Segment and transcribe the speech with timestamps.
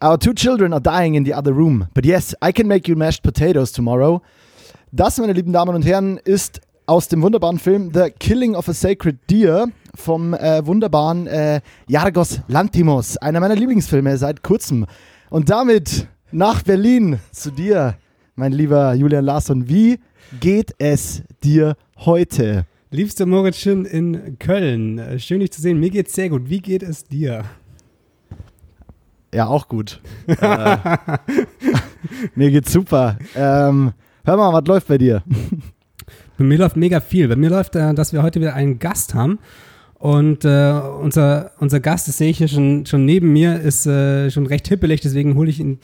[0.00, 1.88] Our two children are dying in the other room.
[1.92, 4.22] But yes, I can make you mashed potatoes tomorrow.
[4.92, 8.72] Das, meine lieben Damen und Herren, ist aus dem wunderbaren Film The Killing of a
[8.72, 9.66] Sacred Deer
[9.96, 13.16] vom äh, wunderbaren äh, Yargos Lantimos.
[13.16, 14.86] Einer meiner Lieblingsfilme seit kurzem.
[15.30, 17.96] Und damit nach Berlin zu dir,
[18.36, 19.68] mein lieber Julian Larsson.
[19.68, 19.98] Wie
[20.38, 22.66] geht es dir heute?
[22.92, 25.80] Liebster Moritz Schön in Köln, äh, schön dich zu sehen.
[25.80, 26.48] Mir geht's sehr gut.
[26.48, 27.44] Wie geht es dir?
[29.34, 30.00] Ja, auch gut.
[30.26, 30.76] äh,
[32.34, 33.18] mir geht's super.
[33.34, 33.92] Ähm,
[34.24, 35.22] hör mal, was läuft bei dir?
[36.38, 37.28] Bei mir läuft mega viel.
[37.28, 39.38] Bei mir läuft, äh, dass wir heute wieder einen Gast haben.
[39.94, 44.30] Und äh, unser, unser Gast, das sehe ich hier schon, schon neben mir, ist äh,
[44.30, 45.80] schon recht hippelig, deswegen hole ich ihn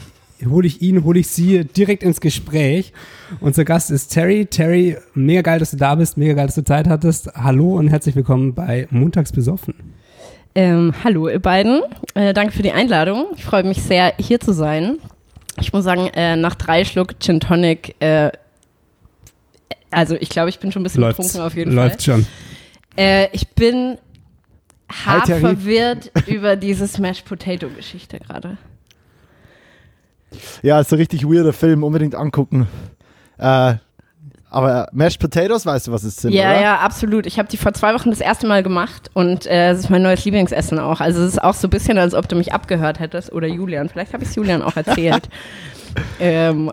[0.47, 2.93] hole ich ihn, hole ich sie direkt ins Gespräch.
[3.41, 4.47] Unser Gast ist Terry.
[4.47, 7.33] Terry, mega geil, dass du da bist, mega geil, dass du Zeit hattest.
[7.35, 9.75] Hallo und herzlich willkommen bei Montags besoffen.
[10.57, 11.83] Ähm, hallo ihr beiden,
[12.15, 13.27] äh, danke für die Einladung.
[13.37, 14.99] Ich freue mich sehr, hier zu sein.
[15.61, 18.31] Ich muss sagen, äh, nach drei Schluck Gin Tonic, äh,
[19.91, 22.19] also ich glaube, ich bin schon ein bisschen Läuft's, betrunken auf jeden läuft Fall.
[22.19, 22.27] schon.
[22.97, 23.99] Äh, ich bin
[24.89, 25.41] hart Terry.
[25.41, 28.57] verwirrt über diese Smashed Potato Geschichte gerade.
[30.63, 32.69] Ja, ist ein richtig weirder Film, unbedingt angucken.
[33.39, 33.75] Äh,
[34.55, 36.61] aber Mashed Potatoes, weißt du, was es sind, Ja, oder?
[36.61, 37.27] ja, absolut.
[37.27, 40.03] Ich habe die vor zwei Wochen das erste Mal gemacht und äh, es ist mein
[40.03, 41.01] neues Lieblingsessen auch.
[41.01, 43.89] Also es ist auch so ein bisschen, als ob du mich abgehört hättest oder Julian.
[43.89, 45.29] Vielleicht habe ich es Julian auch erzählt.
[46.21, 46.71] ähm,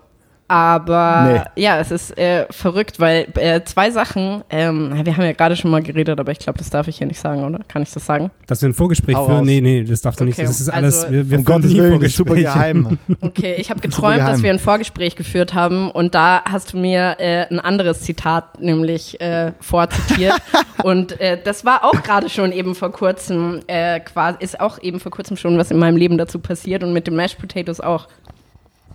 [0.52, 5.56] aber ja, es ist äh, verrückt, weil äh, zwei Sachen, ähm, wir haben ja gerade
[5.56, 7.60] schon mal geredet, aber ich glaube, das darf ich hier nicht sagen, oder?
[7.70, 8.32] Kann ich das sagen?
[8.48, 9.38] Dass wir ein Vorgespräch Hau führen?
[9.38, 9.46] raus.
[9.46, 10.38] Nee, nee, das darfst du nicht.
[10.38, 12.98] Okay, Das ist also- alles, wir, wir Um Gottes Willen, das ist super geheim.
[13.22, 17.16] Okay, ich habe geträumt, dass wir ein Vorgespräch geführt haben und da hast du mir
[17.20, 20.34] äh, ein anderes Zitat nämlich äh, vorzitiert
[20.84, 25.00] und äh, das war auch gerade schon eben vor kurzem äh, quasi ist auch eben
[25.00, 28.08] vor kurzem schon was in meinem Leben dazu passiert und mit den Mashed Potatoes auch.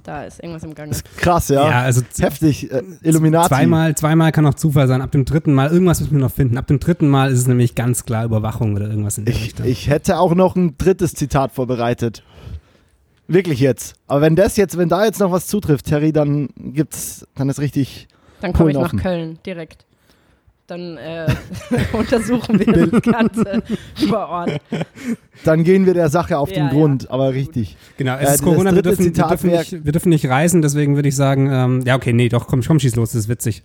[0.06, 0.94] Da ist irgendwas im Gange.
[1.16, 1.68] Krass, ja.
[1.68, 2.70] Ja, also Heftig.
[2.70, 3.48] Äh, Illuminati.
[3.48, 5.02] Zweimal, zweimal kann auch Zufall sein.
[5.02, 6.58] Ab dem dritten Mal, irgendwas müssen wir noch finden.
[6.58, 9.42] Ab dem dritten Mal ist es nämlich ganz klar Überwachung oder irgendwas in der Ich,
[9.46, 9.66] Richtung.
[9.66, 12.22] ich hätte auch noch ein drittes Zitat vorbereitet.
[13.26, 13.96] Wirklich jetzt.
[14.06, 17.58] Aber wenn das jetzt, wenn da jetzt noch was zutrifft, Terry, dann gibt's, dann ist
[17.58, 18.06] richtig.
[18.40, 18.94] Dann komme ich nach.
[18.94, 19.86] Köln direkt.
[20.66, 21.26] Dann äh,
[21.92, 23.62] untersuchen wir das Ganze
[24.08, 24.60] vor Ort.
[25.44, 26.72] Dann gehen wir der Sache auf Ja, den ja.
[26.72, 27.76] Grund, aber richtig.
[27.96, 30.08] Genau, Äh, es ist das Corona, wir dritte dürfen, wir, Zitat dürfen nicht, wir dürfen
[30.08, 33.12] nicht reisen, deswegen würde ich sagen, ähm, ja, okay, nee, doch, komm, komm, schieß los,
[33.12, 33.62] das ist witzig.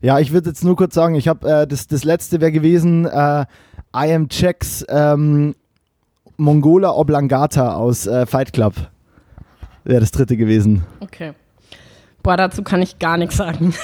[0.00, 3.04] Ja, ich würde jetzt nur kurz sagen, ich habe äh, das, das letzte wäre gewesen,
[3.04, 3.44] äh,
[3.94, 5.54] I am Checks ähm,
[6.38, 8.74] Mongola Oblongata aus äh, Fight Club.
[9.84, 10.82] Wäre das dritte gewesen.
[11.00, 11.32] Okay.
[12.22, 13.74] Boah, dazu kann ich gar nichts sagen.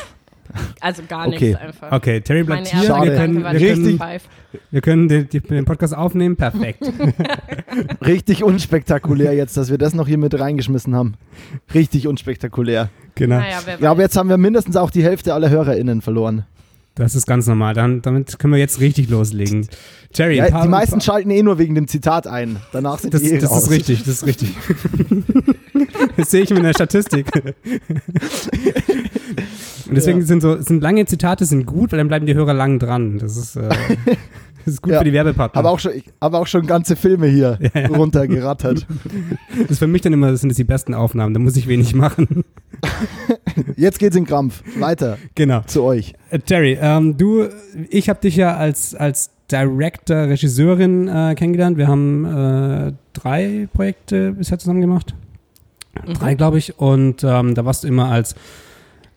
[0.81, 1.49] Also gar Okay.
[1.51, 1.93] nichts einfach.
[1.93, 4.23] Okay, Terry bleibt hier, wir können, wir Five.
[4.71, 6.83] wir können den, die- den Podcast aufnehmen, perfekt.
[8.07, 11.15] Richtig unspektakulär jetzt, dass wir das noch hier mit reingeschmissen haben.
[11.75, 12.91] Richtig unspektakulär.
[13.15, 16.45] genau, Naja, Ja, aber jetzt haben wir mindestens auch die Hälfte aller HörerInnen verloren.
[16.95, 19.67] das ist ganz normal, Dann, damit können wir jetzt richtig loslegen.
[20.13, 22.59] Terry, Ja, paar- die meisten ein schalten eh nur wegen dem Zitat ein.
[22.73, 23.63] Danach sind Das, die eh das raus.
[23.65, 24.55] ist richtig, das ist richtig.
[26.19, 27.27] das sehe ich in der Statistik.
[29.93, 30.27] Und deswegen Ja.
[30.27, 33.19] sind so sind lange Zitate sind gut, weil dann bleiben die Hörer lang dran.
[33.19, 33.69] Das ist, äh,
[34.65, 34.99] das ist gut Ja.
[34.99, 35.59] für die Werbepartner.
[35.59, 37.89] Aber auch schon, ich habe auch schon ganze Filme hier Ja, ja.
[37.89, 38.87] runtergerattert.
[39.61, 41.35] das ist für mich dann immer das sind das die besten Aufnahmen.
[41.35, 42.45] Da muss ich wenig machen.
[43.77, 44.63] Jetzt geht's in Krampf.
[44.79, 45.61] Weiter genau.
[45.67, 46.15] zu euch.
[46.31, 47.49] Äh, Terry, ähm, du,
[47.91, 51.77] ich habe dich ja als als Director, Regisseurin äh, kennengelernt.
[51.77, 55.15] Wir haben äh, drei Projekte bisher zusammen gemacht.
[56.07, 56.15] Mhm.
[56.15, 56.79] drei, glaube ich.
[56.79, 58.35] Und ähm, da warst du immer als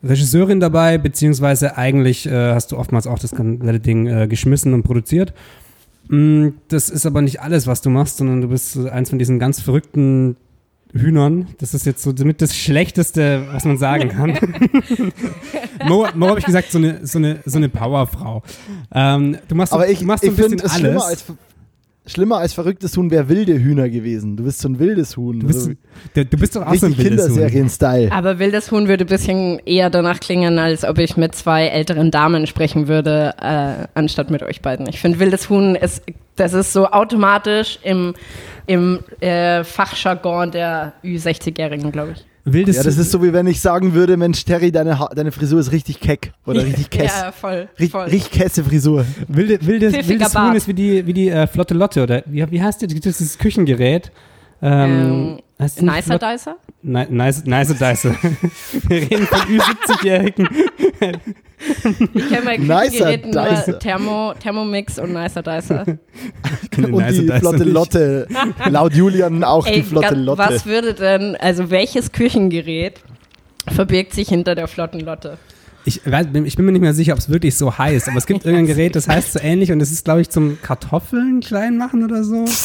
[0.05, 4.83] Regisseurin dabei, beziehungsweise eigentlich äh, hast du oftmals auch das ganze Ding äh, geschmissen und
[4.83, 5.33] produziert.
[6.07, 9.19] Mm, das ist aber nicht alles, was du machst, sondern du bist so eins von
[9.19, 10.37] diesen ganz verrückten
[10.93, 11.47] Hühnern.
[11.59, 14.37] Das ist jetzt so damit das Schlechteste, was man sagen kann.
[15.87, 18.43] Mo, Mo habe ich gesagt, so eine, so eine, so eine Powerfrau.
[18.93, 20.73] Ähm, du machst, so, Aber ich, du machst so ich ein bisschen alles.
[20.73, 21.25] schlimmer als,
[22.07, 24.37] schlimmer als verrücktes Huhn wäre wilde Hühner gewesen.
[24.37, 25.39] Du bist so ein wildes Huhn.
[25.39, 25.71] du, bist, also,
[26.13, 27.35] du, du bist doch auch so ein wildes Huhn.
[27.35, 28.11] Kinderserien-Style.
[28.11, 32.11] Aber wildes Huhn würde ein bisschen eher danach klingen, als ob ich mit zwei älteren
[32.11, 34.87] Damen sprechen würde, äh, anstatt mit euch beiden.
[34.87, 36.03] Ich finde, wildes Huhn ist,
[36.35, 38.13] das ist so automatisch im,
[38.67, 42.25] im äh, Fachjargon der Ü60-Jährigen, glaube ich.
[42.45, 45.31] Wildes Ja, das ist so wie wenn ich sagen würde, Mensch, Terry, deine, Ha- deine
[45.31, 46.31] Frisur ist richtig keck.
[46.45, 47.11] Oder richtig kess.
[47.21, 47.67] Ja, voll.
[47.79, 48.05] Richt- voll.
[48.07, 49.05] Richtig kesse Frisur.
[49.27, 50.35] Wilde, wildes, Pfiffiger wildes.
[50.35, 52.83] Huhn ist wie die, wie die äh, Flotte Lotte oder wie, wie heißt?
[52.83, 54.11] Das das Küchengerät.
[54.61, 56.55] Ähm, Ähm, nicht Nicer Dicer?
[56.81, 58.05] Ni- Nice, nice Dice.
[58.87, 60.49] Wir reden von Ü70-Jährigen.
[62.13, 63.71] Ich kenne bei Küchengeräten Dicer.
[63.71, 65.85] nur Thermo, Thermomix und Nicer Dicer.
[66.77, 68.27] Und die flotte Lotte.
[68.69, 70.39] Laut Julian auch die flotte Lotte.
[70.39, 72.99] was würde denn, also welches Küchengerät
[73.67, 75.37] verbirgt sich hinter der flotten Lotte?
[75.87, 78.17] Ich, weiß- bin- ich bin mir nicht mehr sicher, ob es wirklich so heißt, aber
[78.17, 81.39] es gibt irgendein Gerät, das heißt so ähnlich und das ist, glaube ich, zum Kartoffeln
[81.41, 82.45] klein machen oder so.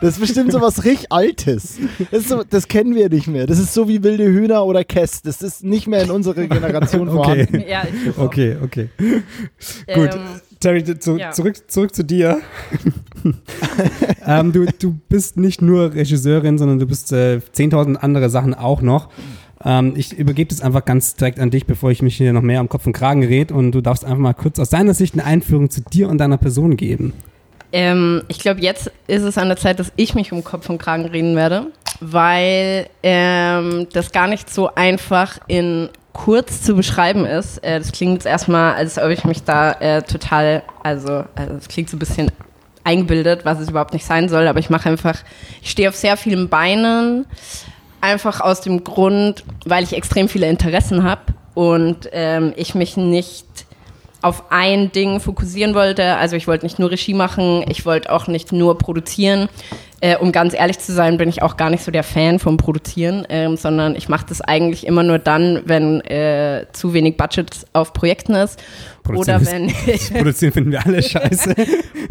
[0.00, 1.78] Das ist bestimmt so was richtig Altes.
[2.10, 3.46] Das, so, das kennen wir nicht mehr.
[3.46, 5.24] Das ist so wie wilde Hühner oder Käst.
[5.24, 7.16] Das ist nicht mehr in unserer Generation Okay.
[7.46, 7.64] vorhanden.
[7.68, 8.22] Ja, ich glaub auch.
[8.24, 8.88] Okay, okay.
[8.98, 10.10] Gut.
[10.14, 10.20] Ähm,
[10.58, 11.30] Terry, zu, ja.
[11.30, 12.40] zurück, zurück zu dir.
[14.26, 18.82] ähm, du, du bist nicht nur Regisseurin, sondern du bist äh, 10.000 andere Sachen auch
[18.82, 19.10] noch.
[19.64, 22.60] Ähm, ich übergebe das einfach ganz direkt an dich, bevor ich mich hier noch mehr
[22.60, 25.24] am Kopf und Kragen red und du darfst einfach mal kurz aus deiner Sicht eine
[25.24, 27.12] Einführung zu dir und deiner Person geben.
[27.72, 30.78] Ähm, ich glaube, jetzt ist es an der Zeit, dass ich mich um Kopf und
[30.78, 31.68] Kragen reden werde,
[32.00, 37.58] weil ähm, das gar nicht so einfach in kurz zu beschreiben ist.
[37.58, 41.68] Äh, das klingt jetzt erstmal, als ob ich mich da äh, total, also also es
[41.68, 42.30] klingt so ein bisschen
[42.84, 45.20] eingebildet, was es überhaupt nicht sein soll, aber ich mache einfach,
[45.62, 47.26] ich stehe auf sehr vielen Beinen,
[48.02, 51.22] einfach aus dem Grund, weil ich extrem viele Interessen habe
[51.54, 53.46] und ähm, ich mich nicht
[54.20, 56.14] auf ein Ding fokussieren wollte.
[56.16, 59.48] Also ich wollte nicht nur Regie machen, ich wollte auch nicht nur produzieren.
[60.00, 62.56] Äh, um ganz ehrlich zu sein, bin ich auch gar nicht so der Fan vom
[62.56, 67.50] Produzieren, ähm, sondern ich mache das eigentlich immer nur dann, wenn äh, zu wenig Budget
[67.72, 68.60] auf Projekten ist.
[69.08, 71.54] Oder Produzieren wenn, ist- Produzieren finden wir alle scheiße.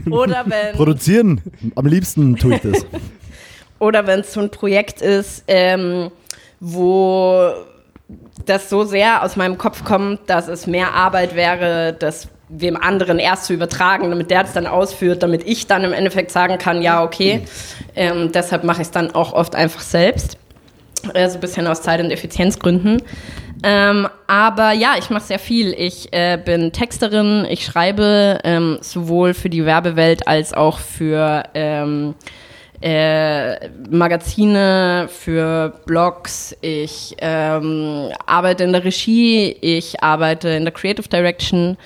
[0.10, 1.42] oder wenn Produzieren.
[1.76, 2.86] Am liebsten tue ich das.
[3.81, 6.12] Oder wenn es so ein Projekt ist, ähm,
[6.60, 7.50] wo
[8.45, 13.18] das so sehr aus meinem Kopf kommt, dass es mehr Arbeit wäre, das wem anderen
[13.18, 16.83] erst zu übertragen, damit der das dann ausführt, damit ich dann im Endeffekt sagen kann,
[16.83, 17.42] ja, okay.
[17.95, 20.38] Ähm, deshalb mache ich es dann auch oft einfach selbst.
[21.16, 23.01] Äh, so ein bisschen aus Zeit- und Effizienzgründen.
[23.63, 25.74] Ähm, aber ja, ich mache sehr viel.
[25.74, 32.13] Ich äh, bin Texterin, ich schreibe ähm, sowohl für die Werbewelt als auch für ähm,
[32.81, 36.56] äh, Magazine, für Blogs.
[36.62, 41.78] Ich ähm, arbeite in der Regie, ich arbeite in der Creative Direction.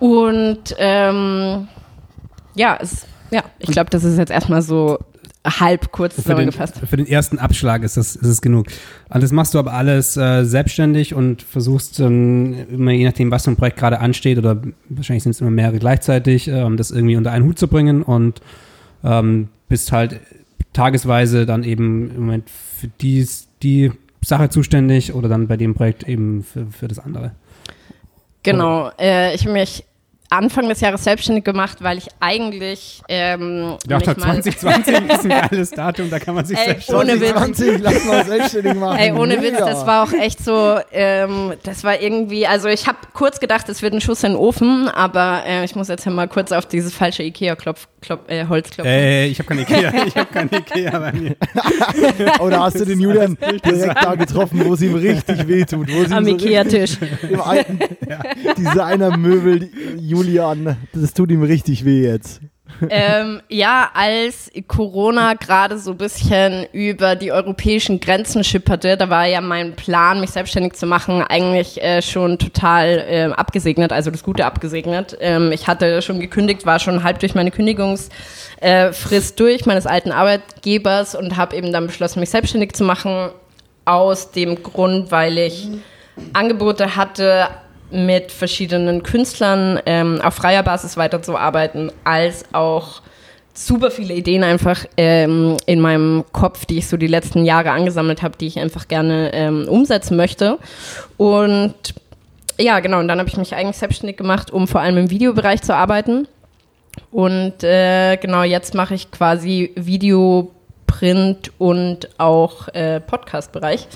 [0.00, 1.68] Und ähm,
[2.54, 4.98] ja, es, ja, ich glaube, das ist jetzt erstmal so
[5.46, 6.78] halb kurz Für zusammengefasst.
[6.78, 8.66] für den ersten Abschlag ist das, ist es genug.
[9.10, 13.50] Das machst du aber alles äh, selbstständig und versuchst ähm, immer, je nachdem, was für
[13.50, 17.30] ein Projekt gerade ansteht, oder wahrscheinlich sind es immer mehrere gleichzeitig, ähm, das irgendwie unter
[17.30, 18.40] einen Hut zu bringen und
[19.04, 20.20] ähm, bist halt
[20.72, 23.90] tagesweise dann eben im Moment für dies, die
[24.22, 27.32] Sache zuständig oder dann bei dem Projekt eben für, für das andere.
[28.44, 29.84] Genau, äh, ich habe mich
[30.30, 34.64] Anfang des Jahres selbstständig gemacht, weil ich eigentlich ähm, mal- 2020 ist
[35.24, 37.30] ein geiles Datum, da kann man sich Ey, selbstständig ohne Witz.
[37.30, 38.98] 2020, lass mal selbstständig machen.
[38.98, 39.66] Ey, ohne Witz, Mega.
[39.66, 43.82] das war auch echt so, ähm, das war irgendwie, also ich habe kurz gedacht, es
[43.82, 46.94] wird ein Schuss in den Ofen, aber äh, ich muss jetzt mal kurz auf dieses
[46.94, 48.92] falsche Ikea-Klopf, Klopf, äh, Holz klopfen.
[48.92, 51.36] Äh, ich habe keine Ikea, ich habe keine Ikea bei mir.
[52.40, 55.88] Oder hast du den Julian direkt da getroffen, wo es ihm richtig wehtut?
[55.92, 56.98] Wo es ihm Am so Ikea-Tisch.
[57.30, 57.78] Im alten
[58.58, 59.70] Designer-Möbel,
[60.14, 62.40] Julian, das tut ihm richtig weh jetzt.
[62.88, 69.26] ähm, ja, als Corona gerade so ein bisschen über die europäischen Grenzen schipperte, da war
[69.26, 74.24] ja mein Plan, mich selbstständig zu machen, eigentlich äh, schon total ähm, abgesegnet, also das
[74.24, 75.16] Gute abgesegnet.
[75.20, 78.10] Ähm, ich hatte schon gekündigt, war schon halb durch meine Kündigungsfrist
[78.60, 83.30] äh, durch meines alten Arbeitgebers und habe eben dann beschlossen, mich selbstständig zu machen,
[83.84, 85.68] aus dem Grund, weil ich
[86.32, 87.48] Angebote hatte,
[87.90, 93.02] mit verschiedenen Künstlern ähm, auf freier Basis weiterzuarbeiten, als auch
[93.54, 98.22] super viele Ideen einfach ähm, in meinem Kopf, die ich so die letzten Jahre angesammelt
[98.22, 100.58] habe, die ich einfach gerne ähm, umsetzen möchte.
[101.16, 101.74] Und
[102.58, 105.62] ja, genau, und dann habe ich mich eigentlich selbstständig gemacht, um vor allem im Videobereich
[105.62, 106.28] zu arbeiten.
[107.10, 110.50] Und äh, genau, jetzt mache ich quasi Video,
[110.86, 113.86] Print und auch äh, Podcast-Bereich.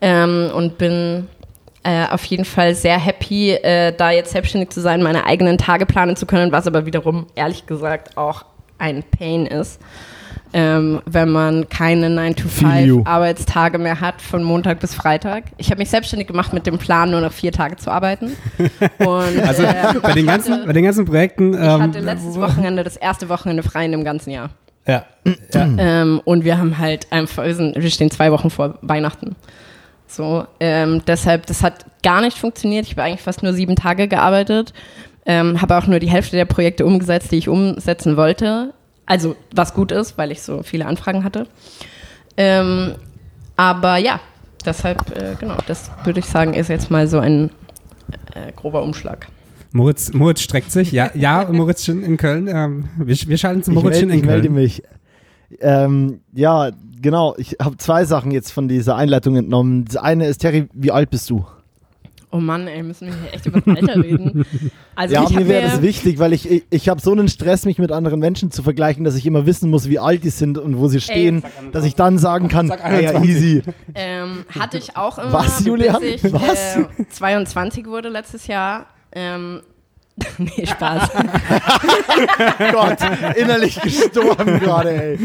[0.00, 1.28] Ähm, und bin
[1.82, 5.86] äh, auf jeden Fall sehr happy, äh, da jetzt selbstständig zu sein, meine eigenen Tage
[5.86, 8.44] planen zu können, was aber wiederum ehrlich gesagt auch
[8.78, 9.80] ein Pain ist.
[10.52, 12.98] Ähm, wenn man keine Feel you.
[13.02, 15.44] 9-to-5-Arbeitstage mehr hat, von Montag bis Freitag.
[15.58, 18.36] Ich habe mich selbstständig gemacht mit dem Plan, nur noch vier Tage zu arbeiten.
[18.98, 21.54] Und, Also äh, bei den ganzen, bei den ganzen Projekten.
[21.54, 24.50] ich ähm, hatte letztes Wochenende das erste Wochenende frei in dem ganzen Jahr.
[24.88, 25.04] Ja.
[25.54, 25.68] ja.
[25.78, 29.36] Ähm, und wir haben halt einfach, wir, sind, wir stehen zwei Wochen vor Weihnachten.
[30.10, 32.84] So, ähm, deshalb, das hat gar nicht funktioniert.
[32.84, 34.74] Ich habe eigentlich fast nur sieben Tage gearbeitet,
[35.24, 38.74] ähm, habe auch nur die Hälfte der Projekte umgesetzt, die ich umsetzen wollte.
[39.06, 41.46] Also, was gut ist, weil ich so viele Anfragen hatte.
[42.36, 42.96] Ähm,
[43.54, 44.18] aber ja,
[44.64, 47.50] deshalb, äh, genau, das würde ich sagen, ist jetzt mal so ein
[48.34, 49.28] äh, grober Umschlag.
[49.70, 50.90] Moritz, Moritz streckt sich.
[50.90, 52.48] Ja, ja Moritz schon in Köln.
[52.48, 54.54] Ähm, wir, wir schalten zu Moritz ich schon melde, in ich melde Köln.
[54.54, 54.82] mich.
[55.60, 57.34] Ähm, ja, genau.
[57.38, 59.84] Ich habe zwei Sachen jetzt von dieser Einleitung entnommen.
[59.84, 61.44] Das eine ist, Terry, wie alt bist du?
[62.32, 64.44] Oh Mann, ey, müssen wir hier echt über das Alter reden?
[64.94, 67.78] Also ja, mir wäre das wichtig, weil ich, ich, ich habe so einen Stress, mich
[67.78, 70.76] mit anderen Menschen zu vergleichen, dass ich immer wissen muss, wie alt die sind und
[70.76, 71.42] wo sie stehen,
[71.72, 73.30] dass ich dann sagen kann, Sag ja, ja, 21.
[73.30, 73.62] easy.
[73.94, 76.00] Ähm, hatte ich auch immer, Was, Julian?
[76.02, 76.76] bis ich Was?
[76.76, 78.88] Äh, 22 wurde letztes Jahr.
[79.12, 79.62] Ähm,
[80.38, 81.08] nee, Spaß.
[82.72, 82.98] Gott,
[83.36, 85.18] innerlich gestorben gerade, ey.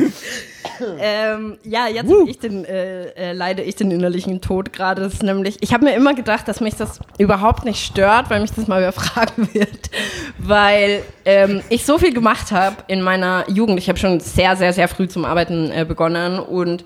[1.00, 5.02] Ähm, ja, jetzt hab ich den, äh, äh, leide ich den innerlichen Tod gerade.
[5.02, 8.42] Das ist nämlich, ich habe mir immer gedacht, dass mich das überhaupt nicht stört, weil
[8.42, 9.90] mich das mal überfragen wird,
[10.38, 13.80] weil ähm, ich so viel gemacht habe in meiner Jugend.
[13.80, 16.86] Ich habe schon sehr, sehr, sehr früh zum Arbeiten äh, begonnen und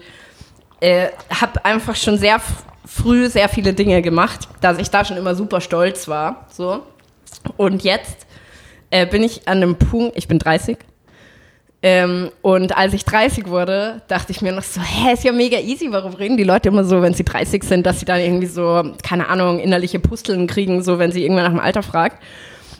[0.81, 2.39] äh, habe einfach schon sehr
[2.86, 6.48] früh sehr viele Dinge gemacht, dass ich da schon immer super stolz war.
[6.51, 6.84] So.
[7.58, 8.25] Und jetzt
[8.89, 10.77] äh, bin ich an einem Punkt, ich bin 30.
[11.81, 15.57] Ähm, und als ich 30 wurde, dachte ich mir noch so, hä, ist ja mega
[15.59, 18.48] easy, warum reden die Leute immer so, wenn sie 30 sind, dass sie dann irgendwie
[18.48, 22.21] so, keine Ahnung, innerliche Pusteln kriegen, so wenn sie irgendwann nach dem Alter fragt.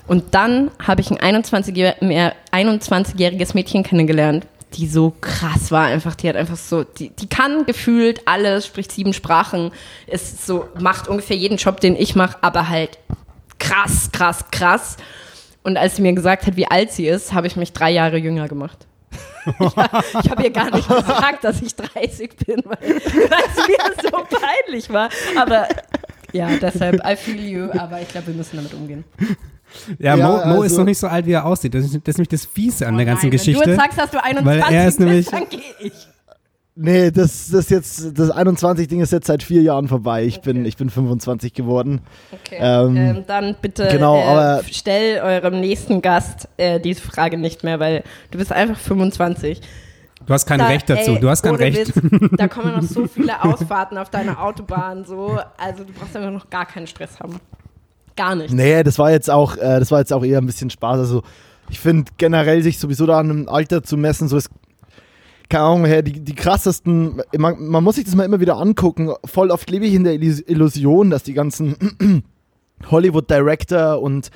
[0.06, 6.15] Und dann habe ich ein 21-jähr- mehr- 21-jähriges Mädchen kennengelernt, die so krass war einfach.
[6.15, 9.72] Die hat einfach so, die, die kann gefühlt alles, spricht sieben Sprachen,
[10.08, 12.98] ist so, macht ungefähr jeden Job, den ich mache, aber halt
[13.60, 14.98] krass, krass, krass.
[15.63, 18.18] Und als sie mir gesagt hat, wie alt sie ist, habe ich mich drei Jahre
[18.18, 18.88] jünger gemacht.
[19.46, 19.66] Ich
[20.24, 24.89] ich habe ihr gar nicht gesagt, dass ich 30 bin, weil es mir so peinlich
[24.92, 25.10] war.
[25.39, 25.68] Aber
[26.32, 29.04] ja, deshalb, I feel you, aber ich glaube, wir müssen damit umgehen.
[30.00, 31.74] Ja, Ja, Mo, Mo ist also- noch nicht so alt, wie er aussieht.
[31.74, 33.60] Das ist, das ist nämlich das Fiese an der ganzen Oh Nein, Geschichte.
[33.62, 35.94] Wenn du jetzt sagst, dass du 21 Weil er ist nämlich- bist, dann gehe ich.
[36.81, 40.24] Nee, das, das jetzt, das 21-Ding ist jetzt seit vier Jahren vorbei.
[40.24, 42.00] Ich, bin, ich bin 25 geworden.
[42.31, 42.57] Okay.
[42.57, 47.65] Ähm, Ähm, dann bitte genau, äh, aber- stell eurem nächsten Gast äh, diese Frage nicht
[47.65, 49.59] mehr, weil du bist einfach 25.
[50.25, 51.12] Du hast kein Da- Recht dazu.
[51.12, 51.93] ey, du hast kein Recht.
[51.95, 55.03] Witz, da kommen noch so viele Ausfahrten auf deiner Autobahn.
[55.03, 55.38] So.
[55.57, 57.41] Also du brauchst einfach noch gar keinen Stress haben.
[58.15, 58.53] Gar nicht.
[58.53, 61.00] Nee, das war jetzt auch, äh, das war jetzt auch eher ein bisschen Spaß.
[61.00, 61.24] Also
[61.69, 64.50] ich finde generell sich sowieso da an einem Alter zu messen, so ist
[65.50, 69.12] keine Ahnung, her, die, die krassesten, man, man muss sich das mal immer wieder angucken.
[69.25, 71.75] Voll oft lebe ich in der Illus- Illusion, dass die ganzen
[72.89, 74.29] Hollywood-Director und,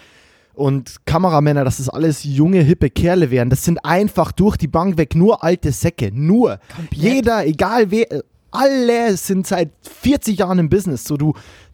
[0.53, 3.49] und Kameramänner, dass das alles junge, hippe Kerle wären.
[3.49, 6.11] Das sind einfach durch die Bank weg nur alte Säcke.
[6.13, 6.59] Nur.
[6.91, 8.07] Jeder, egal wer,
[8.51, 11.05] alle sind seit 40 Jahren im Business.
[11.05, 11.33] So, du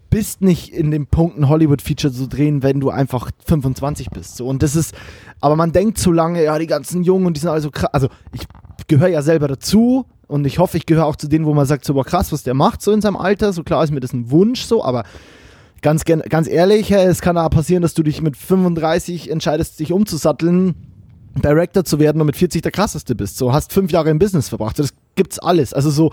[0.09, 4.37] bist nicht in dem Punkt, ein Hollywood-Feature zu drehen, wenn du einfach 25 bist.
[4.37, 4.95] So, und das ist,
[5.39, 7.93] aber man denkt zu lange, ja, die ganzen Jungen und die sind alle so krass.
[7.93, 8.41] Also, ich
[8.87, 11.85] gehöre ja selber dazu und ich hoffe, ich gehöre auch zu denen, wo man sagt,
[11.85, 13.51] so, boah, krass, was der macht, so in seinem Alter.
[13.53, 15.03] So klar ist mir das ein Wunsch, so, aber
[15.81, 20.75] ganz, ganz ehrlich, es kann auch passieren, dass du dich mit 35 entscheidest, dich umzusatteln,
[21.35, 23.37] Director zu werden und mit 40 der krasseste bist.
[23.37, 24.79] So, hast fünf Jahre im Business verbracht.
[24.79, 25.73] Das gibt's alles.
[25.73, 26.11] Also so,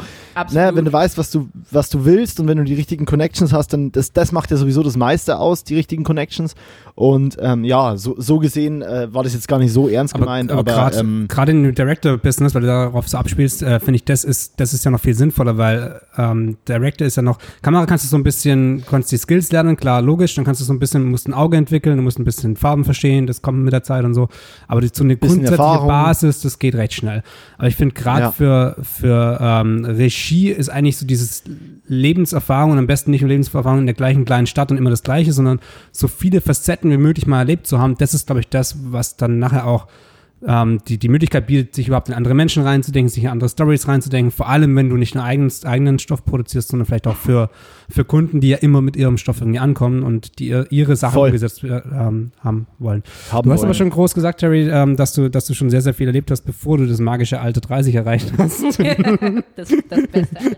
[0.52, 3.52] ne, wenn du weißt, was du, was du willst und wenn du die richtigen Connections
[3.52, 6.56] hast, dann das, das macht ja sowieso das meiste aus, die richtigen Connections.
[6.96, 10.50] Und ähm, ja, so, so gesehen äh, war das jetzt gar nicht so ernst gemeint,
[10.50, 14.24] aber, gerade ähm, in dem Director-Business, weil du darauf so abspielst, äh, finde ich, das
[14.24, 18.04] ist, das ist ja noch viel sinnvoller, weil ähm, Director ist ja noch, Kamera kannst
[18.04, 20.80] du so ein bisschen, kannst die Skills lernen, klar, logisch, dann kannst du so ein
[20.80, 23.84] bisschen, musst ein Auge entwickeln, du musst ein bisschen Farben verstehen, das kommt mit der
[23.84, 24.28] Zeit und so,
[24.66, 25.88] aber die, so eine grundsätzliche Erfahrung.
[25.88, 27.22] Basis, das geht recht schnell.
[27.58, 28.32] Aber ich finde gerade Ja.
[28.32, 31.42] für, für ähm, Regie ist eigentlich so dieses
[31.86, 35.02] Lebenserfahrung und am besten nicht nur Lebenserfahrung in der gleichen kleinen Stadt und immer das
[35.02, 35.60] Gleiche, sondern
[35.92, 37.96] so viele Facetten wie möglich mal erlebt zu haben.
[37.98, 39.86] Das ist, glaube ich, das, was dann nachher auch
[40.46, 43.88] ähm, die, die Möglichkeit bietet, sich überhaupt in andere Menschen reinzudenken, sich in andere Stories
[43.88, 47.48] reinzudenken, vor allem, wenn du nicht nur eigenen, eigenen Stoff produzierst, sondern vielleicht auch für,
[47.88, 51.14] für Kunden, die ja immer mit ihrem Stoff irgendwie ankommen und die ihr- ihre Sachen
[51.14, 51.28] Voll.
[51.28, 53.02] umgesetzt äh, ähm, haben wollen.
[53.32, 53.68] haben Du hast wollen.
[53.68, 56.30] aber schon groß gesagt, Terry, ähm, dass, du, dass du schon sehr, sehr viel erlebt
[56.30, 58.62] hast, bevor du das magische alte 30 erreicht hast.
[59.56, 60.56] das, das beste Alter.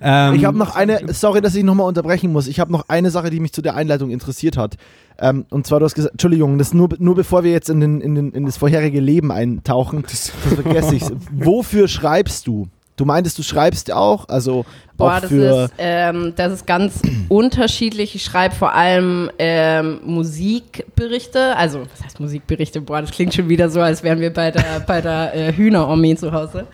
[0.00, 2.46] ähm, Ich habe noch eine, sorry, dass ich nochmal unterbrechen muss.
[2.48, 4.76] Ich habe noch eine Sache, die mich zu der Einleitung interessiert hat.
[5.20, 8.00] Ähm, und zwar, du hast gesagt, Entschuldigung, das nur, nur bevor wir jetzt in, den,
[8.00, 11.04] in, den, in das vorherige Leben eintauchen, das vergesse ich.
[11.32, 12.68] Wofür schreibst du?
[12.96, 14.66] Du meintest, du schreibst auch, also
[14.98, 15.64] Boah, auch das für.
[15.64, 18.14] ist, ähm, das ist ganz unterschiedlich.
[18.14, 21.56] Ich schreibe vor allem ähm, Musikberichte.
[21.56, 22.82] Also, was heißt Musikberichte?
[22.82, 26.16] Boah, das klingt schon wieder so, als wären wir bei der, bei der äh, Hühner-Omi
[26.16, 26.66] zu Hause.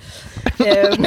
[0.64, 1.06] ähm,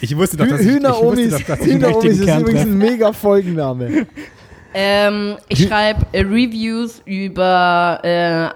[0.00, 2.62] ich wusste doch, dass ich, ich Hühner-Omis wusste doch, dass ich Hühner-Omis richtigen ist übrigens
[2.62, 4.06] ein mega Folgenname.
[4.74, 8.48] Ähm, ich schreibe äh, Reviews über äh,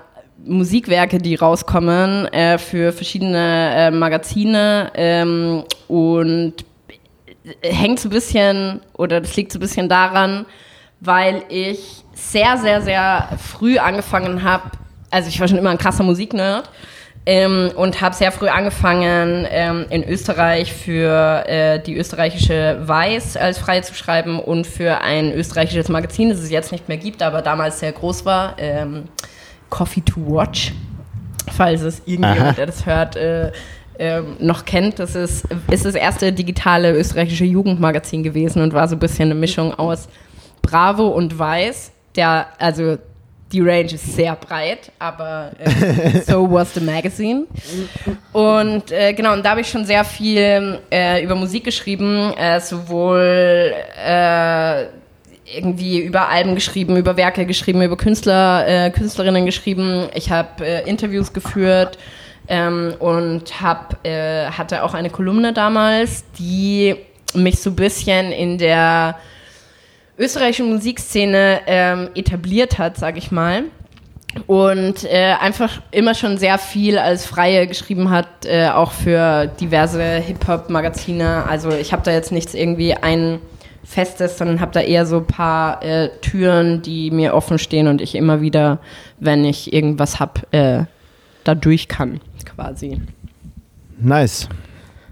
[0.45, 6.55] Musikwerke, die rauskommen äh, für verschiedene äh, Magazine ähm, und
[7.63, 10.47] hängt so ein bisschen oder das liegt so ein bisschen daran,
[11.01, 14.71] weil ich sehr, sehr, sehr früh angefangen habe.
[15.11, 16.69] Also ich war schon immer ein krasser Musiknerd
[17.25, 23.59] ähm, und habe sehr früh angefangen, ähm, in Österreich für äh, die österreichische Weiß als
[23.59, 27.43] Freie zu schreiben und für ein österreichisches Magazin, das es jetzt nicht mehr gibt, aber
[27.43, 29.05] damals sehr groß war, ähm,
[29.71, 30.73] Coffee to Watch,
[31.57, 33.53] falls es irgendjemand, der das hört, äh,
[33.99, 34.99] ähm, noch kennt.
[34.99, 39.39] Das ist, ist das erste digitale österreichische Jugendmagazin gewesen und war so ein bisschen eine
[39.39, 40.09] Mischung aus
[40.61, 41.93] Bravo und Weiß.
[42.17, 42.99] Der, also
[43.53, 47.47] die Range ist sehr breit, aber äh, so was the magazine.
[48.33, 52.61] Und äh, genau, und da habe ich schon sehr viel äh, über Musik geschrieben, äh,
[52.61, 54.85] sowohl äh,
[55.45, 60.09] irgendwie über Alben geschrieben, über Werke geschrieben, über Künstler, äh, Künstlerinnen geschrieben.
[60.15, 61.99] Ich habe Interviews geführt
[62.49, 66.97] ähm, und hab, hatte auch eine Kolumne damals, die
[67.35, 69.17] mich so ein bisschen in der
[70.19, 73.65] österreichische Musikszene ähm, etabliert hat, sage ich mal.
[74.47, 80.03] Und äh, einfach immer schon sehr viel als Freie geschrieben hat, äh, auch für diverse
[80.03, 81.45] Hip-Hop-Magazine.
[81.47, 83.41] Also ich habe da jetzt nichts irgendwie ein
[83.85, 88.01] Festes, sondern habe da eher so ein paar äh, Türen, die mir offen stehen und
[88.01, 88.79] ich immer wieder,
[89.19, 90.85] wenn ich irgendwas habe, äh,
[91.45, 93.01] da durch kann, quasi.
[93.99, 94.49] Nice.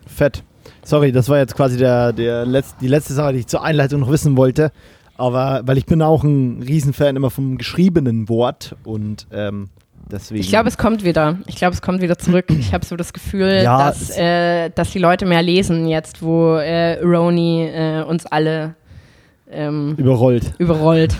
[0.06, 0.42] Fett.
[0.90, 4.00] Sorry, das war jetzt quasi der, der Letz-, die letzte Sache, die ich zur Einleitung
[4.00, 4.72] noch wissen wollte.
[5.16, 9.68] Aber weil ich bin auch ein Riesenfan immer vom geschriebenen Wort und ähm,
[10.10, 10.40] deswegen.
[10.40, 11.38] Ich glaube, es kommt wieder.
[11.46, 12.46] Ich glaube, es kommt wieder zurück.
[12.48, 16.56] Ich habe so das Gefühl, ja, dass, äh, dass die Leute mehr lesen jetzt, wo
[16.56, 18.74] äh, Roni äh, uns alle
[19.48, 20.54] ähm, überrollt.
[20.58, 21.14] Überrollt.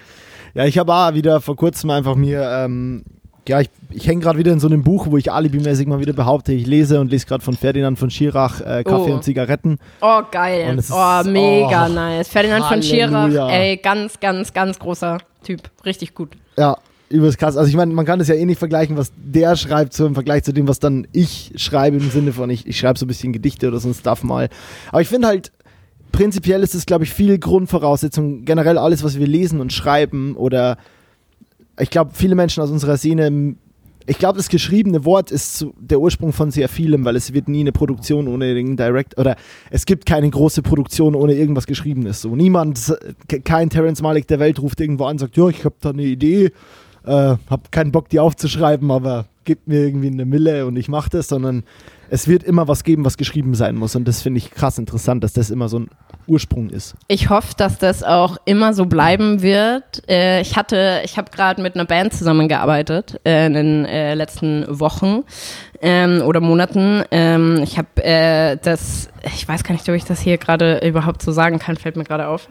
[0.54, 3.04] ja, ich habe auch wieder vor kurzem einfach mir ähm,
[3.50, 6.12] ja, ich, ich hänge gerade wieder in so einem Buch, wo ich alibimäßig mal wieder
[6.12, 9.14] behaupte, ich lese und lese gerade von Ferdinand von Schirach äh, Kaffee oh.
[9.14, 9.78] und Zigaretten.
[10.00, 10.78] Oh, geil.
[10.78, 12.28] Ist, oh, mega oh, nice.
[12.28, 13.08] Ferdinand Halleluja.
[13.08, 15.62] von Schirach, ey, ganz, ganz, ganz großer Typ.
[15.84, 16.36] Richtig gut.
[16.56, 16.76] Ja,
[17.08, 17.56] übelst krass.
[17.56, 20.14] Also ich meine, man kann das ja eh nicht vergleichen, was der schreibt, so im
[20.14, 23.08] Vergleich zu dem, was dann ich schreibe, im Sinne von, ich, ich schreibe so ein
[23.08, 24.48] bisschen Gedichte oder so ein Stuff mal.
[24.90, 25.50] Aber ich finde halt,
[26.12, 30.78] prinzipiell ist es, glaube ich, viel Grundvoraussetzung, generell alles, was wir lesen und schreiben oder
[31.80, 33.56] ich glaube, viele Menschen aus unserer Szene,
[34.06, 37.60] ich glaube, das geschriebene Wort ist der Ursprung von sehr vielem, weil es wird nie
[37.60, 39.36] eine Produktion ohne den Direct oder
[39.70, 42.22] es gibt keine große Produktion ohne irgendwas Geschriebenes.
[42.22, 42.96] So niemand,
[43.44, 46.02] kein Terence Malik der Welt ruft irgendwo an, und sagt, ja, ich habe da eine
[46.02, 46.52] Idee,
[47.04, 51.10] äh, habe keinen Bock, die aufzuschreiben, aber gibt mir irgendwie eine Mille und ich mache
[51.10, 51.64] das, sondern
[52.10, 53.94] es wird immer was geben, was geschrieben sein muss.
[53.94, 55.90] Und das finde ich krass interessant, dass das immer so ein
[56.26, 56.94] Ursprung ist.
[57.08, 60.02] Ich hoffe, dass das auch immer so bleiben wird.
[60.08, 64.66] Äh, ich hatte, ich habe gerade mit einer Band zusammengearbeitet äh, in den äh, letzten
[64.68, 65.22] Wochen
[65.80, 67.04] ähm, oder Monaten.
[67.10, 71.22] Ähm, ich habe äh, das, ich weiß gar nicht, ob ich das hier gerade überhaupt
[71.22, 72.48] so sagen kann, fällt mir gerade auf.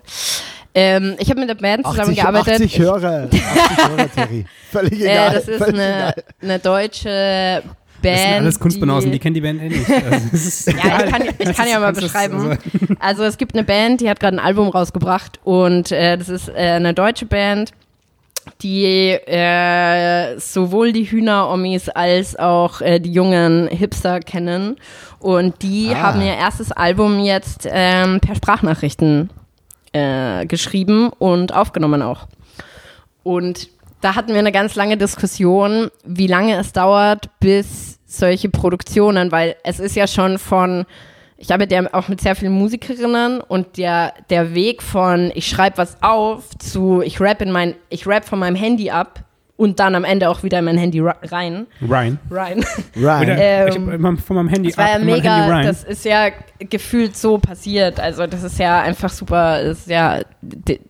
[0.80, 2.54] Ähm, ich habe mit der Band zusammengearbeitet.
[2.54, 3.42] 80 Hörer, 80
[3.90, 4.46] Hörer, Terry.
[4.72, 5.34] Völlig äh, egal.
[5.34, 7.64] das ist eine, eine deutsche
[8.02, 8.16] Band.
[8.16, 9.90] Das sind alles Kunstbanausen, die, die kennen die Band eh nicht.
[9.90, 12.58] Also, ja, ich kann, ich kann ja mal beschreiben.
[13.00, 16.48] Also es gibt eine Band, die hat gerade ein Album rausgebracht und äh, das ist
[16.48, 17.72] äh, eine deutsche Band,
[18.62, 24.78] die äh, sowohl die Hühner-Omis als auch äh, die jungen Hipster kennen.
[25.20, 26.04] Und die ah.
[26.04, 29.30] haben ihr erstes Album jetzt ähm, per Sprachnachrichten
[29.94, 32.28] äh, geschrieben und aufgenommen auch.
[33.24, 33.70] Und
[34.02, 39.56] da hatten wir eine ganz lange Diskussion, wie lange es dauert, bis solche Produktionen, weil
[39.64, 40.86] es ist ja schon von,
[41.38, 45.78] ich arbeite ja auch mit sehr vielen Musikerinnen und der, der Weg von ich schreibe
[45.78, 49.24] was auf zu ich rap in mein, ich rap von meinem Handy ab
[49.60, 51.68] und dann am Ende auch wieder in mein Handy rein.
[51.82, 52.18] Rein.
[52.32, 52.64] Rein.
[52.96, 53.36] Rein.
[53.38, 58.00] ähm, von meinem Handy das war ja mega, das ist ja gefühlt so passiert.
[58.00, 60.22] Also das ist ja einfach super, das, ja,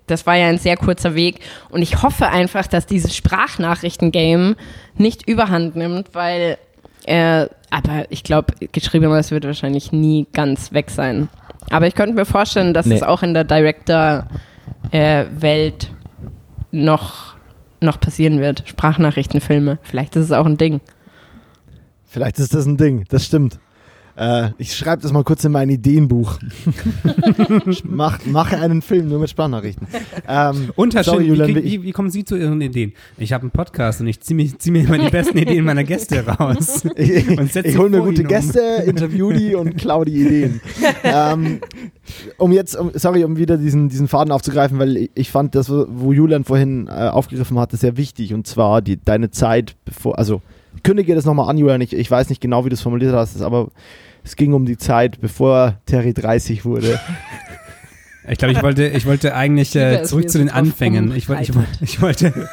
[0.06, 1.40] das war ja ein sehr kurzer Weg.
[1.72, 4.56] Und ich hoffe einfach, dass dieses Sprachnachrichten-Game
[4.98, 6.60] nicht überhand nimmt, weil,
[7.08, 11.28] äh, aber ich glaube, geschriebenes wird wahrscheinlich nie ganz weg sein.
[11.72, 12.98] Aber ich könnte mir vorstellen, dass nee.
[12.98, 14.28] es auch in der Director-Welt
[14.92, 15.88] äh,
[16.72, 17.39] noch
[17.82, 18.64] noch passieren wird.
[18.66, 19.80] Sprachnachrichtenfilme.
[19.84, 20.82] Vielleicht ist es auch ein Ding.
[22.06, 23.60] Vielleicht ist das ein Ding, das stimmt.
[24.20, 26.40] Äh, ich schreibe das mal kurz in mein Ideenbuch.
[27.84, 29.88] Mach, mache einen Film nur mit Sprachnachrichten.
[30.28, 32.92] Ähm, und Herr sorry, Julian, wie, wie, wie, kommen Sie zu Ihren Ideen?
[33.18, 36.26] Ich habe einen Podcast und ich ziehe zieh mir immer die besten Ideen meiner Gäste
[36.26, 36.84] raus.
[36.98, 40.60] ich ich hole mir gute Gäste, interview die und klau die Ideen.
[41.04, 41.62] ähm,
[42.38, 45.70] um jetzt, um, sorry, um wieder diesen, diesen Faden aufzugreifen, weil ich, ich fand das,
[45.70, 50.42] wo Julian vorhin äh, aufgegriffen hatte, sehr wichtig und zwar die, deine Zeit, bevor, also
[50.84, 53.42] kündige das nochmal an, Julian, ich, ich weiß nicht genau, wie du es formuliert hast,
[53.42, 53.70] aber
[54.24, 57.00] es ging um die Zeit, bevor Terry 30 wurde.
[58.28, 61.16] Ich glaube, ich wollte, ich wollte eigentlich äh, zurück zu den Anfängen.
[61.16, 62.50] Ich, wollte- ich, wollte- ich, wollte,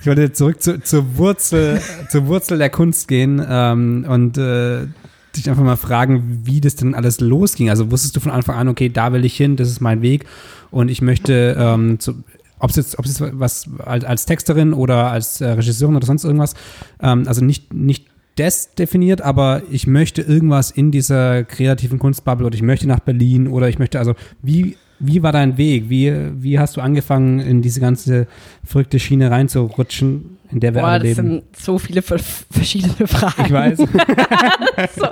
[0.00, 4.86] ich wollte zurück zu, zur Wurzel, zur Wurzel der Kunst gehen ähm, und äh,
[5.34, 7.68] dich einfach mal fragen, wie das denn alles losging.
[7.68, 10.24] Also wusstest du von Anfang an, okay, da will ich hin, das ist mein Weg
[10.70, 12.22] und ich möchte, ähm, zu,
[12.60, 16.06] ob es jetzt, ob es jetzt was als, als Texterin oder als äh, Regisseurin oder
[16.06, 16.54] sonst irgendwas,
[17.02, 18.06] ähm, also nicht, nicht
[18.38, 23.48] das definiert, aber ich möchte irgendwas in dieser kreativen Kunstbubble oder ich möchte nach Berlin
[23.48, 25.88] oder ich möchte, also wie, wie war dein Weg?
[25.88, 28.26] Wie, wie hast du angefangen, in diese ganze
[28.64, 31.28] verrückte Schiene reinzurutschen, in der wir Boah, alle das leben?
[31.30, 33.44] sind so viele ver- verschiedene Fragen.
[33.44, 33.78] Ich weiß.
[34.96, 35.06] so,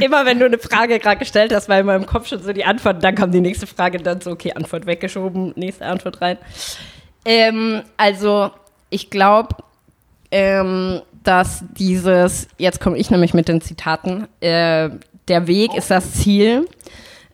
[0.00, 2.64] immer wenn du eine Frage gerade gestellt hast, war in meinem Kopf schon so die
[2.64, 6.38] Antwort, dann kam die nächste Frage, dann so, okay, Antwort weggeschoben, nächste Antwort rein.
[7.24, 8.50] Ähm, also,
[8.88, 9.54] ich glaube,
[10.32, 14.90] ähm, dass dieses, jetzt komme ich nämlich mit den Zitaten, äh,
[15.28, 16.66] der Weg ist das Ziel.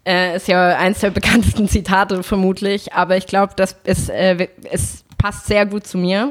[0.04, 5.04] Äh, ist ja eins der bekanntesten Zitate vermutlich, aber ich glaube, das ist, äh, es
[5.18, 6.30] passt sehr gut zu mir,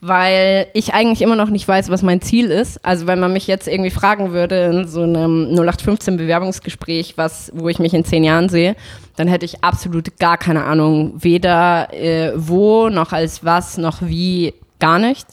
[0.00, 2.84] weil ich eigentlich immer noch nicht weiß, was mein Ziel ist.
[2.84, 7.68] Also wenn man mich jetzt irgendwie fragen würde in so einem 0815 Bewerbungsgespräch, was, wo
[7.68, 8.76] ich mich in zehn Jahren sehe,
[9.16, 14.54] dann hätte ich absolut gar keine Ahnung, weder äh, wo noch als was noch wie,
[14.80, 15.26] gar nicht,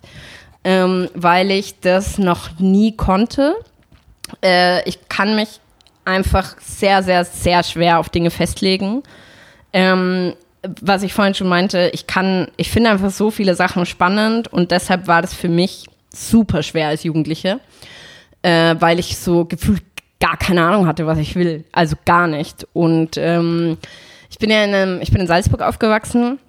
[0.63, 3.56] ähm, weil ich das noch nie konnte.
[4.43, 5.60] Äh, ich kann mich
[6.06, 9.04] einfach sehr, sehr, sehr schwer auf Dinge festlegen.
[9.74, 10.34] Ähm,
[10.82, 14.71] was ich vorhin schon meinte, ich kann, ich finde einfach so viele Sachen spannend und
[14.71, 17.60] deshalb war das für mich super schwer als Jugendliche,
[18.43, 19.84] äh, weil ich so gefühlt
[20.19, 21.63] gar keine Ahnung hatte, was ich will.
[21.71, 22.67] Also gar nicht.
[22.74, 23.78] Und ähm,
[24.30, 26.39] ich bin ja in, einem, ich bin in Salzburg aufgewachsen,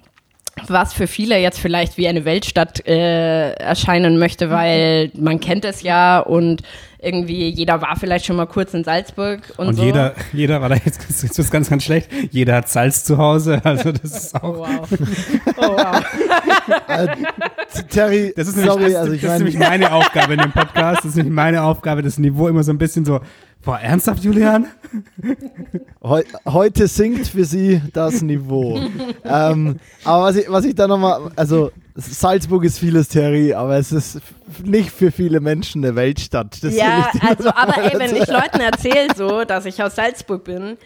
[0.67, 5.81] was für viele jetzt vielleicht wie eine Weltstadt äh, erscheinen möchte, weil man kennt es
[5.81, 6.61] ja und
[6.99, 9.83] irgendwie jeder war vielleicht schon mal kurz in Salzburg und, Und so.
[9.83, 12.09] jeder, jeder war da jetzt, jetzt wird's ganz, ganz schlecht.
[12.31, 14.57] Jeder hat Salz zu Hause, also das ist Oh auch.
[14.59, 14.87] wow.
[15.57, 16.05] Oh wow.
[16.87, 17.07] Äh,
[17.89, 20.39] Terry, Das ist, nämlich, sorry, das, also ich das ist nämlich meine, meine Aufgabe in
[20.39, 20.99] dem Podcast.
[20.99, 23.19] Das ist nämlich meine Aufgabe, das Niveau immer so ein bisschen so,
[23.63, 24.67] boah, ernsthaft, Julian?
[26.03, 28.79] heu, heute sinkt für sie das Niveau.
[29.23, 33.91] ähm, aber was ich, was ich da nochmal, also Salzburg ist vieles, Terry, aber es
[33.91, 34.19] ist
[34.63, 36.63] nicht für viele Menschen eine Weltstadt.
[36.63, 40.77] Das Ja, also, aber ey, wenn ich Leuten erzähle so, dass ich aus Salzburg bin,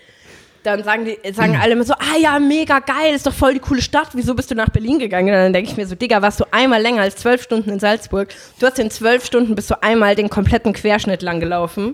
[0.63, 3.59] dann sagen die, sagen alle immer so, ah ja, mega geil, ist doch voll die
[3.59, 5.29] coole Stadt, wieso bist du nach Berlin gegangen?
[5.29, 7.79] Und dann denke ich mir so, Digga, warst du einmal länger als zwölf Stunden in
[7.79, 8.29] Salzburg?
[8.59, 11.93] Du hast in zwölf Stunden bist du einmal den kompletten Querschnitt lang gelaufen.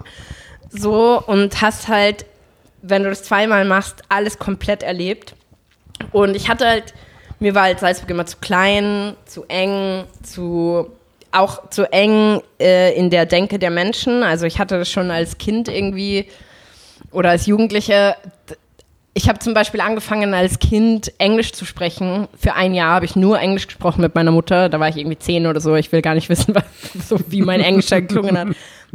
[0.73, 2.25] So, und hast halt,
[2.81, 5.36] wenn du das zweimal machst, alles komplett erlebt.
[6.12, 6.93] Und ich hatte halt,
[7.39, 10.91] mir war halt Salzburg immer zu klein, zu eng, zu
[11.31, 14.23] auch zu eng äh, in der Denke der Menschen.
[14.23, 16.27] Also ich hatte das schon als Kind irgendwie
[17.12, 18.15] oder als Jugendliche.
[19.15, 22.27] Ich habe zum Beispiel angefangen als Kind Englisch zu sprechen.
[22.39, 24.69] Für ein Jahr habe ich nur Englisch gesprochen mit meiner Mutter.
[24.69, 25.75] Da war ich irgendwie zehn oder so.
[25.75, 26.63] Ich will gar nicht wissen, was,
[27.07, 28.47] so wie mein Englisch da geklungen hat.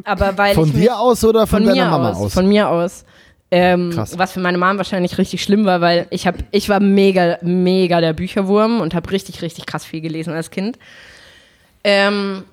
[0.05, 2.35] Aber weil Von dir aus oder von, von deiner mir Mama aus, aus?
[2.35, 3.05] Von mir aus.
[3.51, 4.19] Ähm, Krass.
[4.19, 8.03] was für meine Mom wahrscheinlich richtig schlimm war, weil ich hab, ich war mega, mega
[8.03, 10.79] der Bücherwurm und habe richtig, richtig krass viel gelesen als Kind.
[11.83, 12.45] Ähm,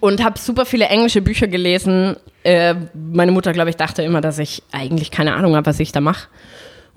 [0.00, 2.16] und habe super viele englische Bücher gelesen.
[2.44, 5.92] Äh, meine Mutter, glaube ich, dachte immer, dass ich eigentlich keine Ahnung habe, was ich
[5.92, 6.28] da mache.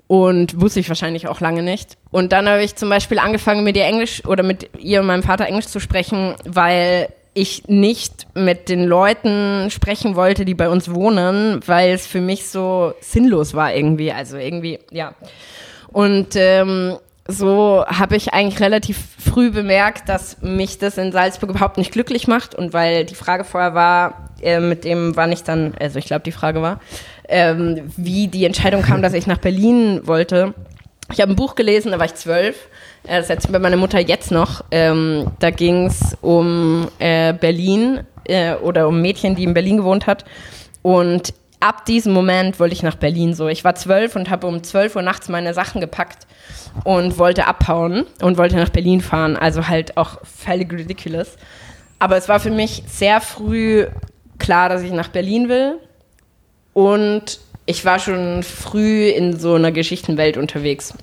[0.08, 1.98] Und wusste ich wahrscheinlich auch lange nicht.
[2.12, 5.24] Und dann habe ich zum Beispiel angefangen, mit ihr Englisch oder mit ihr und meinem
[5.24, 10.94] Vater Englisch zu sprechen, weil ich nicht mit den Leuten sprechen wollte, die bei uns
[10.94, 14.12] wohnen, weil es für mich so sinnlos war irgendwie.
[14.12, 15.14] Also irgendwie, ja.
[15.92, 16.96] Und ähm,
[17.28, 22.28] so habe ich eigentlich relativ früh bemerkt, dass mich das in Salzburg überhaupt nicht glücklich
[22.28, 22.56] macht.
[22.56, 26.24] Und weil die Frage vorher war, äh, mit dem, wann ich dann, also ich glaube,
[26.24, 26.80] die Frage war,
[27.28, 30.54] ähm, wie die Entscheidung kam, dass ich nach Berlin wollte.
[31.12, 32.68] Ich habe ein Buch gelesen, da war ich zwölf.
[33.04, 34.64] Äh, Das erzählt mir meine Mutter jetzt noch.
[34.72, 40.08] Ähm, da ging es um äh, Berlin äh, oder um Mädchen, die in Berlin gewohnt
[40.08, 40.26] hat.
[40.82, 43.48] Und ab diesem Moment wollte ich nach Berlin so.
[43.48, 46.28] Ich war zwölf und habe um zwölf Uhr nachts meine Sachen gepackt
[46.84, 49.38] und wollte abhauen und wollte nach Berlin fahren.
[49.38, 51.38] Also halt auch völlig ridiculous.
[52.00, 53.88] Aber es war für mich sehr früh
[54.38, 55.80] klar, dass ich nach Berlin will.
[56.74, 60.94] Und ich war schon früh in so einer Geschichtenwelt unterwegs.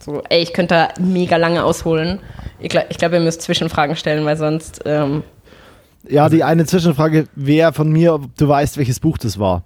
[0.00, 2.20] So, ey, ich könnte da mega lange ausholen.
[2.58, 4.80] Ich glaube, ich glaub, ihr müsst Zwischenfragen stellen, weil sonst.
[4.84, 5.22] Ähm,
[6.08, 9.64] Ja, die eine Zwischenfrage wäre von mir, ob du weißt, welches Buch das war.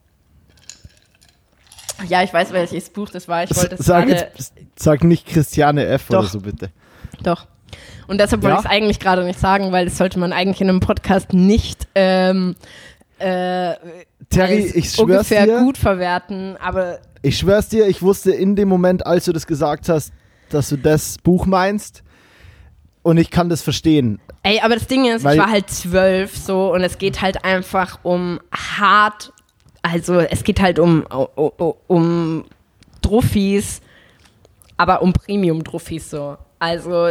[2.09, 3.45] Ja, ich weiß, welches Buch das war.
[3.45, 6.11] Ich wollte es Sag, jetzt, sag nicht Christiane F.
[6.11, 6.29] oder Doch.
[6.29, 6.71] so, bitte.
[7.23, 7.47] Doch.
[8.07, 8.61] Und deshalb wollte Ja?
[8.61, 11.89] ich es eigentlich gerade nicht sagen, weil das sollte man eigentlich in einem Podcast nicht
[11.95, 12.55] ähm,
[13.19, 13.75] äh,
[14.31, 16.57] Terry, ich schwör's ungefähr dir, gut verwerten.
[16.59, 20.13] Aber ich schwör's dir, ich wusste in dem Moment, als du das gesagt hast,
[20.51, 22.03] dass du das Buch meinst.
[23.03, 24.19] Und ich kann das verstehen.
[24.43, 27.45] ey, aber das Ding ist, Weil- ich war halt zwölf so und es geht halt
[27.45, 29.33] einfach um hart,
[29.83, 32.45] also es geht halt um, um, um, um
[33.03, 33.81] Druffis,
[34.77, 36.37] aber um Premium-Druffis so.
[36.59, 37.11] Also,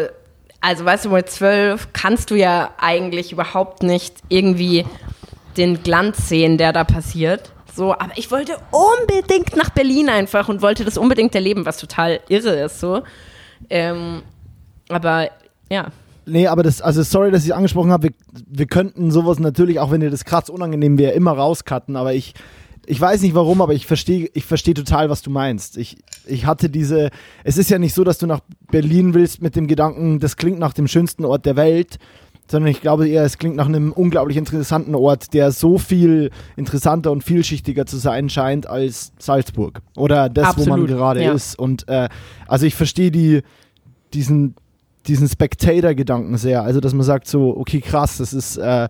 [0.60, 4.86] also weißt du, mit zwölf kannst du ja eigentlich überhaupt nicht irgendwie
[5.58, 7.52] den Glanz sehen, der da passiert.
[7.74, 12.22] So, aber ich wollte unbedingt nach Berlin einfach und wollte das unbedingt erleben, was total
[12.30, 13.04] irre ist, so.
[13.70, 14.22] Ähm,
[14.90, 15.30] aber
[15.70, 15.92] ja,
[16.28, 18.14] Nee, aber das, also sorry, dass ich angesprochen habe, wir,
[18.48, 22.34] wir könnten sowas natürlich, auch wenn dir das krass unangenehm wäre, immer rauscutten, aber ich,
[22.88, 25.78] ich weiß nicht warum, aber ich verstehe ich versteh total, was du meinst.
[25.78, 27.10] Ich, ich hatte diese,
[27.44, 28.40] es ist ja nicht so, dass du nach
[28.72, 32.00] Berlin willst mit dem Gedanken, das klingt nach dem schönsten Ort der Welt,
[32.48, 37.12] sondern ich glaube eher, es klingt nach einem unglaublich interessanten Ort, der so viel interessanter
[37.12, 41.34] und vielschichtiger zu sein scheint als Salzburg oder das, wo man Absolut, gerade ja.
[41.34, 41.58] ist.
[41.58, 42.08] Und äh,
[42.48, 43.42] also ich verstehe die,
[44.14, 44.56] diesen,
[45.08, 46.62] diesen Spectator-Gedanken sehr.
[46.64, 48.90] Also, dass man sagt so, okay, krass, das ist, äh,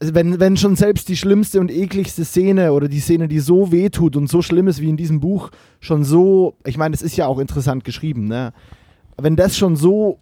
[0.00, 4.16] wenn, wenn schon selbst die schlimmste und ekligste Szene oder die Szene, die so wehtut
[4.16, 7.26] und so schlimm ist wie in diesem Buch, schon so, ich meine, es ist ja
[7.26, 8.52] auch interessant geschrieben, ne?
[9.16, 10.18] Wenn das schon so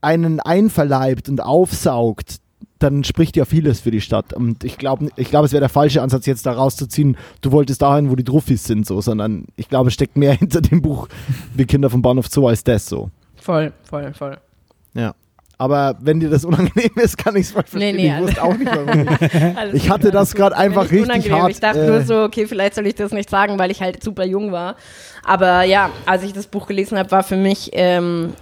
[0.00, 2.36] einen einverleibt und aufsaugt,
[2.78, 4.32] dann spricht ja vieles für die Stadt.
[4.32, 7.82] Und ich glaube, ich glaub, es wäre der falsche Ansatz, jetzt da rauszuziehen, du wolltest
[7.82, 11.08] dahin, wo die Truffis sind, so, sondern ich glaube, es steckt mehr hinter dem Buch
[11.54, 13.10] wie Kinder vom Bahnhof Zoo als das so.
[13.36, 14.38] voll, voll, voll.
[14.94, 15.14] Ja.
[15.60, 17.94] Aber wenn dir das unangenehm ist, kann ich es voll verstehen.
[17.94, 19.74] Nee, nee, ich wusste auch nicht, warum.
[19.74, 21.42] Ich gut, hatte das gerade einfach richtig unangenehm.
[21.42, 23.82] hart, Ich dachte äh, nur so, okay, vielleicht soll ich das nicht sagen, weil ich
[23.82, 24.76] halt super jung war.
[25.22, 28.32] Aber ja, als ich das Buch gelesen habe, war für mich ähm,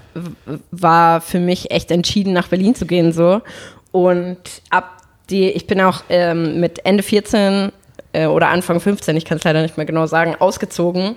[0.70, 3.42] war für mich echt entschieden, nach Berlin zu gehen so.
[3.90, 4.38] Und
[4.70, 7.72] ab die, ich bin auch ähm, mit Ende 14
[8.12, 11.16] äh, oder Anfang 15, ich kann es leider nicht mehr genau sagen, ausgezogen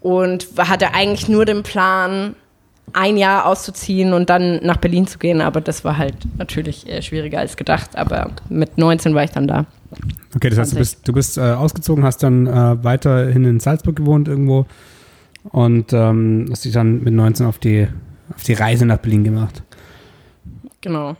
[0.00, 2.36] und hatte eigentlich nur den Plan,
[2.92, 5.40] ein Jahr auszuziehen und dann nach Berlin zu gehen.
[5.40, 7.96] Aber das war halt natürlich äh, schwieriger als gedacht.
[7.96, 9.66] Aber mit 19 war ich dann da.
[10.34, 10.78] Okay, das heißt, du 20.
[10.78, 14.66] bist, du bist äh, ausgezogen, hast dann äh, weiterhin in Salzburg gewohnt irgendwo
[15.50, 17.86] und ähm, hast dich dann mit 19 auf die,
[18.34, 19.62] auf die Reise nach Berlin gemacht.
[20.80, 21.16] Genau.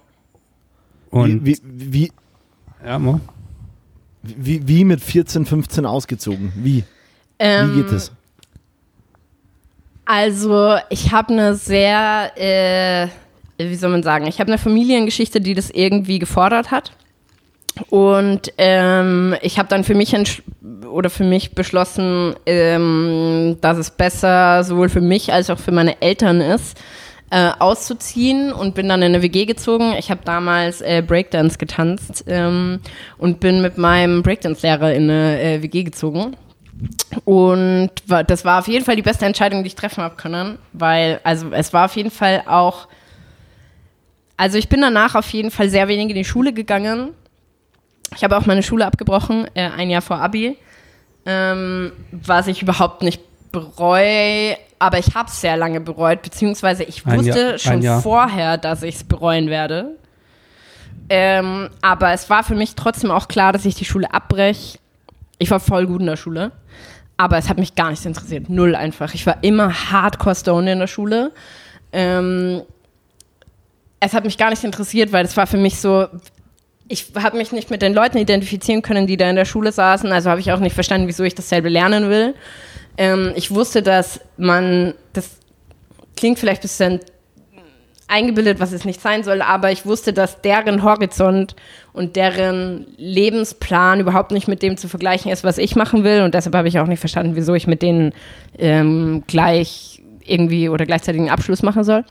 [1.10, 2.12] Und wie, wie, wie,
[2.84, 3.20] ja, Mo?
[4.22, 6.52] wie, wie mit 14, 15 ausgezogen?
[6.56, 6.82] Wie?
[6.82, 6.84] Wie
[7.38, 8.12] Ähm, geht es?
[10.04, 13.08] Also, ich habe eine sehr, äh,
[13.58, 16.92] wie soll man sagen, ich habe eine Familiengeschichte, die das irgendwie gefordert hat.
[17.90, 20.14] Und ähm, ich habe dann für mich
[20.88, 26.00] oder für mich beschlossen, ähm, dass es besser sowohl für mich als auch für meine
[26.00, 26.78] Eltern ist,
[27.30, 29.94] äh, auszuziehen und bin dann in eine WG gezogen.
[29.98, 32.78] Ich habe damals äh, Breakdance getanzt ähm,
[33.18, 36.36] und bin mit meinem Breakdance-Lehrer in eine äh, WG gezogen.
[37.24, 37.90] Und
[38.26, 41.50] das war auf jeden Fall die beste Entscheidung, die ich treffen habe können, weil, also
[41.52, 42.88] es war auf jeden Fall auch,
[44.36, 47.10] also ich bin danach auf jeden Fall sehr wenig in die Schule gegangen.
[48.16, 50.58] Ich habe auch meine Schule abgebrochen, äh, ein Jahr vor Abi,
[51.26, 57.06] ähm, was ich überhaupt nicht bereue, aber ich habe es sehr lange bereut, beziehungsweise ich
[57.06, 58.02] Ein wusste Jahr- schon Jahr.
[58.02, 59.96] vorher, dass ich es bereuen werde.
[61.08, 64.78] Ähm, aber es war für mich trotzdem auch klar, dass ich die Schule abbreche.
[65.38, 66.52] Ich war voll gut in der Schule,
[67.16, 68.48] aber es hat mich gar nicht interessiert.
[68.48, 69.14] Null einfach.
[69.14, 71.32] Ich war immer hardcore stoned in der Schule.
[71.92, 72.62] Ähm,
[74.00, 76.06] es hat mich gar nicht interessiert, weil es war für mich so,
[76.88, 80.12] ich habe mich nicht mit den Leuten identifizieren können, die da in der Schule saßen.
[80.12, 82.34] Also habe ich auch nicht verstanden, wieso ich dasselbe lernen will.
[82.98, 85.38] Ähm, ich wusste, dass man, das
[86.16, 87.00] klingt vielleicht ein bisschen
[88.08, 91.56] eingebildet, was es nicht sein soll, aber ich wusste, dass deren Horizont
[91.92, 96.22] und deren Lebensplan überhaupt nicht mit dem zu vergleichen ist, was ich machen will.
[96.22, 98.12] Und deshalb habe ich auch nicht verstanden, wieso ich mit denen
[98.58, 102.04] ähm, gleich irgendwie oder gleichzeitig einen Abschluss machen soll.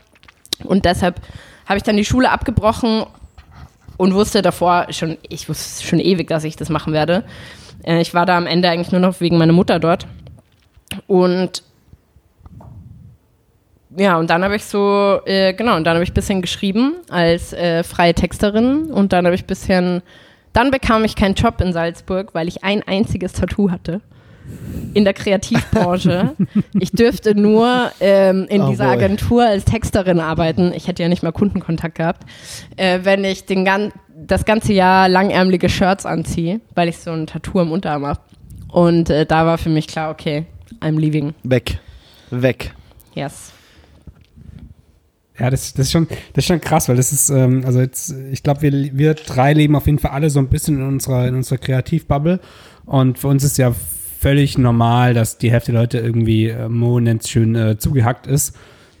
[0.64, 1.20] Und deshalb
[1.66, 3.04] habe ich dann die Schule abgebrochen
[3.96, 7.24] und wusste davor schon, ich wusste schon ewig, dass ich das machen werde.
[7.84, 10.06] Äh, ich war da am Ende eigentlich nur noch wegen meiner Mutter dort.
[11.06, 11.62] Und
[13.96, 16.94] ja, und dann habe ich so, äh, genau, und dann habe ich ein bisschen geschrieben
[17.10, 20.02] als äh, freie Texterin und dann habe ich ein bisschen,
[20.52, 24.00] dann bekam ich keinen Job in Salzburg, weil ich ein einziges Tattoo hatte
[24.92, 26.34] in der Kreativbranche.
[26.78, 28.94] ich dürfte nur ähm, in Oh dieser boy.
[28.94, 30.72] Agentur als Texterin arbeiten.
[30.74, 32.24] Ich hätte ja nicht mal Kundenkontakt gehabt,
[32.76, 37.26] äh, wenn ich den gan das ganze Jahr langärmelige Shirts anziehe, weil ich so ein
[37.26, 38.20] Tattoo am Unterarm habe.
[38.68, 40.46] Und äh, da war für mich klar, okay,
[40.80, 41.34] I'm leaving.
[41.42, 41.78] Weg.
[42.30, 42.72] Weg.
[43.14, 43.52] Yes.
[45.38, 48.14] Ja, das, das, ist schon, das ist schon krass, weil das ist, ähm, also jetzt,
[48.30, 51.26] ich glaube, wir, wir drei leben auf jeden Fall alle so ein bisschen in unserer,
[51.26, 52.38] in unserer Kreativbubble.
[52.86, 53.74] Und für uns ist ja
[54.20, 58.26] völlig normal, dass die Hälfte der Leute irgendwie, äh, Mo nennt es schön, äh, zugehackt
[58.28, 58.54] ist.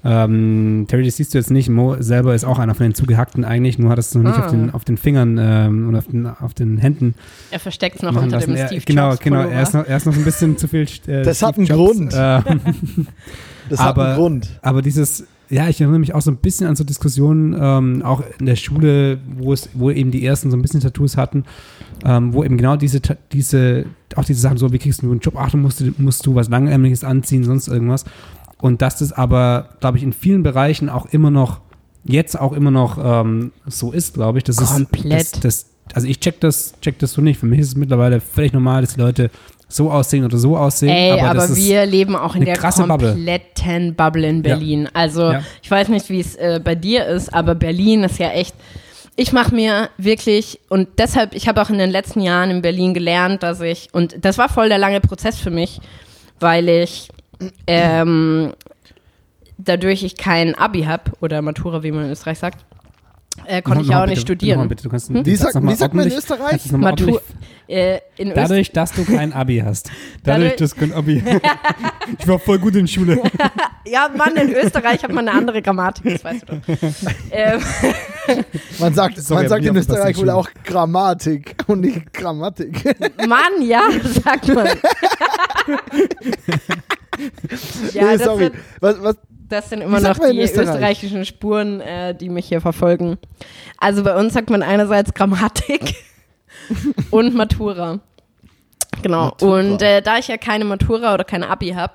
[0.06, 1.70] Ähm, Terry, das siehst du jetzt nicht.
[1.70, 4.44] Mo selber ist auch einer von den Zugehackten eigentlich, nur hat es noch nicht Ah.
[4.44, 7.14] auf, den, auf den Fingern ähm, und auf den, auf den Händen
[7.50, 8.50] Er versteckt es noch unter lassen.
[8.50, 9.36] dem Er, Steve genau, Jobs genau.
[9.38, 9.62] Er Pullover.
[9.62, 10.86] ist, noch, er ist noch ein bisschen zu viel.
[11.06, 12.12] Äh, Das hat Steve einen Jobs, Grund.
[12.16, 13.06] Ähm,
[13.70, 14.48] Das hat Aber- einen Grund.
[14.60, 18.22] aber dieses, ja, ich erinnere mich auch so ein bisschen an so Diskussionen, ähm, auch
[18.38, 21.44] in der Schule, wo es, wo eben die ersten so ein bisschen Tattoos hatten,
[22.04, 23.00] ähm, wo eben genau diese,
[23.32, 26.34] diese, auch diese Sachen so, wie kriegst du einen Job, ach, du musst, musst du
[26.34, 28.04] was Langärmliches anziehen, sonst irgendwas.
[28.60, 31.60] Und dass das aber, glaube ich, in vielen Bereichen auch immer noch,
[32.04, 34.44] jetzt auch immer noch ähm, so ist, glaube ich.
[34.44, 35.20] Das Komplett.
[35.20, 37.38] Ist, das, das, also ich check das, check das so nicht.
[37.38, 39.30] Für mich ist es mittlerweile völlig normal, dass die Leute
[39.74, 40.90] so aussehen oder so aussehen.
[40.90, 43.12] Ey, aber, das ist, wir leben auch in der krasse Bubble.
[43.12, 44.88] kompletten Bubble, in Berlin.
[44.92, 45.42] Also Ja.
[45.62, 48.54] ich weiß nicht, wie es äh, bei dir ist, aber Berlin ist ja echt.
[49.16, 52.94] Ich mache mir wirklich und deshalb, ich habe auch in den letzten Jahren in Berlin
[52.94, 55.80] gelernt, dass ich und das war voll der lange Prozess für mich,
[56.40, 57.08] weil ich
[57.66, 58.52] ähm,
[59.58, 62.64] dadurch ich kein Abi habe oder Matura, wie man in Österreich sagt,
[63.46, 64.68] äh, konnte ich ja auch bitte, nicht studieren.
[64.68, 65.36] Bitte, du kannst Wie mal wie
[65.74, 66.72] sagt man in Österreich?
[66.72, 67.20] Matur,
[67.68, 68.30] äh, in.
[68.34, 69.90] Dadurch, dass du kein Abi hast.
[70.22, 71.22] Dadurch, dass du kein Abi
[72.18, 73.22] Ich war voll gut in Schule.
[73.86, 76.60] Ja, Mann, in Österreich hat man eine andere Grammatik, das weißt du doch.
[77.30, 77.60] ähm,
[78.78, 82.82] Man sagt, Sorry, man sagt in Österreich wohl auch Grammatik und nicht Grammatik.
[83.28, 83.82] Mann, ja,
[84.24, 84.68] sagt man.
[87.92, 88.52] ja, Nee, sorry.
[88.80, 89.16] Was, was,
[89.54, 90.68] das sind immer noch die Österreich?
[90.68, 93.18] österreichischen Spuren, äh, die mich hier verfolgen.
[93.78, 95.94] Also bei uns sagt man einerseits Grammatik
[97.10, 98.00] und Matura.
[99.02, 99.26] Genau.
[99.26, 99.58] Matura.
[99.58, 101.94] Und äh, da ich ja keine Matura oder keine Abi habe,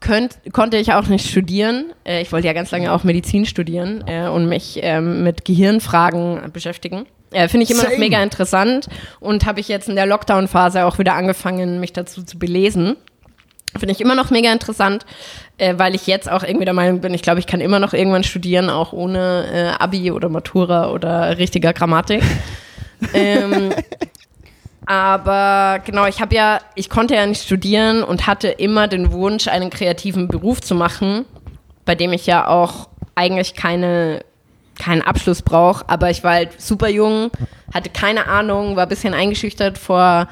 [0.00, 1.92] könnt, konnte ich auch nicht studieren.
[2.04, 6.52] Äh, ich wollte ja ganz lange auch Medizin studieren äh, und mich ähm, mit Gehirnfragen
[6.52, 7.06] beschäftigen.
[7.30, 8.00] Äh, Finde ich immer noch Same.
[8.00, 8.88] mega interessant
[9.20, 12.96] und habe ich jetzt in der Lockdown-Phase auch wieder angefangen, mich dazu zu belesen.
[13.78, 15.06] Finde ich immer noch mega interessant,
[15.58, 17.94] äh, weil ich jetzt auch irgendwie der Meinung bin, ich glaube, ich kann immer noch
[17.94, 19.46] irgendwann studieren, auch ohne
[19.78, 22.22] äh, Abi oder Matura oder richtiger Grammatik.
[23.14, 23.72] ähm,
[24.84, 29.48] aber genau, ich habe ja, ich konnte ja nicht studieren und hatte immer den Wunsch,
[29.48, 31.24] einen kreativen Beruf zu machen,
[31.84, 34.24] bei dem ich ja auch eigentlich keine,
[34.78, 35.88] keinen Abschluss brauche.
[35.88, 37.30] Aber ich war halt super jung,
[37.72, 40.28] hatte keine Ahnung, war ein bisschen eingeschüchtert vor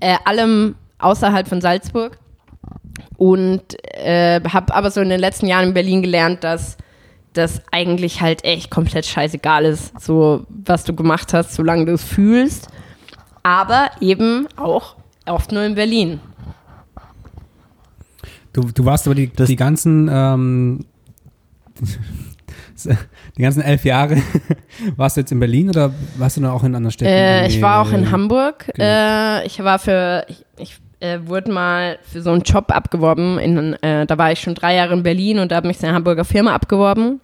[0.00, 2.18] äh, allem außerhalb von Salzburg
[3.16, 3.62] und
[3.94, 6.76] äh, habe aber so in den letzten Jahren in Berlin gelernt, dass
[7.34, 12.02] das eigentlich halt echt komplett scheißegal ist, so was du gemacht hast, solange du es
[12.02, 12.68] fühlst.
[13.42, 16.20] Aber eben auch oft nur in Berlin.
[18.52, 20.84] Du, du warst aber die, Das- die ganzen ähm,
[23.36, 24.16] die ganzen elf Jahre
[24.96, 27.10] warst du jetzt in Berlin oder warst du noch auch in anderen Städten?
[27.12, 28.70] Äh, ich war auch in äh, Hamburg.
[28.78, 33.38] Äh, ich war für, ich, ich äh, wurde mal für so einen Job abgeworben.
[33.38, 35.94] In, äh, da war ich schon drei Jahre in Berlin und da hat mich eine
[35.94, 37.20] Hamburger Firma abgeworben.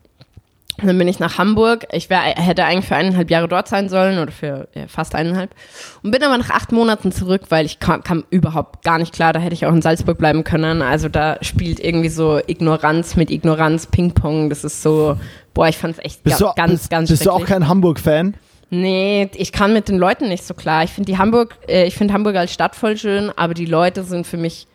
[0.81, 1.87] Und dann bin ich nach Hamburg.
[1.93, 5.55] Ich wär, hätte eigentlich für eineinhalb Jahre dort sein sollen oder für äh, fast eineinhalb.
[6.03, 9.33] Und bin aber nach acht Monaten zurück, weil ich kam, kam überhaupt gar nicht klar.
[9.33, 10.83] Da hätte ich auch in Salzburg bleiben können.
[10.83, 14.51] Also da spielt irgendwie so Ignoranz mit Ignoranz Ping-Pong.
[14.51, 15.17] Das ist so,
[15.53, 17.69] boah, ich fand es echt bist ga, du, ganz, bist, ganz bist du auch kein
[17.69, 18.35] Hamburg-Fan?
[18.71, 20.85] Nee, ich kann mit den Leuten nicht so klar.
[20.85, 24.27] Ich finde Hamburg, äh, ich finde Hamburg als Stadt voll schön, aber die Leute sind
[24.27, 24.67] für mich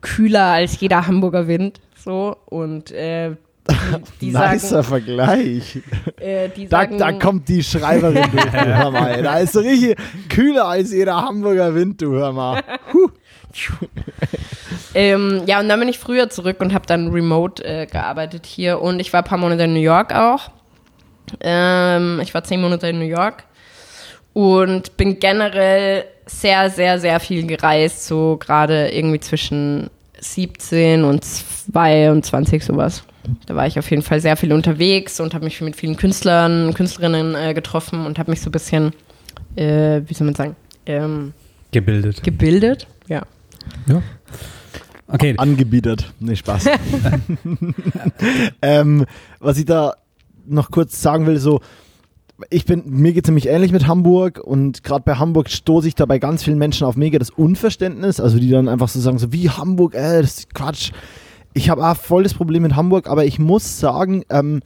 [0.00, 1.80] kühler als jeder Hamburger Wind.
[1.96, 3.30] So und äh,
[3.70, 3.76] die,
[4.20, 5.78] die Nicer sagen, Vergleich.
[6.18, 9.22] äh, Da, sagen, da kommt die Schreiberin durch, du, hör mal.
[9.22, 9.96] Da ist so richtig
[10.28, 12.62] kühler als jeder Hamburger Wind, du hör mal.
[14.94, 18.80] ähm, ja und dann bin ich früher zurück und habe dann remote äh, gearbeitet hier
[18.80, 20.50] und ich war ein paar Monate in New York auch.
[21.40, 23.44] Ähm, ich war zehn Monate in New York
[24.32, 32.64] und bin generell sehr, sehr, sehr viel gereist, so gerade irgendwie zwischen 17 und 22
[32.64, 33.04] sowas.
[33.46, 36.72] Da war ich auf jeden Fall sehr viel unterwegs und habe mich mit vielen Künstlern,
[36.74, 38.92] Künstlerinnen äh, getroffen und habe mich so ein bisschen,
[39.56, 41.32] äh, wie soll man sagen, ähm,
[41.72, 42.22] gebildet.
[42.22, 42.86] gebildet.
[43.08, 43.22] Ja.
[43.86, 44.02] Ja.
[45.08, 46.12] Okay, Angebietet.
[46.20, 46.66] Nee, Spaß.
[48.62, 49.06] ähm,
[49.40, 49.94] was ich da
[50.48, 51.60] noch kurz sagen will, so,
[52.50, 55.94] ich bin, mir geht es nämlich ähnlich mit Hamburg und gerade bei Hamburg stoße ich
[55.94, 59.18] da bei ganz vielen Menschen auf mega das Unverständnis, also die dann einfach so sagen,
[59.18, 60.92] so wie Hamburg, äh, das ist Quatsch.
[61.54, 64.60] Ich habe auch voll das Problem mit Hamburg, aber ich muss sagen, ähm,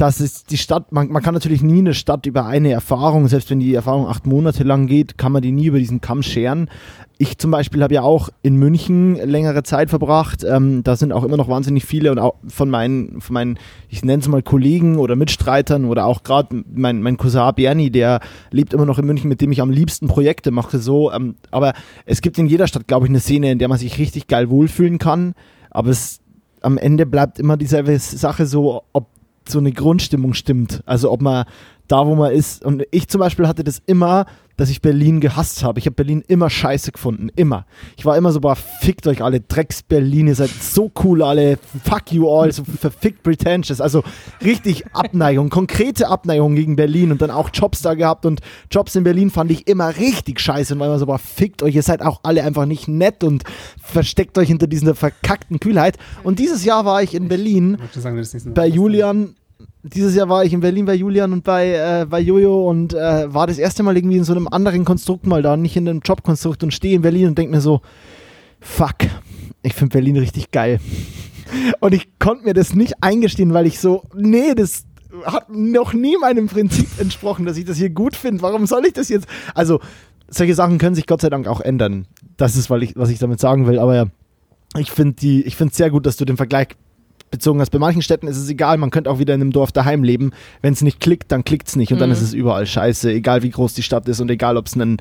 [0.00, 3.50] das ist die Stadt, man, man kann natürlich nie eine Stadt über eine Erfahrung, selbst
[3.50, 6.70] wenn die Erfahrung acht Monate lang geht, kann man die nie über diesen Kamm scheren.
[7.18, 10.42] Ich zum Beispiel habe ja auch in München längere Zeit verbracht.
[10.42, 13.58] Ähm, da sind auch immer noch wahnsinnig viele und auch von meinen, von meinen
[13.90, 18.20] ich nenne es mal Kollegen oder Mitstreitern oder auch gerade mein, mein Cousin Bernie, der
[18.50, 20.78] lebt immer noch in München, mit dem ich am liebsten Projekte mache.
[20.78, 21.74] So, ähm, aber
[22.06, 24.48] es gibt in jeder Stadt, glaube ich, eine Szene, in der man sich richtig geil
[24.48, 25.34] wohlfühlen kann.
[25.70, 26.20] Aber es
[26.62, 29.08] am Ende bleibt immer dieselbe Sache so, ob
[29.50, 30.82] so eine Grundstimmung stimmt.
[30.86, 31.44] Also ob man
[31.90, 32.64] da, wo man ist.
[32.64, 34.26] Und ich zum Beispiel hatte das immer,
[34.56, 35.78] dass ich Berlin gehasst habe.
[35.78, 37.30] Ich habe Berlin immer scheiße gefunden.
[37.34, 37.64] Immer.
[37.96, 41.58] Ich war immer so, boah, fickt euch alle, Drecks Berlin, ihr seid so cool alle,
[41.82, 43.80] fuck you all, so verfickt pretentious.
[43.80, 44.02] Also
[44.44, 48.40] richtig Abneigung, konkrete Abneigung gegen Berlin und dann auch Jobs da gehabt und
[48.70, 51.74] Jobs in Berlin fand ich immer richtig scheiße und war immer so, boah, fickt euch,
[51.74, 53.44] ihr seid auch alle einfach nicht nett und
[53.82, 55.96] versteckt euch hinter dieser verkackten Kühlheit.
[56.22, 58.22] Und dieses Jahr war ich in Berlin Sagen,
[58.54, 59.36] bei Julian
[59.82, 63.32] dieses Jahr war ich in Berlin bei Julian und bei, äh, bei Jojo und äh,
[63.32, 66.00] war das erste Mal irgendwie in so einem anderen Konstrukt mal da, nicht in einem
[66.04, 67.80] Jobkonstrukt und stehe in Berlin und denke mir so,
[68.60, 68.96] fuck,
[69.62, 70.80] ich finde Berlin richtig geil.
[71.80, 74.84] Und ich konnte mir das nicht eingestehen, weil ich so, nee, das
[75.24, 78.42] hat noch nie meinem Prinzip entsprochen, dass ich das hier gut finde.
[78.42, 79.26] Warum soll ich das jetzt?
[79.52, 79.80] Also,
[80.28, 82.06] solche Sachen können sich Gott sei Dank auch ändern.
[82.36, 83.80] Das ist, weil ich, was ich damit sagen will.
[83.80, 84.10] Aber
[84.78, 86.68] ich finde es sehr gut, dass du den Vergleich
[87.30, 87.70] bezogen hast.
[87.70, 90.32] Bei manchen Städten ist es egal, man könnte auch wieder in einem Dorf daheim leben.
[90.62, 92.00] Wenn es nicht klickt, dann klickt es nicht und mhm.
[92.00, 94.74] dann ist es überall scheiße, egal wie groß die Stadt ist und egal, ob es
[94.74, 94.98] einen,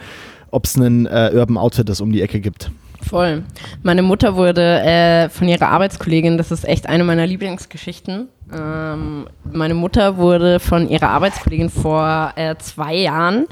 [0.51, 2.71] ob's einen äh, Urban Outfitters um die Ecke gibt.
[3.01, 3.43] Voll.
[3.81, 8.27] Meine Mutter wurde äh, von ihrer Arbeitskollegin, das ist echt eine meiner Lieblingsgeschichten.
[8.53, 13.45] Ähm, meine Mutter wurde von ihrer Arbeitskollegin vor äh, zwei Jahren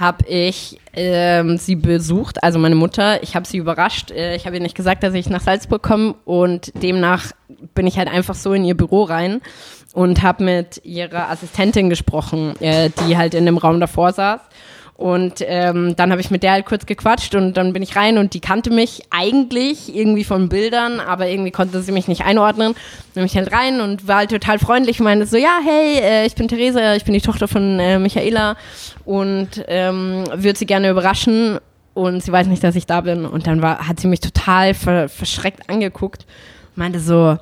[0.00, 3.22] habe ich ähm, sie besucht, also meine Mutter.
[3.22, 4.10] Ich habe sie überrascht.
[4.10, 7.32] Äh, ich habe ihr nicht gesagt, dass ich nach Salzburg komme und demnach
[7.74, 9.40] bin ich halt einfach so in ihr Büro rein
[9.92, 14.40] und habe mit ihrer Assistentin gesprochen, äh, die halt in dem Raum davor saß.
[15.00, 18.18] Und ähm, dann habe ich mit der halt kurz gequatscht und dann bin ich rein
[18.18, 22.74] und die kannte mich eigentlich irgendwie von Bildern, aber irgendwie konnte sie mich nicht einordnen.
[23.14, 26.00] Dann bin ich halt rein und war halt total freundlich und meinte so, ja, hey,
[26.00, 28.56] äh, ich bin Theresa, ich bin die Tochter von äh, Michaela
[29.06, 31.58] und ähm, würde sie gerne überraschen
[31.94, 33.24] und sie weiß nicht, dass ich da bin.
[33.24, 36.26] Und dann war, hat sie mich total ver verschreckt angeguckt
[36.74, 37.36] meinte so,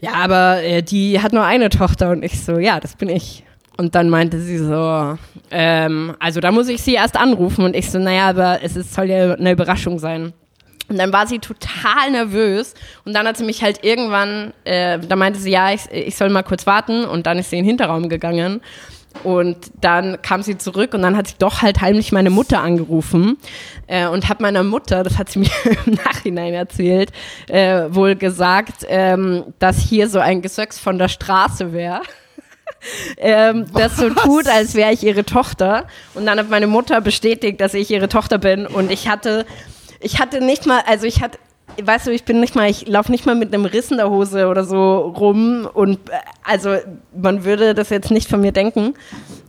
[0.00, 3.44] ja, aber äh, die hat nur eine Tochter und ich so, ja, das bin ich.
[3.76, 5.16] Und dann meinte sie so,
[5.50, 7.64] ähm, also da muss ich sie erst anrufen.
[7.64, 10.32] Und ich so, naja, aber es ist, soll ja eine Überraschung sein.
[10.88, 12.74] Und dann war sie total nervös.
[13.04, 16.28] Und dann hat sie mich halt irgendwann, äh, da meinte sie, ja, ich, ich soll
[16.28, 17.04] mal kurz warten.
[17.04, 18.60] Und dann ist sie in den Hinterraum gegangen.
[19.22, 23.38] Und dann kam sie zurück und dann hat sie doch halt heimlich meine Mutter angerufen
[23.86, 25.50] äh, und hat meiner Mutter, das hat sie mir
[25.86, 27.10] im Nachhinein erzählt,
[27.48, 32.02] äh, wohl gesagt, ähm, dass hier so ein Gesöcks von der Straße wäre
[33.16, 35.86] ähm, das so tut, als wäre ich ihre Tochter.
[36.14, 38.66] Und dann hat meine Mutter bestätigt, dass ich ihre Tochter bin.
[38.66, 39.46] Und ich hatte,
[40.00, 41.38] ich hatte nicht mal, also ich hatte,
[41.82, 44.10] weißt du, ich bin nicht mal, ich laufe nicht mal mit einem Riss in der
[44.10, 45.68] Hose oder so rum.
[45.72, 46.76] Und äh, also
[47.16, 48.94] man würde das jetzt nicht von mir denken.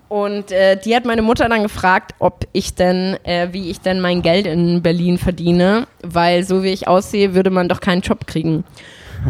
[0.08, 4.02] Und äh, die hat meine Mutter dann gefragt, ob ich denn, äh, wie ich denn
[4.02, 8.28] mein Geld in Berlin verdiene, weil so wie ich aussehe, würde man doch keinen Job
[8.28, 8.64] kriegen.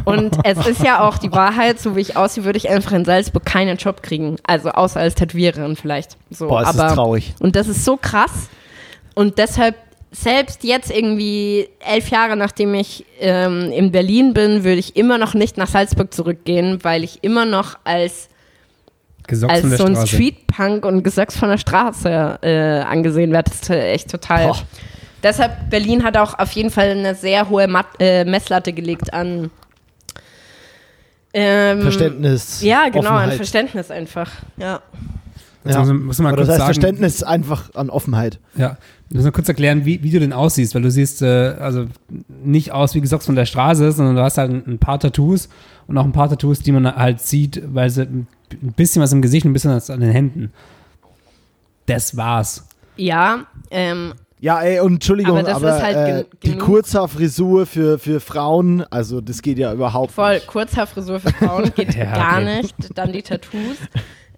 [0.03, 3.05] Und es ist ja auch die Wahrheit, so wie ich aussehe, würde ich einfach in
[3.05, 4.35] Salzburg keinen Job kriegen.
[4.43, 6.17] Also außer als Tätowiererin vielleicht.
[6.29, 6.47] So.
[6.47, 7.33] Boah, ist Aber, traurig.
[7.39, 8.49] Und das ist so krass.
[9.13, 9.75] Und deshalb,
[10.15, 15.33] selbst jetzt irgendwie elf Jahre nachdem ich ähm, in Berlin bin, würde ich immer noch
[15.33, 18.29] nicht nach Salzburg zurückgehen, weil ich immer noch als
[19.27, 19.95] Gesocks als so ein.
[20.07, 23.49] Streetpunk und Gesöcks von der Straße äh, angesehen werde.
[23.51, 24.47] Das ist echt total.
[24.47, 24.57] Boah.
[25.23, 29.49] Deshalb, Berlin hat auch auf jeden Fall eine sehr hohe Mat äh, Messlatte gelegt an
[31.33, 32.61] ähm, Verständnis.
[32.61, 33.31] Ja, genau, Offenheit.
[33.31, 34.31] ein Verständnis einfach.
[34.57, 34.81] Ja.
[35.65, 38.39] Jetzt muss, man- muss man mal Oder kurz das heißt sagen, Verständnis einfach an Offenheit.
[38.55, 38.77] Ja,
[39.09, 41.85] wir müssen mal kurz erklären, wie, wie du denn aussiehst, weil du siehst äh, also
[42.43, 45.47] nicht aus wie gesagt von der Straße, sondern du hast halt ein, ein paar Tattoos
[45.87, 48.27] und auch ein paar Tattoos, die man halt sieht, weil sie ein
[48.75, 50.51] bisschen was im Gesicht und ein bisschen was an den Händen.
[51.85, 52.65] Das war's.
[52.97, 56.57] Ja, ähm, Ja, ey, und Entschuldigung, Aber aber, das ist halt äh, die.
[56.57, 60.47] Kurzhaarfrisur für, für Frauen, also das geht ja überhaupt voll nicht.
[60.47, 62.57] Kurzhaarfrisur für Frauen geht Ja, gar okay.
[62.61, 62.75] nicht.
[62.95, 63.77] Dann die Tattoos.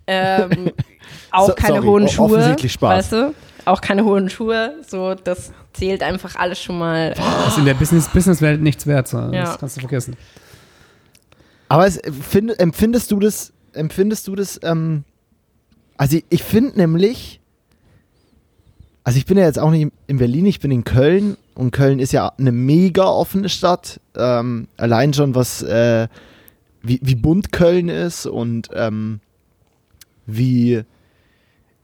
[0.07, 0.71] Ähm,
[1.31, 2.25] auch So- keine sorry, hohen Schuhe.
[2.25, 2.97] offensichtlich Spaß.
[2.97, 3.33] Weißt du?
[3.67, 4.75] Auch keine hohen Schuhe.
[4.87, 7.13] So, das zählt einfach alles schon mal.
[7.15, 9.07] Das ist in der Business- Businesswelt nichts wert.
[9.07, 9.17] So.
[9.17, 9.43] Ja.
[9.43, 10.15] Das kannst du vergessen.
[11.69, 15.03] Aber es, find, empfindest du das, empfindest du das, ähm,
[15.97, 17.41] also ich, ich finde nämlich,
[19.03, 21.99] also ich bin ja jetzt auch nicht in Berlin, ich bin in Köln und Köln
[21.99, 23.99] ist ja eine mega offene Stadt.
[24.15, 26.07] Ähm, allein schon was, äh,
[26.81, 29.19] wie, wie bunt Köln ist und ähm,
[30.25, 30.83] wie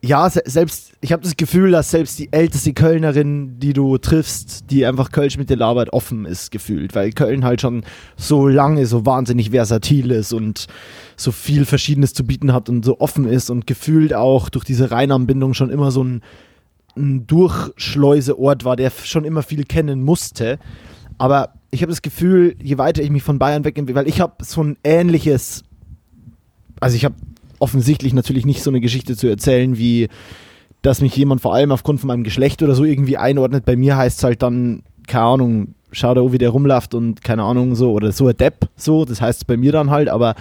[0.06, 4.70] ja, se selbst, ich habe das Gefühl, dass selbst die älteste Kölnerin, die du triffst,
[4.70, 7.86] die einfach Kölsch mit dir labert, offen ist gefühlt, weil Köln halt schon
[8.18, 10.68] so lange so wahnsinnig versatil ist und
[11.16, 14.92] so viel Verschiedenes zu bieten hat und so offen ist und gefühlt auch durch diese
[14.92, 16.22] Rheinanbindung schon immer so ein,
[16.98, 20.60] ein Durchschleuseort war, der schon immer viel kennen musste.
[21.18, 24.44] Aber ich habe das Gefühl, je weiter ich mich von Bayern wegentwickle, weil ich habe
[24.44, 25.64] so ein ähnliches,
[26.82, 27.16] also ich habe
[27.64, 30.10] offensichtlich natürlich nicht so eine Geschichte zu erzählen, wie
[30.82, 33.64] dass mich jemand vor allem aufgrund von meinem Geschlecht oder so irgendwie einordnet.
[33.64, 37.44] Bei mir heißt es halt dann, keine Ahnung, schau da, wie der rumläuft und keine
[37.44, 40.36] Ahnung so oder so ein Depp, so, das heißt bei mir dann halt, aber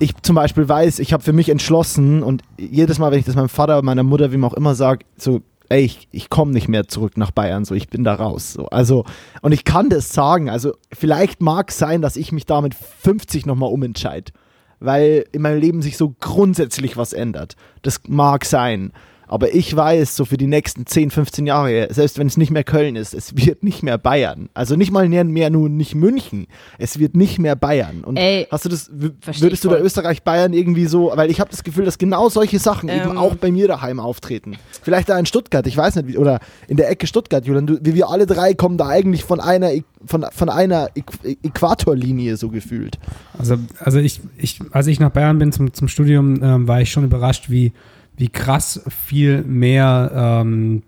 [0.00, 3.36] ich zum Beispiel weiß, ich habe für mich entschlossen und jedes Mal, wenn ich das
[3.36, 6.88] meinem Vater, meiner Mutter, wem auch immer sage, so, ey, ich, ich komme nicht mehr
[6.88, 8.54] zurück nach Bayern, so, ich bin da raus.
[8.54, 8.66] So.
[8.66, 9.04] Also,
[9.42, 12.74] und ich kann das sagen, also vielleicht mag es sein, dass ich mich da mit
[12.74, 14.32] 50 nochmal umentscheide
[14.80, 17.56] weil in meinem Leben sich so grundsätzlich was ändert.
[17.82, 18.92] Das mag sein.
[19.28, 22.64] Aber ich weiß, so für die nächsten 10, 15 Jahre, selbst wenn es nicht mehr
[22.64, 24.48] Köln ist, es wird nicht mehr Bayern.
[24.54, 26.46] Also nicht mal mehr, mehr nur nicht München.
[26.78, 28.04] Es wird nicht mehr Bayern.
[28.04, 29.84] Und Ey, hast du das, würdest du da voll.
[29.86, 33.18] Österreich-Bayern irgendwie so, weil ich habe das Gefühl, dass genau solche Sachen eben Ähm.
[33.18, 34.56] auch bei mir daheim auftreten.
[34.82, 37.78] Vielleicht da in Stuttgart, ich weiß nicht, wie, oder in der Ecke Stuttgart, Julian, du,
[37.82, 39.70] wie wir alle drei kommen da eigentlich von einer,
[40.06, 42.98] von, von einer Äqu- Äquatorlinie so gefühlt.
[43.38, 46.90] Also, also ich, ich, als ich nach Bayern bin zum, zum Studium, ähm, war ich
[46.90, 47.72] schon überrascht, wie,
[48.18, 50.82] wie krass viel mehr ähm,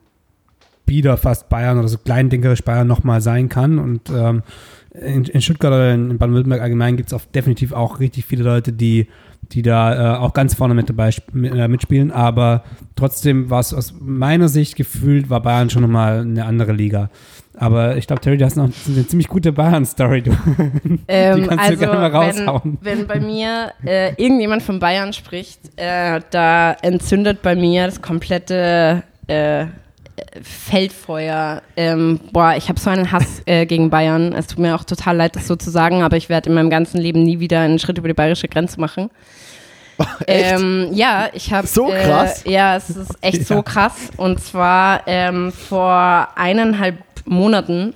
[0.85, 3.79] Bieder fast Bayern oder so kleindenkerisch Bayern nochmal sein kann.
[3.79, 4.43] Und ähm,
[4.93, 9.07] in, in Stuttgart oder in Baden-Württemberg allgemein gibt es definitiv auch richtig viele Leute, die,
[9.53, 12.11] die da äh, auch ganz vorne mit dabei mit, äh, mitspielen.
[12.11, 12.65] Aber
[12.97, 17.09] trotzdem war es aus meiner Sicht gefühlt, war Bayern schon nochmal eine andere Liga.
[17.61, 20.23] Aber ich glaube, Terry, du hast noch eine ziemlich gute Bayern-Story.
[20.23, 20.31] Du.
[21.09, 22.79] Ähm, Die kannst du also, gerne mal raushauen.
[22.81, 28.01] Wenn, wenn bei mir äh, irgendjemand von Bayern spricht, äh, da entzündet bei mir das
[28.01, 29.67] komplette äh,
[30.43, 31.63] Feldfeuer.
[31.77, 34.33] Ähm, boah, ich habe so einen Hass äh, gegen Bayern.
[34.33, 36.71] Es tut mir auch total leid, das so zu sagen, aber ich werde in meinem
[36.71, 39.11] ganzen Leben nie wieder einen Schritt über die bayerische Grenze machen.
[40.27, 40.61] Echt?
[40.61, 41.67] Ähm, ja, ich habe.
[41.67, 42.45] So krass?
[42.47, 43.57] Äh, ja, es ist echt Ja.
[43.57, 44.11] so krass.
[44.17, 46.97] Und zwar ähm, vor eineinhalb
[47.31, 47.95] Monaten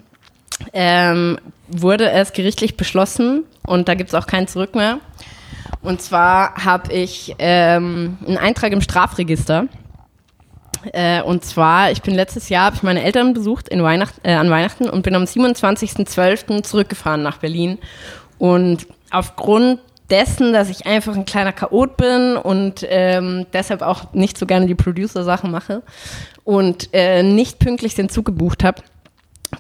[0.73, 4.99] ähm, wurde es gerichtlich beschlossen und da gibt es auch kein Zurück mehr.
[5.83, 9.67] Und zwar habe ich ähm, einen Eintrag im Strafregister.
[10.93, 14.35] Äh, und zwar, ich bin letztes Jahr, habe ich meine Eltern besucht in Weihnacht, äh,
[14.35, 16.63] an Weihnachten und bin am 27.12.
[16.63, 17.79] zurückgefahren nach Berlin.
[18.39, 19.81] Und aufgrund
[20.11, 24.67] dessen, dass ich einfach ein kleiner Chaot bin und ähm, deshalb auch nicht so gerne
[24.67, 25.83] die Producer-Sachen mache
[26.45, 28.83] und äh, nicht pünktlich den Zug gebucht habe,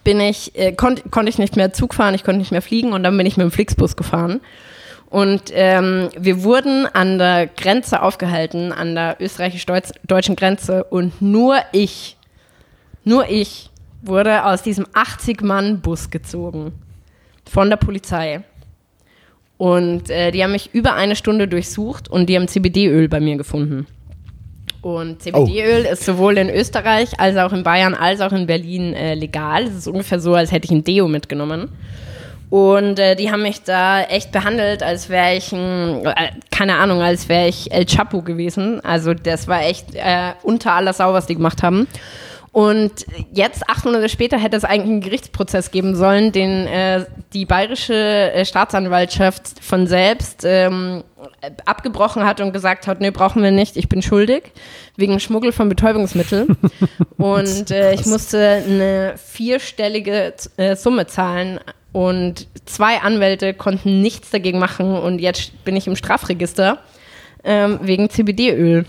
[0.00, 2.92] bin ich, äh, konnt, konnte ich nicht mehr Zug fahren, ich konnte nicht mehr fliegen
[2.92, 4.40] und dann bin ich mit dem Flixbus gefahren.
[5.14, 10.82] Und ähm, wir wurden an der Grenze aufgehalten, an der österreichisch-deutschen Grenze.
[10.82, 12.16] Und nur ich,
[13.04, 13.70] nur ich
[14.02, 16.72] wurde aus diesem 80-Mann-Bus gezogen.
[17.48, 18.42] Von der Polizei.
[19.56, 23.36] Und äh, die haben mich über eine Stunde durchsucht und die haben CBD-Öl bei mir
[23.36, 23.86] gefunden.
[24.84, 29.14] Und CBD-Öl ist sowohl in Österreich als auch in Bayern als auch in Berlin äh,
[29.14, 29.64] legal.
[29.64, 31.70] Es ist ungefähr so, als hätte ich ein Deo mitgenommen.
[32.50, 37.00] Und äh, die haben mich da echt behandelt, als wäre ich ein, äh, keine Ahnung,
[37.00, 38.84] als wäre ich El Chapo gewesen.
[38.84, 41.88] Also das war echt äh, unter aller Sau, was die gemacht haben.
[42.54, 47.46] Und jetzt, acht Monate später, hätte es eigentlich einen Gerichtsprozess geben sollen, den äh, die
[47.46, 47.92] bayerische
[48.32, 51.02] äh, Staatsanwaltschaft von selbst ähm,
[51.40, 54.52] äh, abgebrochen hat und gesagt hat, nee, brauchen wir nicht, ich bin schuldig,
[54.94, 56.56] wegen Schmuggel von Betäubungsmitteln.
[57.16, 61.58] und äh, ich musste eine vierstellige äh, Summe zahlen
[61.90, 66.78] und zwei Anwälte konnten nichts dagegen machen und jetzt bin ich im Strafregister
[67.42, 68.86] ähm, wegen CBD-Öl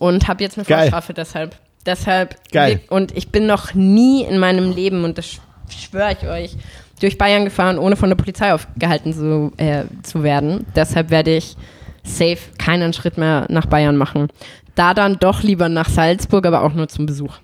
[0.00, 0.90] und habe jetzt eine Geil.
[0.90, 1.54] Vorstrafe deshalb.
[1.86, 2.80] Deshalb Geil.
[2.88, 6.56] und ich bin noch nie in meinem Leben und das schwöre ich euch
[7.00, 10.64] durch Bayern gefahren, ohne von der Polizei aufgehalten zu, äh, zu werden.
[10.76, 11.56] Deshalb werde ich
[12.04, 14.28] safe keinen Schritt mehr nach Bayern machen.
[14.74, 17.38] Da dann doch lieber nach Salzburg, aber auch nur zum Besuch.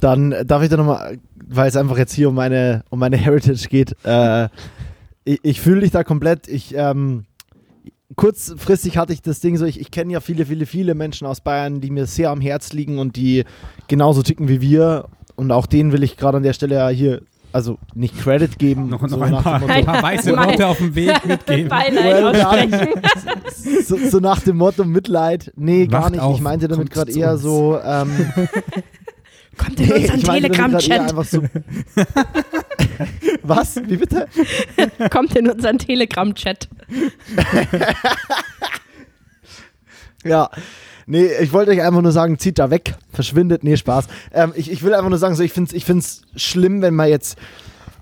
[0.00, 3.16] Dann äh, darf ich da nochmal, weil es einfach jetzt hier um meine, um meine
[3.16, 4.48] Heritage geht, äh,
[5.24, 6.46] ich, ich fühle dich da komplett.
[6.48, 7.24] Ich, ähm,
[8.16, 11.40] kurzfristig hatte ich das Ding so, ich, ich kenne ja viele, viele, viele Menschen aus
[11.40, 13.44] Bayern, die mir sehr am Herz liegen und die
[13.88, 15.06] genauso ticken wie wir.
[15.36, 18.88] Und auch denen will ich gerade an der Stelle ja hier, also nicht Credit geben.
[18.88, 21.24] noch, noch so ein, nach paar, dem ein Motto, paar weiße Worte auf dem Weg
[21.24, 21.70] mitgeben.
[23.84, 25.52] So, so nach dem Motto Mitleid.
[25.56, 26.20] Nee, gar Wacht nicht.
[26.20, 27.42] auf, ich meinte damit gerade eher uns.
[27.42, 28.10] so, ähm,
[29.56, 31.14] Kommt in nee, unseren eher Telegram-Chat.
[33.42, 33.76] Was?
[33.86, 34.28] Wie bitte?
[35.10, 36.68] Kommt in unseren Telegram-Chat.
[40.24, 40.50] Ja.
[41.06, 43.62] Nee, ich wollte euch einfach nur sagen, zieht da weg, verschwindet.
[43.62, 44.06] Nee, Spaß.
[44.32, 46.94] Ähm, ich, ich will einfach nur sagen, so, ich finde es ich find's schlimm, wenn
[46.94, 47.36] man jetzt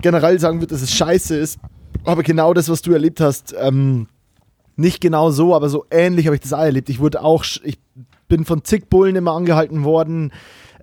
[0.01, 1.59] generell sagen wird, dass es scheiße ist.
[2.05, 4.07] Aber genau das, was du erlebt hast, ähm,
[4.75, 6.89] nicht genau so, aber so ähnlich habe ich das auch erlebt.
[6.89, 7.77] Ich wurde auch, ich
[8.27, 10.31] bin von zig Bullen immer angehalten worden.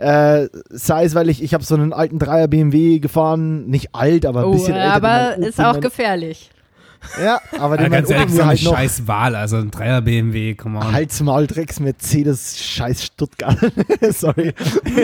[0.00, 4.24] Äh, sei es, weil ich, ich habe so einen alten Dreier BMW gefahren, nicht alt,
[4.24, 4.94] aber ein Oh, bisschen älter.
[5.00, 6.50] den aber ist auch gefährlich.
[7.22, 10.00] Ja, aber Ja, den mein ganz ehrlich, so halt noch scheiß Wahl, also ein Dreier
[10.00, 10.92] BMW, come on.
[10.92, 13.58] Halt's Maul, Drecks Mercedes, scheiß Stuttgart.
[14.10, 14.54] Sorry.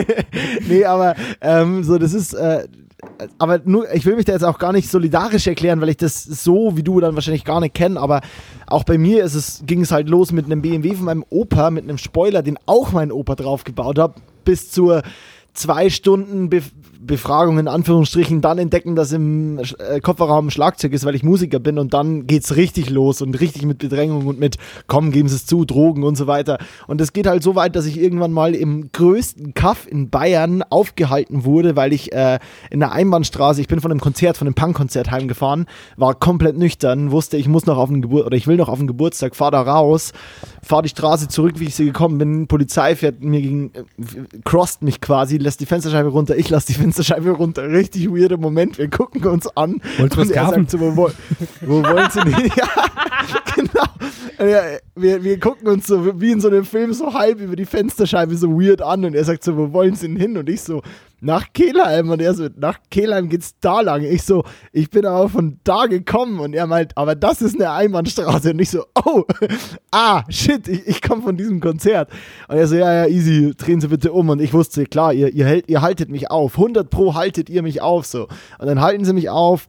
[0.67, 2.67] nee, aber ähm, so, das ist, äh,
[3.37, 6.23] aber nur, ich will mich da jetzt auch gar nicht solidarisch erklären, weil ich das
[6.23, 8.21] so wie du dann wahrscheinlich gar nicht kenne, aber
[8.65, 11.69] auch bei mir ist es, ging es halt los mit einem BMW von meinem Opa,
[11.69, 15.03] mit einem Spoiler, den auch mein Opa drauf gebaut hat, bis zur
[15.57, 16.61] zwei Stunden Be
[16.99, 21.59] Befragung in Anführungsstrichen, dann entdecken, dass im äh, Kofferraum ein Schlagzeug ist, weil ich Musiker
[21.59, 25.35] bin und dann geht's richtig los und richtig mit Bedrängung und mit, komm, geben Sie
[25.35, 26.57] es zu, Drogen und so weiter.
[26.85, 30.63] Und es geht halt so weit, dass ich irgendwann mal im größten Kaff in Bayern
[30.63, 32.39] aufgehalten wurde, weil ich äh,
[32.69, 37.11] in der Einbahnstraße, ich bin von einem Konzert, von einem Punkkonzert heimgefahren, war komplett nüchtern,
[37.11, 39.51] wusste, ich muss noch auf den Geburt oder ich will noch auf den Geburtstag, fahr
[39.51, 40.11] da raus,
[40.61, 43.83] fahr die Straße zurück, wie ich sie gekommen bin, Polizei fährt mir gegen, äh,
[44.43, 48.77] crosst mich quasi, lässt die Fensterscheibe runter, ich lasse die Fensterscheibe runter, richtig weirder Moment,
[48.77, 51.09] wir gucken uns an Wolltest du was und er sagt so, wo, wo,
[51.61, 52.51] wo wollen Sie hin?
[52.57, 52.67] Ja,
[53.55, 54.51] genau.
[54.51, 54.61] Ja,
[54.95, 58.35] wir, wir gucken uns so wie in so einem Film so halb über die Fensterscheibe
[58.35, 60.37] so weird an und er sagt so, wo wollen Sie denn hin?
[60.37, 60.81] Und ich so,
[61.19, 62.09] nach Kehlheim.
[62.09, 64.03] Und er so, nach Kehlheim geht's da lang.
[64.03, 66.39] Ich so, ich bin aber von da gekommen.
[66.39, 68.51] Und er meint, aber das ist eine Einbahnstraße.
[68.51, 69.23] Und ich so, oh,
[69.91, 72.09] ah, shit, ich, ich komme von diesem Konzert.
[72.47, 74.29] Und er so, ja, ja, easy, drehen Sie bitte um.
[74.29, 76.57] Und ich wusste, klar, ihr, ihr, ihr haltet mich auf.
[76.57, 78.27] 100 pro haltet ihr mich auf, so.
[78.59, 79.67] Und dann halten sie mich auf,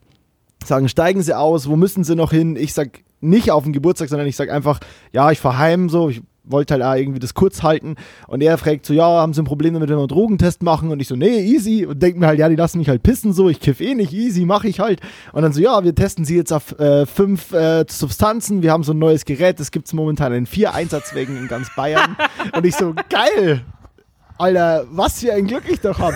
[0.65, 2.57] sagen, steigen Sie aus, wo müssen Sie noch hin?
[2.57, 4.81] Ich sag nicht auf den Geburtstag, sondern ich sag einfach,
[5.13, 7.97] ja, ich fahr heim, so, ich wollte halt auch irgendwie das kurz halten.
[8.27, 10.91] Und er fragt so, ja, haben Sie ein Problem damit, wenn wir einen Drogentest machen?
[10.91, 11.87] Und ich so, nee, easy.
[11.87, 14.13] Und denk mir halt, ja, die lassen mich halt pissen, so, ich kiff eh nicht,
[14.13, 15.01] easy, mache ich halt.
[15.33, 18.85] Und dann so, ja, wir testen Sie jetzt auf äh, fünf äh, Substanzen, wir haben
[18.85, 22.17] so ein neues Gerät, das gibt's momentan in vier Einsatzwegen in ganz Bayern.
[22.57, 23.63] Und ich so, geil,
[24.39, 26.15] Alter, was für ein Glück ich doch hab.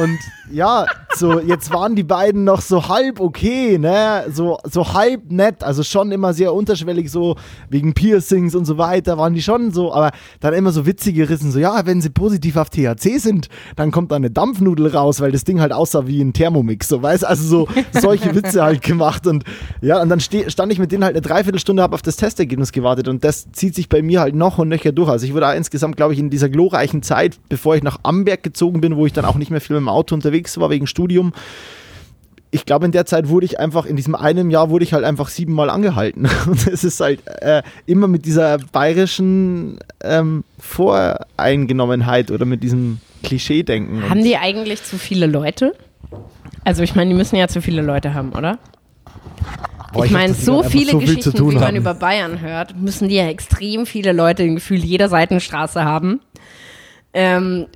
[0.00, 0.18] Und
[0.52, 0.86] ja,
[1.16, 4.24] so jetzt waren die beiden noch so halb okay, ne?
[4.32, 7.36] So, so halb nett, also schon immer sehr unterschwellig, so
[7.68, 11.50] wegen Piercings und so weiter, waren die schon so, aber dann immer so witzig gerissen,
[11.50, 15.32] so ja, wenn sie positiv auf THC sind, dann kommt da eine Dampfnudel raus, weil
[15.32, 19.26] das Ding halt aussah wie ein Thermomix, so weißt also so solche Witze halt gemacht
[19.26, 19.44] und
[19.80, 23.08] ja, und dann stand ich mit denen halt eine Dreiviertelstunde, hab auf das Testergebnis gewartet
[23.08, 25.08] und das zieht sich bei mir halt noch und nöcher durch.
[25.08, 28.80] Also ich wurde insgesamt, glaube ich, in dieser glorreichen Zeit, bevor ich nach Amberg gezogen
[28.80, 31.32] bin, wo ich dann auch nicht mehr viel mit dem Auto unterwegs war wegen Studium,
[32.52, 35.04] ich glaube, in der Zeit wurde ich einfach, in diesem einen Jahr wurde ich halt
[35.04, 36.28] einfach siebenmal angehalten.
[36.46, 44.08] Und es ist halt äh, immer mit dieser bayerischen ähm, Voreingenommenheit oder mit diesem Klischee-Denken.
[44.08, 45.74] Haben die eigentlich zu viele Leute?
[46.64, 48.58] Also ich meine, die müssen ja zu viele Leute haben, oder?
[49.92, 51.76] Boah, ich hab, meine, so viele so Geschichten, wie man haben.
[51.76, 56.20] über Bayern hört, müssen die ja extrem viele Leute im Gefühl jeder Seitenstraße haben.
[57.12, 57.66] Ähm,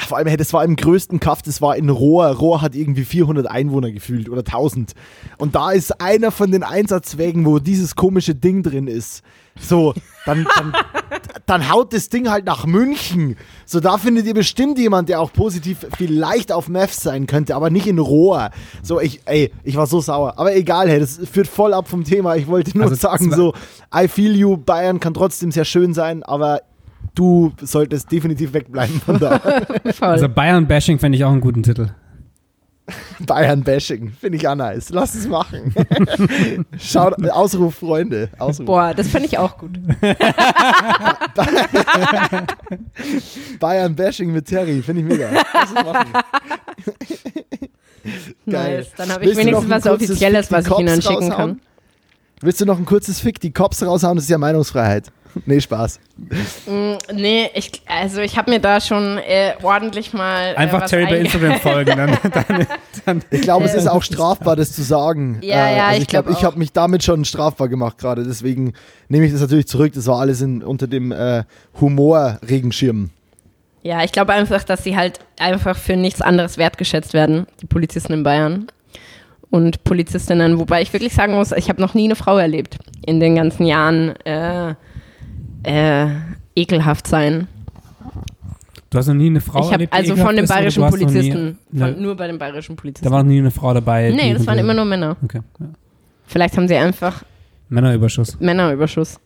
[0.00, 2.26] Ja, vor allem, das war im größten Kaff, das war in Rohr.
[2.28, 4.94] Rohr hat irgendwie 400 Einwohner gefühlt oder 1000.
[5.36, 9.22] Und da ist einer von den Einsatzwegen, wo dieses komische Ding drin ist.
[9.60, 9.92] So,
[10.24, 10.72] dann, dann,
[11.46, 13.36] dann haut das Ding halt nach München.
[13.66, 17.68] So, da findet ihr bestimmt jemand, der auch positiv vielleicht auf Meth sein könnte, aber
[17.68, 18.50] nicht in Rohr.
[18.82, 20.38] So, ich, ey, ich war so sauer.
[20.38, 22.36] Aber egal, hey, das führt voll ab vom Thema.
[22.36, 23.52] Ich wollte nur Also sagen, so,
[23.94, 26.62] I feel you, Bayern kann trotzdem sehr schön sein, aber
[27.14, 29.40] du solltest definitiv wegbleiben von da.
[30.00, 31.90] Also Bayern-Bashing fände ich auch einen guten Titel.
[33.26, 34.12] Bayern-Bashing.
[34.18, 34.90] Finde ich auch nice.
[34.90, 35.74] Lass es machen.
[36.78, 38.30] Schaut, Ausruf, Freunde.
[38.38, 38.66] Ausruf.
[38.66, 39.78] Boah, das fände ich auch gut.
[43.58, 44.82] Bayern-Bashing mit Terry.
[44.82, 45.30] Finde ich mega.
[45.32, 46.12] Lass es machen.
[48.48, 48.78] Geil.
[48.78, 48.92] Nice.
[48.96, 51.60] Dann habe ich Willst wenigstens was Offizielles, was ich Ihnen schicken kann.
[52.40, 54.16] Willst du noch ein kurzes Fick die Cops raushauen?
[54.16, 55.12] Das ist ja Meinungsfreiheit.
[55.46, 56.00] Nee, Spaß.
[56.66, 60.54] Mm, nee, ich, also ich habe mir da schon äh, ordentlich mal.
[60.56, 61.96] Einfach äh, was Terry bei Instagram folgen.
[61.96, 62.66] Dann, dann,
[63.04, 65.38] dann Ich glaube, es ist auch strafbar, das zu sagen.
[65.42, 67.98] Äh, Ja, ja, also ich ich glaube, glaub ich habe mich damit schon strafbar gemacht
[67.98, 68.24] gerade.
[68.24, 68.74] Deswegen
[69.08, 69.92] nehme ich das natürlich zurück.
[69.94, 71.44] Das war alles in, unter dem äh,
[71.80, 73.10] Humor-Regenschirm.
[73.82, 78.12] Ja, ich glaube einfach, dass sie halt einfach für nichts anderes wertgeschätzt werden, die Polizisten
[78.12, 78.66] in Bayern.
[79.50, 83.18] Und Polizistinnen, wobei ich wirklich sagen muss, ich habe noch nie eine Frau erlebt in
[83.18, 84.14] den ganzen Jahren
[85.62, 86.06] äh,
[86.56, 87.46] ekelhaft sein.
[88.90, 90.92] du hast noch nie eine Frau ich habe erlebt, also von den ist, bayerischen hast
[90.92, 93.10] noch nie Polizisten, eine- von, nur bei den bayerischen Da Polizisten.
[93.10, 94.10] war noch nie eine Frau dabei.
[94.10, 95.16] Nee, das waren immer nur Männer.
[95.22, 95.40] Okay.
[95.58, 95.66] Ja.
[96.26, 97.22] Vielleicht haben sie einfach
[97.68, 98.38] Männerüberschuss.
[98.40, 99.18] Männerüberschuss.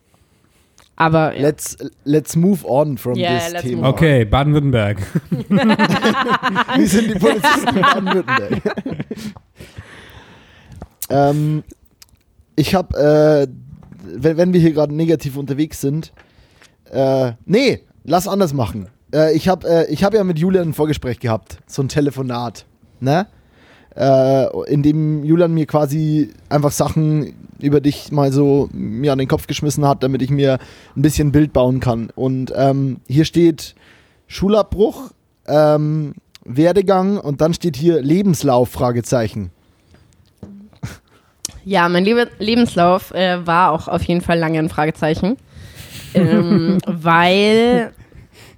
[0.96, 1.42] Aber ja.
[1.42, 3.88] Let's, let's move on from Yeah, this Thema.
[3.88, 4.98] Okay, Baden-Württemberg.
[6.76, 8.62] Wie sind die Polizisten in Baden-Württemberg?
[11.10, 11.64] ähm,
[12.56, 13.48] ich habe, äh,
[14.16, 16.12] wenn, wenn wir hier gerade negativ unterwegs sind,
[16.94, 18.88] äh, nee, lass anders machen.
[19.12, 22.66] Äh, ich habe äh, hab ja mit Julian ein Vorgespräch gehabt, so ein Telefonat,
[23.00, 23.26] ne?
[23.96, 29.28] Äh, in dem Julian mir quasi einfach Sachen über dich mal so mir an den
[29.28, 30.58] Kopf geschmissen hat, damit ich mir
[30.96, 32.10] ein bisschen Bild bauen kann.
[32.16, 33.76] Und ähm, hier steht
[34.26, 35.12] Schulabbruch,
[35.46, 36.14] ähm,
[36.44, 39.50] Werdegang und dann steht hier Lebenslauf, Fragezeichen.
[41.64, 45.36] Ja, mein Lebe Lebenslauf äh, war auch auf jeden Fall lange ein Fragezeichen.
[46.14, 47.92] Ähm, weil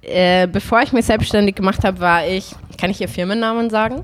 [0.01, 4.03] äh, bevor ich mich selbstständig gemacht habe, war ich, kann ich hier Firmennamen sagen?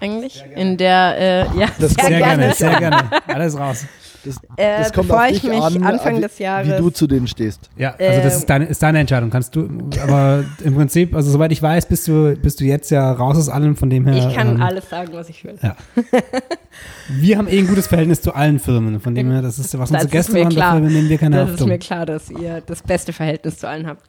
[0.00, 0.42] Eigentlich?
[0.54, 1.16] In der,
[1.54, 2.36] äh, ja, Das sehr, Sehr gerne.
[2.42, 3.10] gerne, sehr gerne.
[3.26, 3.84] Alles raus.
[4.24, 6.76] Das, Äh, das kommt bevor auf ich dich mich an, Anfang wie, des Jahres- wie
[6.76, 7.70] du zu denen stehst.
[7.76, 8.38] Ja, also das Ähm.
[8.40, 9.30] ist deine, ist deine Entscheidung.
[9.30, 9.68] Kannst du,
[10.02, 13.48] aber im Prinzip, also soweit ich weiß, bist du, bist du jetzt ja raus aus
[13.48, 14.14] allem, von dem her.
[14.28, 15.58] Ich kann ähm, alles sagen, was ich will.
[15.62, 15.74] Ja.
[17.08, 19.90] Wir haben eh ein gutes Verhältnis zu allen Firmen, von dem her, das ist, was
[19.90, 20.74] Das unsere ist Gäste machen, klar.
[20.74, 21.68] dafür nehmen wir keine Das ist Haftung.
[21.68, 24.02] mir klar, dass ihr das beste Verhältnis zu allen habt.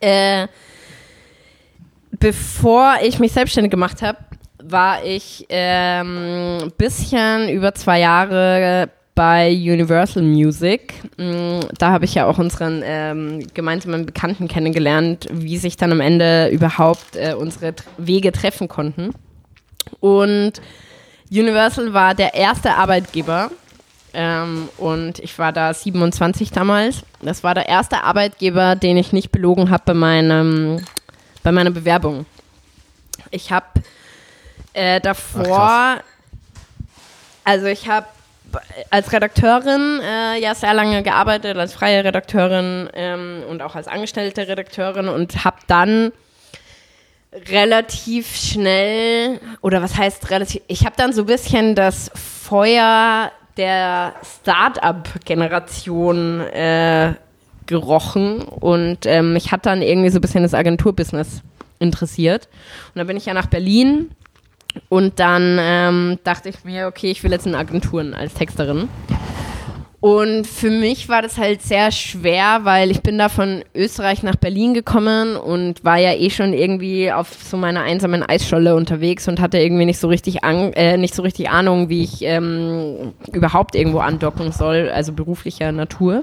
[0.00, 0.46] Äh,
[2.18, 4.18] bevor ich mich selbstständig gemacht habe,
[4.62, 10.94] war ich ähm, bisschen über zwei Jahre bei Universal Music.
[11.16, 16.00] Mm, Da habe ich ja auch unseren ähm, gemeinsamen Bekannten kennengelernt, wie sich dann am
[16.00, 19.14] Ende überhaupt äh, unsere Wege treffen konnten.
[20.00, 20.52] Und
[21.30, 23.50] Universal war der erste Arbeitgeber,
[24.14, 27.02] ähm, und ich war da 27 damals.
[27.20, 30.84] Das war der erste Arbeitgeber, den ich nicht belogen habe bei, meinem,
[31.42, 32.24] bei meiner Bewerbung.
[33.32, 33.66] Ich habe
[34.72, 36.00] äh, davor, Ach,
[37.42, 38.06] also ich habe
[38.90, 44.46] als Redakteurin äh, ja sehr lange gearbeitet, als freie Redakteurin ähm, und auch als angestellte
[44.46, 46.12] Redakteurin und habe dann
[47.50, 54.14] relativ schnell, oder was heißt relativ, ich habe dann so ein bisschen das Feuer der
[54.22, 57.14] Start-up-Generation äh,
[57.66, 61.42] gerochen und ähm, mich hat dann irgendwie so ein bisschen das Agenturbusiness
[61.78, 62.48] interessiert.
[62.88, 64.10] Und dann bin ich ja nach Berlin
[64.88, 68.88] und dann ähm, dachte ich mir, okay, ich will jetzt in Agenturen als Texterin.
[70.04, 74.36] Und für mich war das halt sehr schwer, weil ich bin da von Österreich nach
[74.36, 79.40] Berlin gekommen und war ja eh schon irgendwie auf so meiner einsamen Eisscholle unterwegs und
[79.40, 83.74] hatte irgendwie nicht so richtig, an, äh, nicht so richtig Ahnung, wie ich ähm, überhaupt
[83.74, 86.22] irgendwo andocken soll, also beruflicher Natur.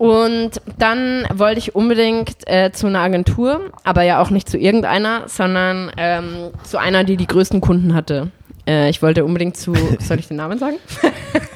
[0.00, 5.24] Und dann wollte ich unbedingt äh, zu einer Agentur, aber ja auch nicht zu irgendeiner,
[5.28, 8.30] sondern ähm, zu einer, die die größten Kunden hatte.
[8.66, 10.76] Äh, ich wollte unbedingt zu, soll ich den Namen sagen?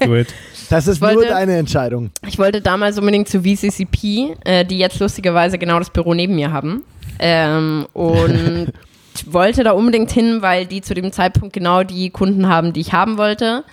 [0.01, 0.35] It.
[0.69, 2.11] Das ist wollte- nur deine Entscheidung.
[2.27, 6.53] Ich wollte damals unbedingt zu VCCP, äh, die jetzt lustigerweise genau das Büro neben mir
[6.53, 6.85] haben.
[7.21, 8.75] Ähm, und
[9.15, 12.81] ich wollte da unbedingt hin, weil die zu dem Zeitpunkt genau die Kunden haben, die
[12.83, 13.65] ich haben wollte.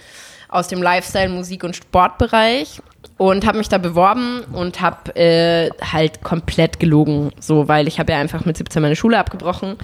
[0.47, 2.81] Aus dem Lifestyle, Musik und Sportbereich.
[3.17, 7.31] Und habe mich da beworben und habe äh, halt komplett gelogen.
[7.39, 9.77] So, weil ich habe ja einfach mit 17 meine Schule abgebrochen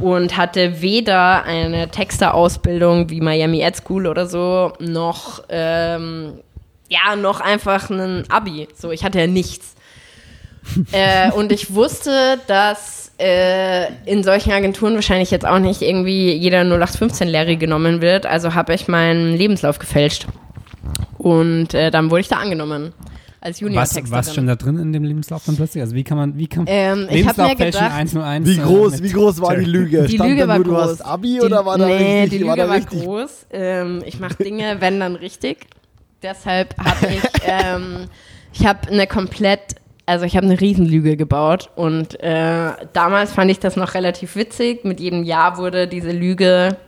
[0.00, 6.34] und hatte weder eine Texterausbildung wie Miami Ad School oder so, noch ähm,
[6.88, 8.68] ja, noch einfach ein Abi.
[8.76, 9.74] So, ich hatte ja nichts.
[10.92, 16.62] äh, und ich wusste, dass äh, in solchen Agenturen wahrscheinlich jetzt auch nicht irgendwie jeder
[16.62, 18.26] 0815-Lehre genommen wird.
[18.26, 20.26] Also habe ich meinen Lebenslauf gefälscht.
[21.18, 22.92] Und äh, dann wurde ich da angenommen.
[23.40, 24.10] Als Was, Junior-Texterin.
[24.10, 25.82] was schon da drin in dem Lebenslauf dann plötzlich?
[25.82, 28.48] Also wie kann man, wie kann Ähm, ich habe Lebenslauf mir fälschen gedacht, 101?
[28.48, 30.04] Wie äh, groß, wie groß war die Lüge?
[30.04, 30.82] Die Stand Lüge war nur, du groß.
[30.82, 32.38] hast Abi die, oder war da nee, richtig?
[32.38, 33.46] die war Lüge war richtig groß.
[33.52, 35.66] Ähm, ich mache Dinge, wenn dann richtig.
[36.22, 38.06] Deshalb habe ich, ähm,
[38.54, 39.74] ich habe eine komplett,
[40.06, 44.86] also ich habe eine Riesenlüge gebaut und äh, damals fand ich das noch relativ witzig.
[44.86, 46.78] Mit jedem Jahr wurde diese Lüge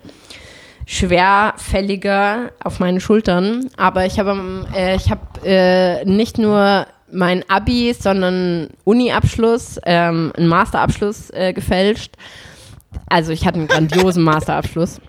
[0.87, 3.69] schwerfälliger auf meinen Schultern.
[3.77, 10.49] Aber ich habe äh, ich habe äh, nicht nur mein Abi, sondern Uni-Abschluss, ähm, einen
[10.49, 12.15] Masterabschluss äh, gefälscht.
[13.09, 15.01] Also ich hatte einen grandiosen Masterabschluss.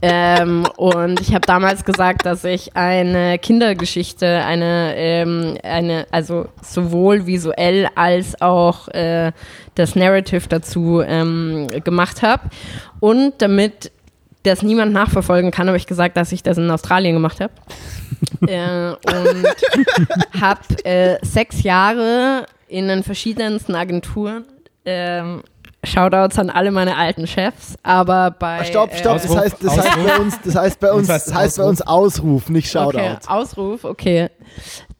[0.00, 7.26] Ähm, und ich habe damals gesagt, dass ich eine Kindergeschichte, eine, ähm, eine, also sowohl
[7.26, 9.32] visuell als auch äh,
[9.74, 12.44] das Narrative dazu ähm, gemacht habe.
[13.00, 13.90] Und damit
[14.42, 17.52] das niemand nachverfolgen kann, habe ich gesagt, dass ich das in Australien gemacht habe.
[18.46, 24.44] äh, und habe äh, sechs Jahre in den verschiedensten Agenturen
[24.84, 25.42] ähm,
[25.84, 29.88] Shoutouts an alle meine alten Chefs, aber bei Stopp, stopp, das Ausruf, heißt, das heißt
[29.88, 30.06] Ausruf.
[30.06, 32.98] bei uns, das heißt bei uns, Das heißt das bei uns Ausruf, nicht Shoutout.
[32.98, 34.28] Okay, Ausruf, okay.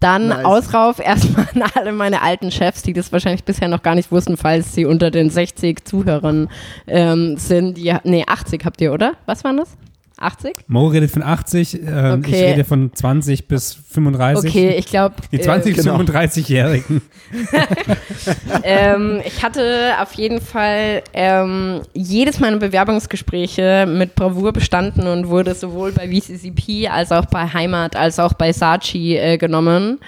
[0.00, 0.44] Dann Nice.
[0.44, 4.36] Ausrauf erstmal an alle meine alten Chefs, die das wahrscheinlich bisher noch gar nicht wussten,
[4.36, 6.48] falls sie unter den 60 Zuhörern
[6.88, 7.76] ähm, sind.
[7.76, 9.12] Die, nee, 80 habt ihr, oder?
[9.26, 9.76] Was waren das?
[10.18, 10.54] 80?
[10.68, 12.50] Mo redet von 80, ähm, ich Okay.
[12.50, 14.50] rede von 20 bis 35.
[14.50, 15.16] Okay, ich glaube.
[15.32, 15.96] Die 20 bis Genau.
[15.98, 17.02] 35-Jährigen.
[18.62, 25.54] ähm, ich hatte auf jeden Fall ähm, jedes meiner Bewerbungsgespräche mit Bravour bestanden und wurde
[25.54, 29.98] sowohl bei VCCP als auch bei Heimat als auch bei Saatchi äh, genommen.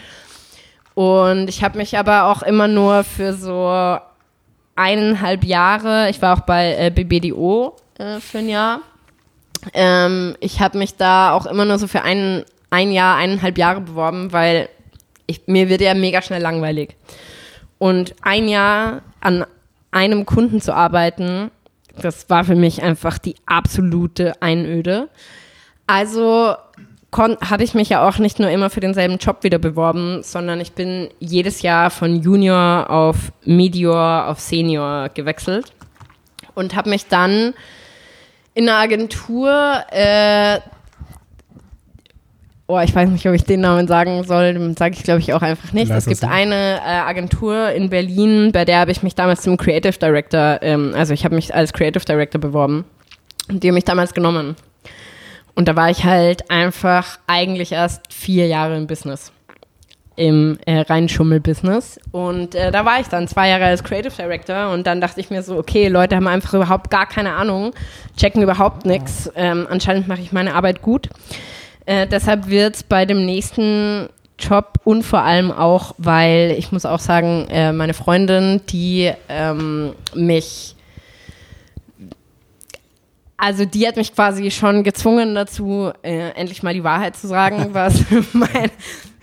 [0.95, 3.99] Und ich habe mich aber auch immer nur für so
[4.77, 8.81] eineinhalb Jahre, ich war auch bei äh, BBDO äh, für ein Jahr.
[9.73, 13.81] Ähm, ich habe mich da auch immer nur so für ein, ein Jahr, eineinhalb Jahre
[13.81, 14.69] beworben, weil
[15.27, 16.97] ich, mir wird ja mega schnell langweilig.
[17.79, 19.45] Und ein Jahr an
[19.91, 21.51] einem Kunden zu arbeiten,
[22.01, 25.09] das war für mich einfach die absolute Einöde.
[25.87, 26.57] Also
[27.17, 30.73] habe ich mich ja auch nicht nur immer für denselben Job wieder beworben, sondern ich
[30.73, 35.73] bin jedes Jahr von Junior auf Medior auf Senior gewechselt
[36.55, 37.55] und habe mich dann
[38.55, 40.61] in einer Agentur äh,
[42.67, 44.75] Oh, ich weiß nicht, ob ich den Namen sagen soll.
[44.79, 45.89] Sage ich, glaube ich, auch einfach nicht.
[45.89, 46.51] Lass es es gibt sein.
[46.51, 50.95] eine äh, Agentur in Berlin, bei der habe ich mich damals zum Creative Director, ähm,
[50.97, 52.87] also ich habe mich als Creative Director beworben.
[53.51, 54.57] Und die haben mich damals genommen.
[55.55, 59.31] Und da war ich halt einfach eigentlich erst vier Jahre im Business.
[60.17, 61.99] Im äh, Reinschummel-Business.
[62.13, 65.31] Und äh, da war ich dann zwei Jahre als Creative Director und dann dachte ich
[65.31, 67.73] mir so, okay, Leute haben einfach überhaupt gar keine Ahnung,
[68.17, 69.31] checken überhaupt nichts.
[69.35, 71.09] Ähm, anscheinend mache ich meine Arbeit gut.
[71.87, 74.09] Äh, deshalb wird es bei dem nächsten
[74.39, 79.95] Job und vor allem auch, weil ich muss auch sagen, äh, meine Freundin, die ähm,
[80.15, 80.74] mich,
[83.37, 87.69] also die hat mich quasi schon gezwungen dazu, äh, endlich mal die Wahrheit zu sagen,
[87.73, 88.71] was, mein,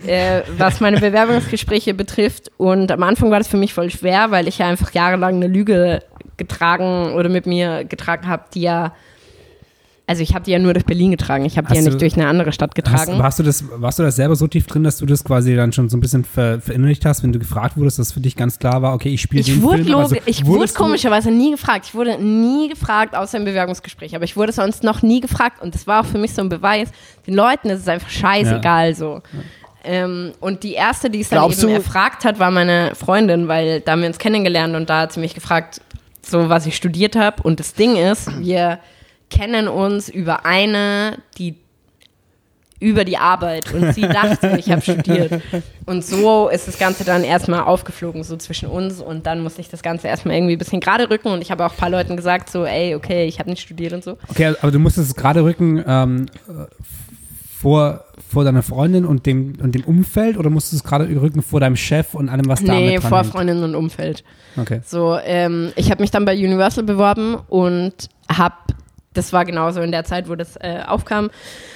[0.06, 2.50] äh, was meine Bewerbungsgespräche betrifft.
[2.56, 5.46] Und am Anfang war das für mich voll schwer, weil ich ja einfach jahrelang eine
[5.48, 6.00] Lüge
[6.36, 8.94] getragen oder mit mir getragen habe, die ja
[10.06, 11.44] also ich habe die ja nur durch Berlin getragen.
[11.44, 13.18] Ich habe die ja Hast nicht du- durch eine andere Stadt Hast, getragen.
[13.18, 15.72] warst, du das, warst du das selber so tief drin, dass du das quasi dann
[15.72, 18.58] schon so ein bisschen ver, verinnerlicht hast, wenn du gefragt wurdest, dass für dich ganz
[18.58, 19.96] klar war, okay, ich spiele ich den wurde, Film?
[19.96, 21.86] Also ich wurde komischerweise nie gefragt.
[21.86, 24.14] Ich wurde nie gefragt, außer im Bewerbungsgespräch.
[24.16, 25.62] Aber ich wurde sonst noch nie gefragt.
[25.62, 26.88] Und das war auch für mich so ein Beweis.
[27.26, 29.22] Den Leuten ist es einfach scheißegal so.
[29.84, 33.48] Ähm, und die erste, die es dann Glaubst eben du- erfragt hat, war meine Freundin,
[33.48, 35.80] weil da haben wir uns kennengelernt und da hat sie mich gefragt,
[36.24, 37.42] so was ich studiert habe.
[37.42, 38.78] Und das Ding ist, wir
[39.32, 41.56] kennen uns über eine, die
[42.82, 45.40] über die Arbeit und sie dachte, ich habe studiert.
[45.86, 49.68] Und so ist das Ganze dann erstmal aufgeflogen, so zwischen uns und dann musste ich
[49.68, 52.16] das Ganze erstmal irgendwie ein bisschen gerade rücken und ich habe auch ein paar Leuten
[52.16, 54.18] gesagt, so, ey, okay, ich habe nicht studiert und so.
[54.28, 56.64] Okay, aber du musstest es gerade rücken ähm, äh,
[57.62, 61.42] vor, vor deiner Freundin und dem, und dem Umfeld oder musstest du es gerade rücken
[61.42, 63.32] vor deinem Chef und allem, was da nee, vor hängt?
[63.32, 64.24] Freundinnen und Umfeld.
[64.56, 64.80] Okay.
[64.84, 67.94] So, ähm, ich habe mich dann bei Universal beworben und
[68.28, 68.54] habe,
[69.14, 71.30] das war genauso in der Zeit, wo das äh, aufkam,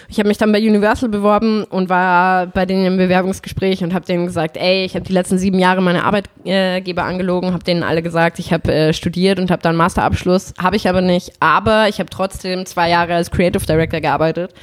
[0.09, 4.07] ich habe mich dann bei Universal beworben und war bei denen im Bewerbungsgespräch und habe
[4.07, 8.03] denen gesagt, ey, ich habe die letzten sieben Jahre meine Arbeitgeber angelogen, habe denen alle
[8.03, 11.99] gesagt, ich habe äh, studiert und habe dann Masterabschluss, habe ich aber nicht, aber ich
[11.99, 14.55] habe trotzdem zwei Jahre als Creative Director gearbeitet.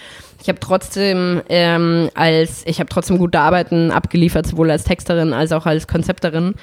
[0.41, 5.51] Ich habe trotzdem ähm, als ich habe trotzdem gute Arbeiten abgeliefert, sowohl als Texterin als
[5.51, 6.55] auch als Konzepterin.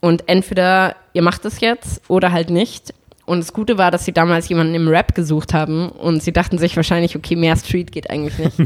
[0.00, 2.92] Und entweder ihr macht es jetzt oder halt nicht.
[3.26, 6.58] Und das Gute war, dass sie damals jemanden im Rap gesucht haben und sie dachten
[6.58, 8.56] sich wahrscheinlich, okay, mehr Street geht eigentlich nicht.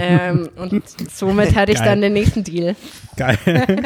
[0.00, 1.88] ähm, und somit hatte ich Geil.
[1.88, 2.76] dann den nächsten Deal.
[3.16, 3.36] Geil.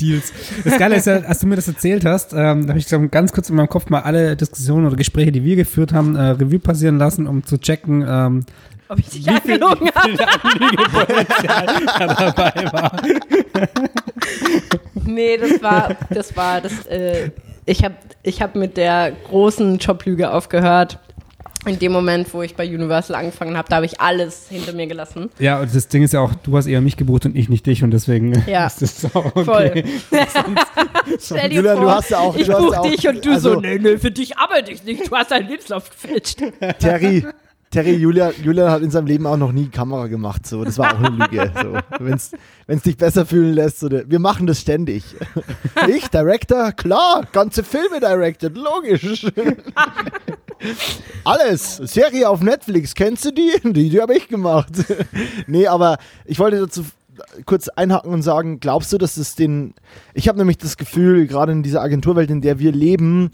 [0.00, 0.32] Deals.
[0.64, 2.98] Das Geile ist ja, als du mir das erzählt hast, ähm, da habe ich so
[3.08, 6.30] ganz kurz in meinem Kopf mal alle Diskussionen oder Gespräche, die wir geführt haben, äh,
[6.30, 8.46] Revue passieren lassen, um zu checken, ähm,
[8.88, 10.16] Ob ich dich angelogen habe?
[12.18, 13.02] dabei war.
[15.04, 17.30] Nee, das war, das war, das, äh,
[17.68, 20.98] ich habe ich hab mit der großen Joblüge aufgehört.
[21.66, 24.86] In dem Moment, wo ich bei Universal angefangen habe, da habe ich alles hinter mir
[24.86, 25.28] gelassen.
[25.40, 27.66] Ja, und das Ding ist ja auch, du hast eher mich gebucht und ich nicht
[27.66, 28.66] dich und deswegen Ja.
[28.80, 29.44] ist das auch okay.
[29.44, 29.82] Voll.
[31.20, 33.24] Stell dir vor, du hast ja auch- ich du hast buch ja auch- dich und
[33.24, 36.38] du also- so, nee, nee, für dich arbeite ich nicht, du hast deinen Lebenslauf gefälscht.
[36.78, 37.26] Terry,
[37.70, 40.46] Terry, Julian, Julian hat in seinem Leben auch noch nie Kamera gemacht.
[40.46, 40.64] So.
[40.64, 41.52] Das war auch eine Lüge.
[41.62, 41.78] So.
[41.98, 42.14] Wenn
[42.78, 43.80] es dich besser fühlen lässt.
[43.80, 43.90] So.
[43.90, 45.04] Wir machen das ständig.
[45.88, 46.72] Ich, Director?
[46.72, 49.26] Klar, ganze Filme directed, logisch.
[51.24, 51.76] Alles.
[51.76, 53.52] Serie auf Netflix, kennst du die?
[53.64, 54.72] Die, die habe ich gemacht.
[55.46, 56.84] nee, aber ich wollte dazu
[57.46, 59.74] kurz einhaken und sagen, glaubst du, dass es den...
[60.14, 63.30] Ich habe nämlich das Gefühl, gerade in dieser Agenturwelt, in der wir leben,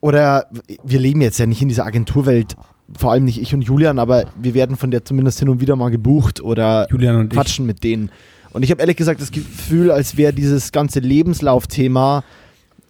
[0.00, 0.48] oder
[0.84, 2.56] wir leben jetzt ja nicht in dieser Agenturwelt,
[2.96, 5.76] vor allem nicht ich und Julian, aber wir werden von der zumindest hin und wieder
[5.76, 7.36] mal gebucht oder Julian und ich.
[7.38, 8.10] quatschen mit denen.
[8.52, 12.24] Und ich habe ehrlich gesagt das Gefühl, als wäre dieses ganze Lebenslaufthema.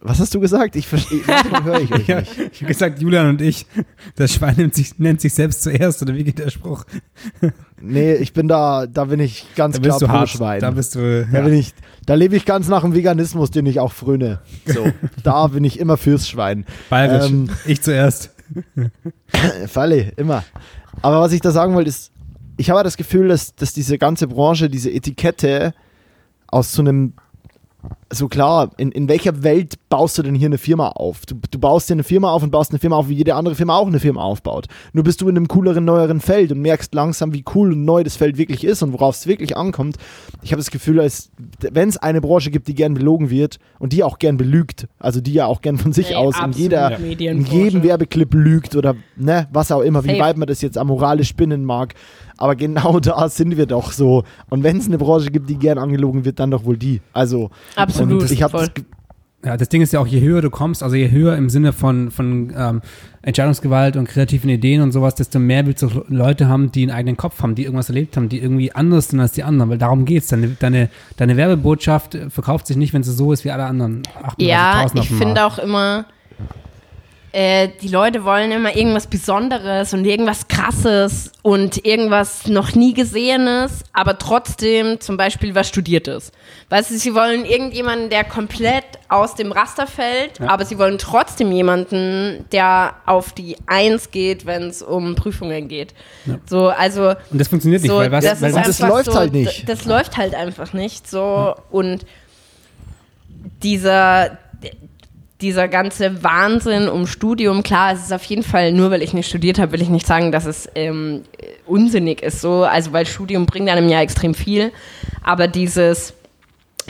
[0.01, 0.77] Was hast du gesagt?
[0.77, 1.19] Ich verstehe,
[1.65, 2.31] höre ich euch Ja, nicht.
[2.53, 3.65] ich habe gesagt, Julian und ich.
[4.15, 6.85] Das Schwein nennt sich, nennt sich selbst zuerst, oder wie geht der Spruch?
[7.81, 10.29] Nee, ich bin da, da bin ich ganz Da klar pro hart.
[10.29, 10.61] Schwein.
[10.61, 11.27] Da bist du.
[11.29, 11.43] Da, Ja.
[11.43, 11.73] bin ich,
[12.05, 14.39] da lebe ich ganz nach dem Veganismus, den ich auch fröne.
[14.65, 14.87] So,
[15.23, 16.65] da bin ich immer fürs Schwein.
[16.89, 17.29] Bayerisch.
[17.29, 18.31] Ähm, ich zuerst.
[19.67, 20.43] Falle, immer.
[21.01, 22.11] Aber was ich da sagen wollte, ist,
[22.57, 25.73] ich habe das Gefühl, dass, dass diese ganze Branche, diese Etikette
[26.47, 27.13] aus so einem,
[28.11, 31.25] so klar, in, in welcher Welt baust du denn hier eine Firma auf?
[31.25, 33.55] Du, du baust dir eine Firma auf und baust eine Firma auf, wie jede andere
[33.55, 34.65] Firma auch eine Firma aufbaut.
[34.93, 38.03] Nur bist du in einem cooleren, neueren Feld und merkst langsam, wie cool und neu
[38.03, 39.97] das Feld wirklich ist und worauf es wirklich ankommt.
[40.41, 43.93] Ich habe das Gefühl, als wenn es eine Branche gibt, die gern belogen wird und
[43.93, 46.97] die auch gern belügt, also die ja auch gern von sich Ey, aus in jeder,
[46.99, 50.19] in jedem Werbeclip lügt oder ne, was auch immer, wie Safe.
[50.19, 51.93] weit man das jetzt amoralisch spinnen mag.
[52.39, 54.23] Aber genau da sind wir doch so.
[54.49, 57.01] Und wenn es eine Branche gibt, die gern angelogen wird, dann doch wohl die.
[57.13, 58.71] Also, Absolut, ich habe
[59.43, 61.73] Ja, das Ding ist ja auch, je höher du kommst, also je höher im Sinne
[61.73, 62.81] von, von ähm,
[63.21, 67.17] Entscheidungsgewalt und kreativen Ideen und sowas, desto mehr willst du Leute haben, die einen eigenen
[67.17, 70.05] Kopf haben, die irgendwas erlebt haben, die irgendwie anders sind als die anderen, weil darum
[70.05, 70.27] geht's.
[70.27, 74.03] Deine, deine, deine Werbebotschaft verkauft sich nicht, wenn sie so ist wie alle anderen.
[74.03, 76.05] 38.000 Ja, ich finde auch immer,
[77.31, 83.83] äh, die Leute wollen immer irgendwas Besonderes und irgendwas Krasses und irgendwas noch nie Gesehenes,
[83.93, 86.31] aber trotzdem zum Beispiel was Studiertes.
[86.69, 91.51] Weißt du, sie wollen irgendjemanden, der komplett aus dem Raster fällt, aber sie wollen trotzdem
[91.51, 95.93] jemanden, der auf die Eins geht, wenn es um Prüfungen geht.
[96.47, 99.33] So, also Und das funktioniert nicht, so, weil was, das, weil das läuft so, halt
[99.33, 99.61] nicht.
[99.63, 102.05] d- Das läuft halt einfach nicht so und
[103.63, 104.37] dieser
[105.41, 109.29] dieser ganze Wahnsinn um Studium, klar, es ist auf jeden Fall, nur weil ich nicht
[109.29, 111.23] studiert habe, will ich nicht sagen, dass es ähm,
[111.65, 114.73] unsinnig ist so, also weil Studium bringt einem ja extrem viel,
[115.23, 116.13] aber dieses,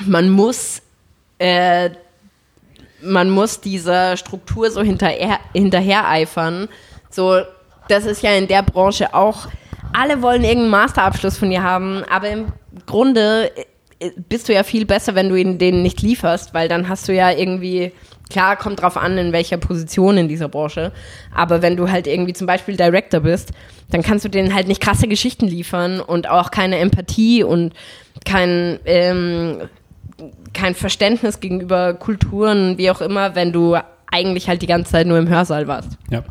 [0.06, 0.82] man muss
[1.38, 1.92] äh,
[3.02, 6.68] man muss dieser Struktur so hinterher, hinterhereifern.
[7.10, 7.42] So,
[7.88, 9.48] das ist ja in der Branche auch.
[9.94, 12.52] Alle wollen irgendeinen Masterabschluss von dir haben, aber im
[12.86, 13.52] Grunde
[14.00, 17.08] äh, bist du ja viel besser, wenn du ihn denen nicht lieferst, weil dann hast
[17.08, 17.92] du ja irgendwie,
[18.30, 20.92] klar, kommt drauf an, in welcher Position in dieser Branche,
[21.34, 23.52] aber wenn du halt irgendwie zum Beispiel Director bist,
[23.92, 27.74] dann kannst du denen halt nicht krasse Geschichten liefern und auch keine Empathie und
[28.26, 29.62] kein, ähm,
[30.54, 33.78] kein Verständnis gegenüber Kulturen, wie auch immer, wenn du
[34.12, 35.92] eigentlich halt die ganze Zeit nur im Hörsaal warst.
[36.10, 36.24] Ja.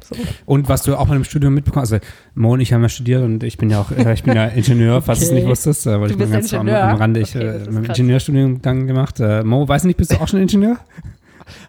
[0.46, 3.22] Und was du auch mal im Studium mitbekommst, also Mo und ich haben ja studiert
[3.22, 5.40] und ich bin ja auch, äh, ich bin ja Ingenieur, falls du es Okay.
[5.40, 7.86] nicht wusstest, äh, weil Du ich mal bist ganz am, am Rande, ich Okay, äh.
[7.86, 9.20] Ingenieurstudium dann gemacht.
[9.20, 10.78] Äh, Mo, weiß nicht, bist du auch schon Ingenieur?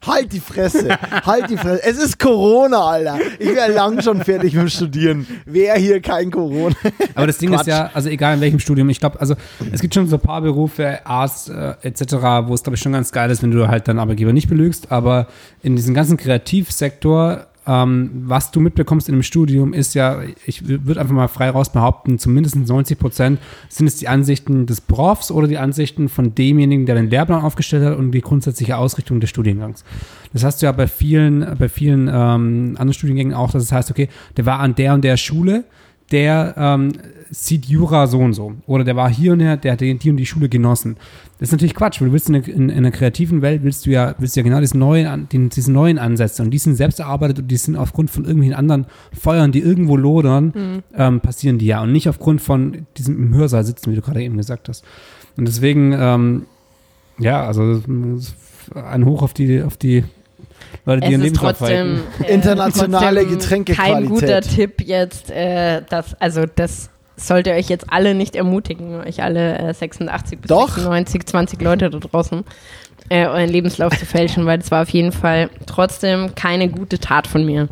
[0.05, 1.84] Halt die Fresse, halt die Fresse.
[1.84, 3.19] Es ist Corona, Alter.
[3.39, 5.27] Ich wäre lang schon fertig mit dem Studieren.
[5.45, 6.75] Wer hier kein Corona?
[7.15, 7.61] Aber das Ding Quatsch.
[7.61, 9.36] ist ja, also egal in welchem Studium, ich glaube, also
[9.71, 12.13] es gibt schon so ein paar Berufe, Arzt äh, etc.,
[12.45, 14.91] wo es glaube ich schon ganz geil ist, wenn du halt deinen Arbeitgeber nicht belügst,
[14.91, 15.27] aber
[15.61, 20.99] in diesem ganzen Kreativsektor, ähm, was du mitbekommst in dem Studium, ist ja, ich würde
[20.99, 25.47] einfach mal frei raus behaupten, zumindest 90 Prozent sind es die Ansichten des Profs oder
[25.47, 29.84] die Ansichten von demjenigen, der den Lehrplan aufgestellt hat und die grundsätzliche Ausrichtung des Studiengangs.
[30.34, 33.91] Das hast du ja bei vielen, bei vielen ähm, anderen Studiengängen auch, dass es heißt,
[33.91, 35.63] okay, der war an der und der Schule,
[36.12, 36.91] der ähm,
[37.32, 38.53] sieht Jura so und so.
[38.66, 40.97] Oder der war hier und der, der hat die, und die Schule genossen.
[41.39, 43.86] Das ist natürlich Quatsch, weil du willst in, der- in, in einer kreativen Welt willst
[43.86, 46.76] du ja, willst du ja genau diesen neuen, den, diesen neuen Ansätze und die sind
[46.76, 51.60] selbst erarbeitet und die sind aufgrund von irgendwelchen anderen Feuern, die irgendwo lodern, ähm, passieren
[51.60, 54.68] die ja und nicht aufgrund von diesem im Hörsaal sitzen, wie du gerade eben gesagt
[54.68, 54.84] hast.
[55.38, 56.45] Und deswegen, ähm,
[57.20, 57.82] ja, also
[58.74, 60.03] ein Hoch auf die, auf die
[60.86, 63.95] Leute, die Es ihren ist trotzdem äh, Internationale trotzdem Getränkequalität.
[63.95, 69.22] Kein guter Tipp jetzt, äh, das, also das sollte euch jetzt alle nicht ermutigen, euch
[69.24, 70.70] alle äh, 86 bis Doch.
[70.70, 72.43] 96, 20 Leute da draußen,
[73.09, 77.28] äh, euren Lebenslauf zu fälschen, weil das war auf jeden Fall trotzdem keine gute Tat
[77.28, 77.67] von mir.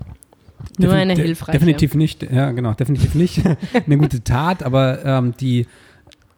[0.79, 1.57] Nur Defin- eine hilfreiche.
[1.59, 3.41] Definitiv nicht, ja, genau, definitiv nicht.
[3.85, 5.65] Eine gute Tat, aber ähm, die,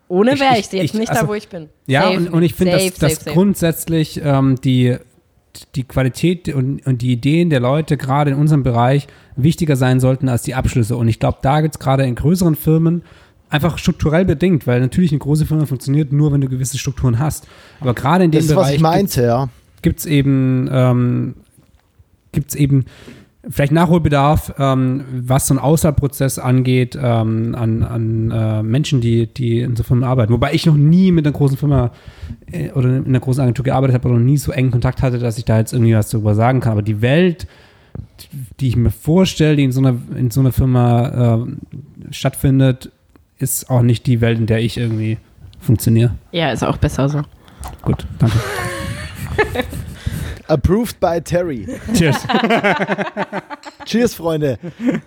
[0.08, 1.68] Ohne wäre ich- ich, jetzt ich- nicht also- da, wo ich bin.
[1.88, 4.98] ja, Safe und, und ich finde, dass, dass grundsätzlich ähm, die,
[5.76, 10.30] die Qualität und, und die Ideen der Leute gerade in unserem Bereich wichtiger sein sollten
[10.30, 10.96] als die Abschlüsse.
[10.96, 13.04] Und ich glaube, da gibt es gerade in größeren Firmen
[13.50, 17.48] einfach strukturell bedingt, weil natürlich eine große Firma funktioniert nur, wenn du gewisse Strukturen hast.
[17.80, 19.50] Aber gerade in dem Das ist, was Bereich ich meinte, ja.
[19.82, 21.36] gibt es eben, ähm,
[22.32, 22.86] gibt's eben
[23.48, 29.62] vielleicht Nachholbedarf, ähm, was so einen Auswahlprozess angeht, ähm, an, an äh, Menschen, die, die
[29.62, 30.34] in so Firmen arbeiten.
[30.34, 31.92] Wobei ich noch nie mit einer großen Firma
[32.52, 35.20] äh, oder in einer großen Agentur gearbeitet habe oder noch nie so engen Kontakt hatte,
[35.20, 36.74] dass ich da jetzt irgendwie was darüber sagen kann.
[36.74, 37.48] Aber die Welt
[38.60, 42.92] die ich mir vorstelle, die in so einer, in so einer Firma äh, stattfindet,
[43.38, 45.18] ist auch nicht die Welt, in der ich irgendwie
[45.60, 46.16] funktioniere.
[46.32, 47.22] Ja, ist auch besser so.
[47.82, 48.38] Gut, danke.
[50.50, 51.68] Approved by Terry.
[51.94, 52.18] Cheers.
[53.86, 54.58] Cheers, Freunde.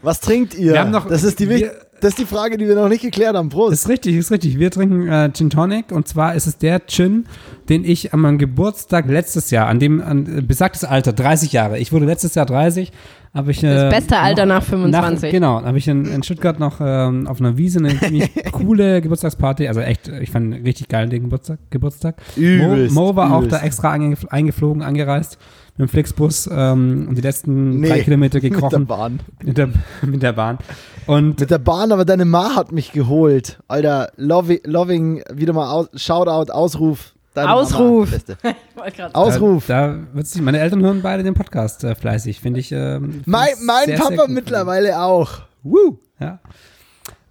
[0.02, 0.72] Was trinkt ihr?
[0.72, 3.02] Wir haben noch- das, ist die, wir- das ist die Frage, die wir noch nicht
[3.02, 3.48] geklärt haben.
[3.48, 3.72] Prost.
[3.72, 4.58] Ist richtig, ist richtig.
[4.58, 7.26] Wir trinken äh, Gin Tonic und zwar ist es der Gin,
[7.68, 11.78] den ich an meinem Geburtstag letztes Jahr, an dem an, äh, besagtes Alter, 30 Jahre.
[11.78, 12.92] Ich wurde letztes Jahr 30,
[13.34, 15.22] habe ich äh, Das beste Alter noch- nach 25.
[15.24, 19.00] Nach, genau, habe ich in, in Stuttgart noch ähm, auf einer Wiese eine ziemlich coole
[19.00, 21.58] Geburtstagsparty, also echt, ich fand richtig geil den Geburtstag.
[21.70, 22.16] Geburtstag.
[22.36, 23.56] Übelst, Mo, Mo war auch übelst.
[23.56, 25.38] da extra einge eingeflogen, angereist
[25.78, 29.20] mit dem Flixbus ähm, und die letzten Nee, drei Kilometer Mit der gekrochen Bahn.
[29.42, 29.70] mit der,
[30.02, 30.58] mit der Bahn.
[31.06, 33.58] Und Mit der Bahn, aber deine Ma hat mich geholt.
[33.68, 37.14] Alter, loving, loving wieder mal aus, Shoutout, Ausruf.
[37.34, 38.10] Deine Ausruf.
[38.10, 38.36] Mama, Beste.
[38.44, 39.66] Ich wollte gerade Ausruf.
[39.66, 42.72] Da, da wird sich, meine Eltern hören beide den Podcast äh, fleißig, finde ich.
[42.72, 44.28] Ähm, mein mein sehr, Papa sehr gut.
[44.30, 45.42] mittlerweile auch.
[45.62, 45.98] Woo.
[46.18, 46.40] Ja.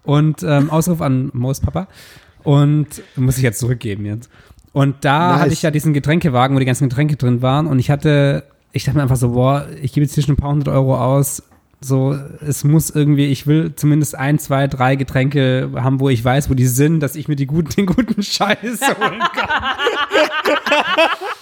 [0.03, 1.87] Und ähm, Ausruf an Moos Papa.
[2.43, 4.29] Und muss ich jetzt zurückgeben jetzt.
[4.73, 5.41] Und da Nice.
[5.41, 7.67] hatte ich ja diesen Getränkewagen, wo die ganzen Getränke drin waren.
[7.67, 10.37] Und ich hatte, ich dachte mir einfach so, boah, ich gebe jetzt hier schon ein
[10.37, 11.43] paar hundert Euro aus.
[11.83, 12.15] So,
[12.45, 16.53] es muss irgendwie, ich will zumindest ein, zwei, drei Getränke haben, wo ich weiß, wo
[16.53, 19.75] die sind, dass ich mir die guten, den guten Scheiß holen kann.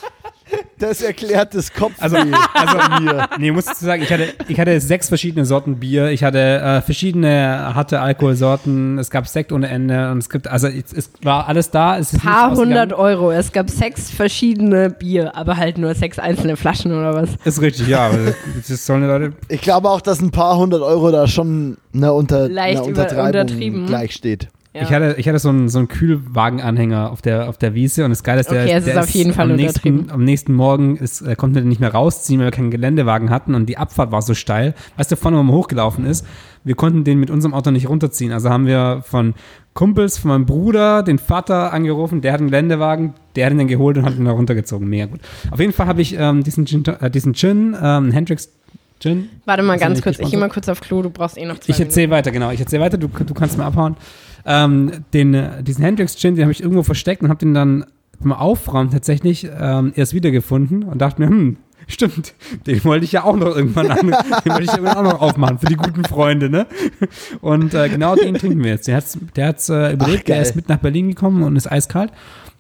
[0.80, 1.94] Das erklärt das Kopf.
[2.00, 2.16] Also,
[2.54, 3.28] also mir.
[3.38, 6.82] Nee, muss ich sagen, ich hatte, ich hatte sechs verschiedene Sorten Bier, ich hatte äh,
[6.82, 11.48] verschiedene harte Alkoholsorten, es gab Sekt ohne Ende und es gibt, also es, es war
[11.48, 11.98] alles da.
[11.98, 12.94] Es ist paar hundert.
[12.94, 13.32] Euro.
[13.32, 17.30] Es gab sechs verschiedene Bier, aber halt nur sechs einzelne Flaschen oder was.
[17.44, 18.10] Ist richtig, ja,
[18.68, 19.34] das sollen Leute.
[19.50, 23.02] Ich glaube auch, dass ein paar hundert Euro da schon eine, Unter, Leicht eine über-
[23.02, 23.86] Untertreibung untertrieben.
[23.86, 24.48] gleich steht.
[24.80, 24.86] Ja.
[24.86, 28.12] Ich hatte, ich hatte so einen, so einen Kühlwagenanhänger auf der, auf der Wiese und
[28.12, 30.96] das Geile ist, der, Okay, der ist auf jeden Fall am nächsten, am nächsten Morgen
[30.96, 33.78] ist, äh, konnten wir den nicht mehr rausziehen, weil wir keinen Geländewagen hatten und die
[33.78, 34.74] Abfahrt war so steil.
[34.98, 36.26] Weißt du, vorne, wo man hochgelaufen ist,
[36.64, 38.32] wir konnten den mit unserem Auto nicht runterziehen.
[38.32, 39.34] Also haben wir von
[39.74, 43.68] Kumpels, von meinem Bruder, den Vater angerufen, der hat einen Geländewagen, der hat ihn dann
[43.68, 44.88] geholt und hat ihn da runtergezogen.
[44.88, 45.20] Mega gut.
[45.52, 48.50] Auf jeden Fall habe ich ähm, diesen Gin, äh, diesen Gin ähm, Hendrix
[49.00, 51.46] Gin, Warte mal Ist ganz kurz, ich gehe mal kurz auf Klo, du brauchst eh
[51.46, 52.52] noch zwei ich erzähle weiter, genau.
[52.52, 53.96] Ich erzähle weiter, du, du kannst mal abhauen.
[54.46, 57.86] Ähm, den, äh, diesen Hendrix Gin, den habe ich irgendwo versteckt und habe den dann
[58.20, 62.34] beim Aufräumen tatsächlich ähm, erst wiedergefunden und dachte mir, hm, stimmt,
[62.68, 63.98] den wollte ich ja auch noch irgendwann an,
[64.46, 66.68] den wollte ich irgendwann auch noch aufmachen für die guten Freunde, ne?
[67.42, 68.88] Und äh, genau den trinken wir jetzt.
[68.88, 70.44] Der hat's, der hat's äh, überlebt, der geil.
[70.44, 72.12] ist mit nach Berlin gekommen und ist eiskalt.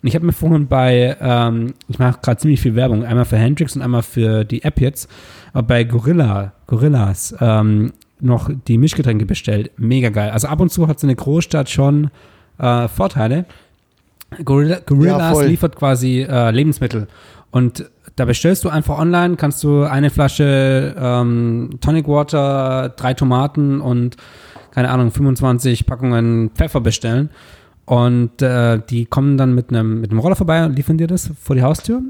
[0.01, 3.37] Und ich habe mir vorhin bei, ähm, ich mache gerade ziemlich viel Werbung, einmal für
[3.37, 5.09] Hendrix und einmal für die App jetzt,
[5.51, 7.91] aber bei Gorilla, Gorillas, ähm,
[8.21, 9.71] noch die Mischgetränke bestellt.
[9.77, 10.31] Mega geil.
[10.31, 12.09] Also ab und zu hat so eine Großstadt schon
[12.57, 13.45] äh, Vorteile.
[14.43, 15.45] Gorilla, Ja, Gorillas voll.
[15.47, 17.07] liefert quasi äh, Lebensmittel.
[17.51, 23.81] Und da bestellst du einfach online, kannst du eine Flasche ähm, Tonic Water, drei Tomaten
[23.81, 24.17] und
[24.71, 27.29] keine Ahnung, 25 Packungen Pfeffer bestellen.
[27.85, 31.31] Und äh, die kommen dann mit einem mit einem Roller vorbei und liefern dir das
[31.41, 32.01] vor die Haustür.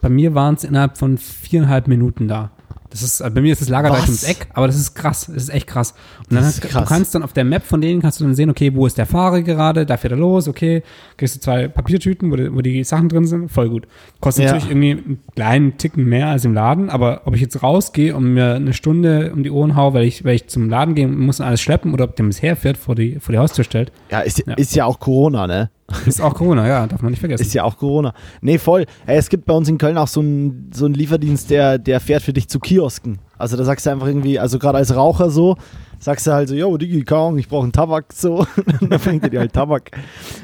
[0.00, 2.52] Bei mir waren es innerhalb von viereinhalb Minuten da.
[2.94, 5.26] Das ist, äh, bei mir ist das Lager gleich ums Eck, aber das ist krass,
[5.26, 5.94] das ist echt krass.
[6.30, 6.84] Und dann hast, krass.
[6.84, 8.96] du kannst dann auf der Map von denen kannst du dann sehen, okay, wo ist
[8.96, 10.84] der Fahrer gerade, da fährt er los, okay,
[11.16, 13.88] kriegst du zwei Papiertüten, wo die, wo die Sachen drin sind, voll gut.
[14.20, 14.52] Kostet Ja.
[14.52, 18.32] natürlich irgendwie einen kleinen Ticken mehr als im Laden, aber ob ich jetzt rausgehe und
[18.32, 21.18] mir eine Stunde um die Ohren hau, weil ich, weil ich zum Laden gehe und
[21.18, 24.20] muss alles schleppen oder ob dem es herfährt, vor die, vor die Haustür stellt, Ja
[24.20, 24.54] ist, Ja.
[24.54, 25.68] ist ja auch Corona, ne?
[26.06, 27.42] Ist auch Corona, ja, darf man nicht vergessen.
[27.42, 28.14] Ist ja auch Corona.
[28.40, 28.86] Nee, voll.
[29.06, 32.00] Ey, es gibt bei uns in Köln auch so einen so einen Lieferdienst, der, der
[32.00, 33.18] fährt für dich zu Kiosken.
[33.36, 35.56] Also da sagst du einfach irgendwie, also gerade als Raucher so,
[35.98, 38.46] sagst du halt so, yo, Digi, kaum, ich brauche einen Tabak, so.
[38.80, 39.90] dann bringt er dir halt Tabak.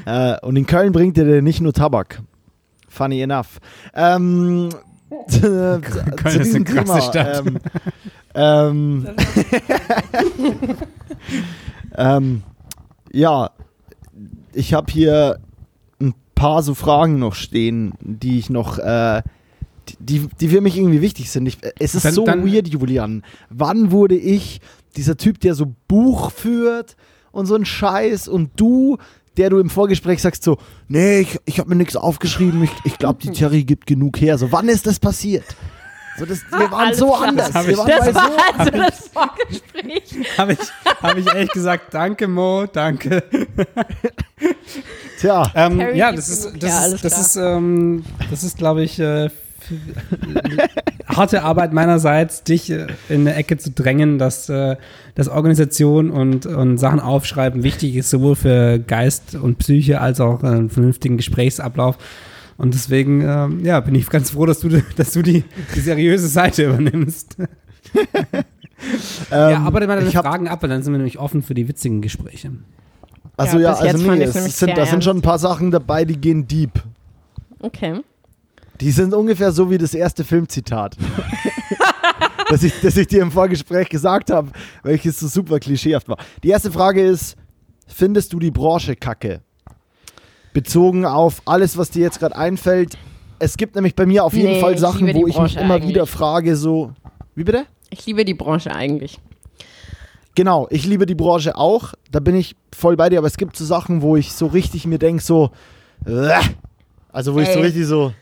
[0.05, 2.21] Äh, und in Köln bringt er dir nicht nur Tabak.
[2.87, 3.59] Funny enough.
[3.95, 4.69] Ähm,
[5.27, 7.01] zu, zu ist eine krasse Thema.
[7.01, 7.43] Stadt.
[7.45, 7.59] Ähm,
[8.33, 9.07] ähm,
[11.97, 12.43] ähm,
[13.11, 13.49] ja,
[14.53, 15.39] ich habe hier
[15.99, 19.21] ein paar so Fragen noch stehen, die ich noch, äh,
[19.99, 21.45] die, die für mich irgendwie wichtig sind.
[21.47, 23.23] Ich, es ist Dann- so dann- weird, Julian.
[23.49, 24.61] Wann wurde ich
[24.95, 26.95] dieser Typ, der so Buch führt
[27.31, 28.97] und so ein Scheiß und du,
[29.37, 30.57] der du im Vorgespräch sagst so,
[30.87, 34.37] nee, ich, ich habe mir nichts aufgeschrieben, ich, ich glaube, die Thierry gibt genug her.
[34.37, 35.45] So, wann ist das passiert?
[36.17, 37.27] So, das, wir waren Alles so klar.
[37.29, 37.47] anders.
[37.47, 40.27] Das hab Wir ich- waren Das bei war so also das Vorgespräch.
[40.37, 40.59] Habe ich,
[41.01, 43.23] hab ich echt gesagt, danke Mo, danke.
[45.19, 47.21] Tja, Ähm, ja, das ist, das Ja, ist, das klar.
[47.25, 49.29] ist, ähm, das ist, glaube ich, äh,
[51.07, 54.75] harte Arbeit meinerseits, dich äh, in eine Ecke zu drängen, dass, äh,
[55.15, 60.43] dass Organisation und, und Sachen aufschreiben wichtig ist, sowohl für Geist und Psyche als auch
[60.43, 61.97] äh, einen vernünftigen Gesprächsablauf.
[62.61, 65.43] Und deswegen, ähm, ja, bin ich ganz froh, dass du, dass du die,
[65.75, 67.37] die seriöse Seite übernimmst.
[69.31, 71.67] ja, aber meine ich hab- Fragen ab, weil dann sind wir nämlich offen für die
[71.67, 72.51] witzigen Gespräche.
[73.35, 76.17] Also Ja, ja, also nee, es sind, da sind schon ein paar Sachen dabei, die
[76.17, 76.83] gehen deep.
[77.61, 78.01] Okay.
[78.79, 80.97] Die sind ungefähr so wie das erste Filmzitat.
[82.49, 84.51] das, ich, das ich dir im Vorgespräch gesagt habe,
[84.83, 86.17] welches so super klischeehaft war.
[86.43, 87.35] Die erste Frage ist:
[87.87, 89.41] Findest du die Branche kacke?
[90.53, 92.97] Bezogen auf alles, was dir jetzt gerade einfällt.
[93.39, 95.89] Es gibt nämlich bei mir auf jeden Nee, Fall Sachen, wo ich mich immer eigentlich.
[95.89, 96.91] wieder frage: so,
[97.35, 97.65] wie bitte?
[97.89, 99.19] Ich liebe die Branche eigentlich.
[100.35, 101.93] Genau, ich liebe die Branche auch.
[102.11, 104.85] Da bin ich voll bei dir, aber es gibt so Sachen, wo ich so richtig
[104.85, 105.51] mir denke, so,
[106.05, 106.39] äh,
[107.11, 107.65] also wo ich so Ey.
[107.65, 108.13] richtig so,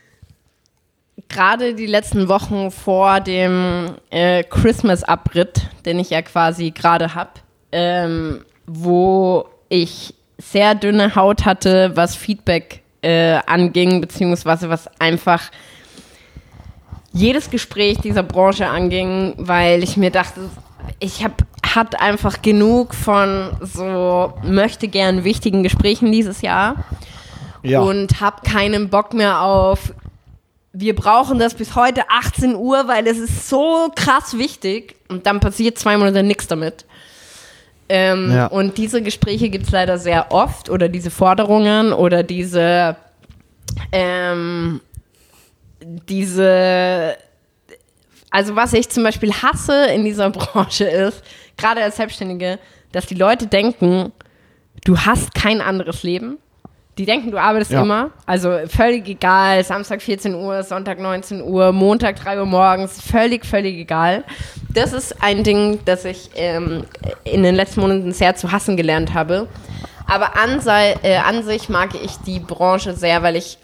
[1.28, 7.30] Gerade die letzten Wochen vor dem äh, Christmas-Abritt, den ich ja quasi gerade habe,
[7.70, 15.50] ähm, wo ich sehr dünne Haut hatte, was Feedback äh, anging, beziehungsweise was einfach
[17.12, 20.40] jedes Gespräch dieser Branche anging, weil ich mir dachte,
[20.98, 21.34] ich habe
[21.74, 26.84] hat einfach genug von so möchte gern wichtigen Gesprächen dieses Jahr
[27.62, 27.80] ja.
[27.80, 29.92] und habe keinen Bock mehr auf
[30.72, 35.40] wir brauchen das bis heute 18 Uhr, weil es ist so krass wichtig und dann
[35.40, 36.84] passiert zwei Monate nichts damit.
[37.92, 38.46] Ähm, Ja.
[38.46, 42.96] Und diese Gespräche gibt es leider sehr oft oder diese Forderungen oder diese
[43.90, 44.80] ähm,
[46.08, 47.16] diese
[48.30, 51.22] also was ich zum Beispiel hasse in dieser Branche ist,
[51.56, 52.60] gerade als Selbstständige,
[52.92, 54.12] dass die Leute denken,
[54.84, 56.38] du hast kein anderes Leben.
[57.00, 57.80] Die denken, du arbeitest Ja.
[57.80, 58.10] immer.
[58.26, 63.78] Also völlig egal, Samstag 14 Uhr, Sonntag 19 Uhr, Montag 3 Uhr morgens, völlig, völlig
[63.78, 64.22] egal.
[64.74, 66.84] Das ist ein Ding, das ich ähm,
[67.24, 69.48] in den letzten Monaten sehr zu hassen gelernt habe.
[70.06, 73.56] Aber an, sei, äh, an sich mag ich die Branche sehr, weil ich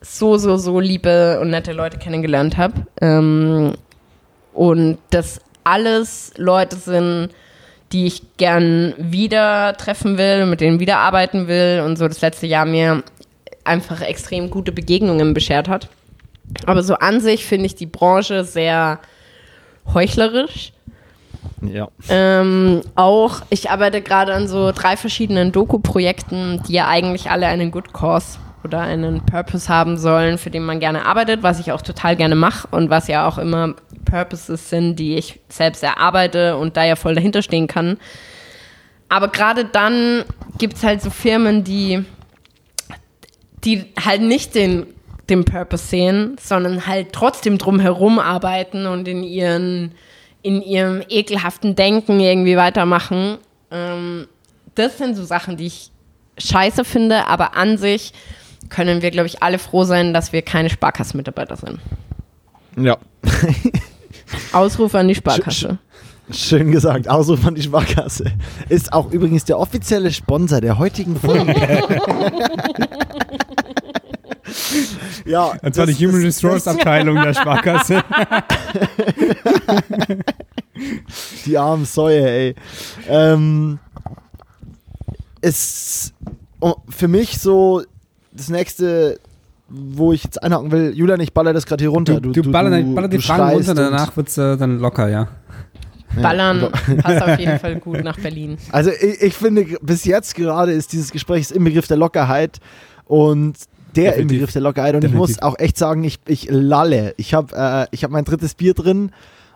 [0.00, 2.72] so, so, so liebe und nette Leute kennengelernt habe.
[3.02, 3.74] Ähm,
[4.54, 7.28] und das alles Leute sind,
[7.92, 12.46] die ich gern wieder treffen will, mit denen wieder arbeiten will und so das letzte
[12.46, 13.02] Jahr mir
[13.64, 15.88] einfach extrem gute Begegnungen beschert hat.
[16.66, 19.00] Aber so an sich finde ich die Branche sehr
[19.92, 20.72] heuchlerisch.
[21.62, 21.88] ja.
[22.08, 27.70] Ähm, auch, ich arbeite gerade an so drei verschiedenen Doku-Projekten, die ja eigentlich alle einen
[27.70, 31.82] Good Cause oder einen Purpose haben sollen, für den man gerne arbeitet, was ich auch
[31.82, 33.74] total gerne mache und was ja auch immer
[34.04, 37.98] Purposes sind, die ich selbst erarbeite und da ja voll dahinter stehen kann.
[39.08, 40.24] Aber gerade dann
[40.58, 42.04] gibt es halt so Firmen, die,
[43.64, 44.86] die halt nicht den,
[45.30, 49.92] den Purpose sehen, sondern halt trotzdem drumherum arbeiten und in ihren
[50.42, 53.38] in ihrem ekelhaften Denken irgendwie weitermachen.
[53.70, 54.28] Ähm,
[54.74, 55.90] das sind so Sachen, die ich
[56.38, 58.12] scheiße finde, aber an sich
[58.68, 61.78] können wir, glaube ich, alle froh sein, dass wir keine Sparkassenmitarbeiter sind.
[62.76, 62.96] Ja.
[64.52, 65.78] Ausruf an die Sparkasse.
[66.30, 67.08] Schön gesagt.
[67.08, 68.32] Ausruf an die Sparkasse.
[68.68, 71.54] Ist auch übrigens der offizielle Sponsor der heutigen Folge.
[75.24, 75.52] ja.
[75.62, 78.04] Und zwar das- die Human Resource Abteilung der Sparkasse.
[81.46, 82.54] Die armen Säue, ey.
[83.08, 83.80] Ähm,
[85.40, 86.14] ist
[86.60, 87.82] oh, für mich so
[88.38, 89.18] das nächste,
[89.68, 90.92] wo ich jetzt einhaken will.
[90.94, 92.20] Julian, ich baller das gerade hier runter.
[92.20, 95.08] Du, du, baller, baller die du Fragen runter, und- danach wird es äh, dann locker,
[95.08, 95.28] ja.
[96.22, 98.56] Ballern passt auf jeden Fall gut nach Berlin.
[98.72, 102.58] Also ich, ich finde, bis jetzt gerade ist dieses Gespräch im Begriff der Lockerheit
[103.04, 103.56] und
[103.94, 104.20] der Definitiv.
[104.22, 104.94] im Begriff der Lockerheit.
[104.94, 105.30] Und Definitiv.
[105.30, 107.12] ich muss auch echt sagen, ich, ich lalle.
[107.18, 109.10] Ich habe äh, ich hab mein drittes Bier drin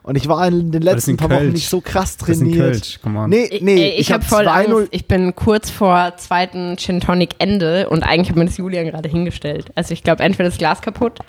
[0.05, 2.39] und ich war in den das ist letzten paar Wochen nicht so krass Das ist
[2.39, 2.59] trainiert.
[2.59, 3.31] Kölsch, come on.
[3.31, 4.89] Nee, Ich, nee, ey, ich, habe hab voll 2-0 Angst.
[4.91, 9.09] Ich bin kurz vor zweiten Gin Tonic Ende und eigentlich hat mir das Julian gerade
[9.09, 9.67] hingestellt.
[9.75, 11.21] Also ich glaube, entweder das Glas kaputt.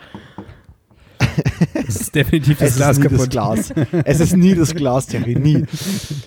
[1.73, 3.29] Das ist definitiv das Es Glas ist nie das kaputt.
[3.31, 3.73] Glas.
[4.05, 5.65] Es ist nie das Glas, Terry, nie.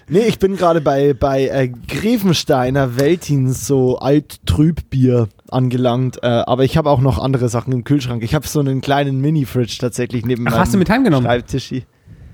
[0.08, 6.76] Nee, ich bin gerade bei, bei äh, Grevensteiner Veltins so Alt-Trübbier angelangt, äh, aber ich
[6.76, 8.22] habe auch noch andere Sachen im Kühlschrank.
[8.22, 11.26] Ich habe so einen kleinen Mini-Fridge tatsächlich neben Ach, meinem hast du mit heimgenommen?
[11.26, 11.82] Schreibtisch hier.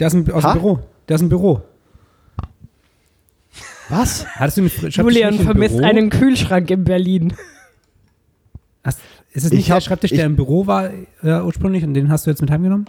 [0.02, 0.52] Der ist ein, aus Ha?
[0.54, 0.78] dem Büro.
[1.08, 1.62] Der ist ein Büro.
[3.88, 4.26] Was?
[4.34, 5.86] Hattest du einen Julian vermisst Büro?
[5.86, 7.34] einen Kühlschrank in Berlin.
[8.82, 8.98] Hast,
[9.32, 10.90] ist es nicht Ich der hab- Schreibtisch, der im Büro war
[11.22, 12.86] äh, ursprünglich und den hast du jetzt mit heimgenommen?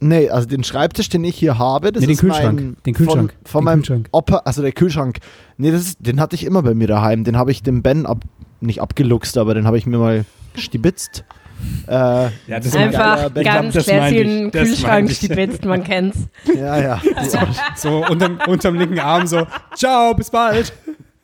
[0.00, 2.54] Nee, also den Schreibtisch, den ich hier habe, das Nee, den ist Kühlschrank.
[2.60, 3.32] mein Den Kühlschrank.
[3.42, 4.08] von, von Den meinem Kühlschrank.
[4.12, 5.18] Opa, also der Kühlschrank.
[5.58, 7.24] Nee, das ist, den hatte ich immer bei mir daheim.
[7.24, 8.24] Den habe ich dem Ben ab,
[8.62, 10.24] nicht abgeluchst, aber den habe ich mir mal
[10.54, 11.24] stibitzt.
[11.86, 12.30] Äh, Ja,
[12.60, 16.18] das Einfach Ben- ganz den das Kühlschrank stibitzt, man kennt's.
[16.54, 17.00] ja, ja.
[17.76, 20.72] So unterm, unterm linken Arm so, ciao, bis bald.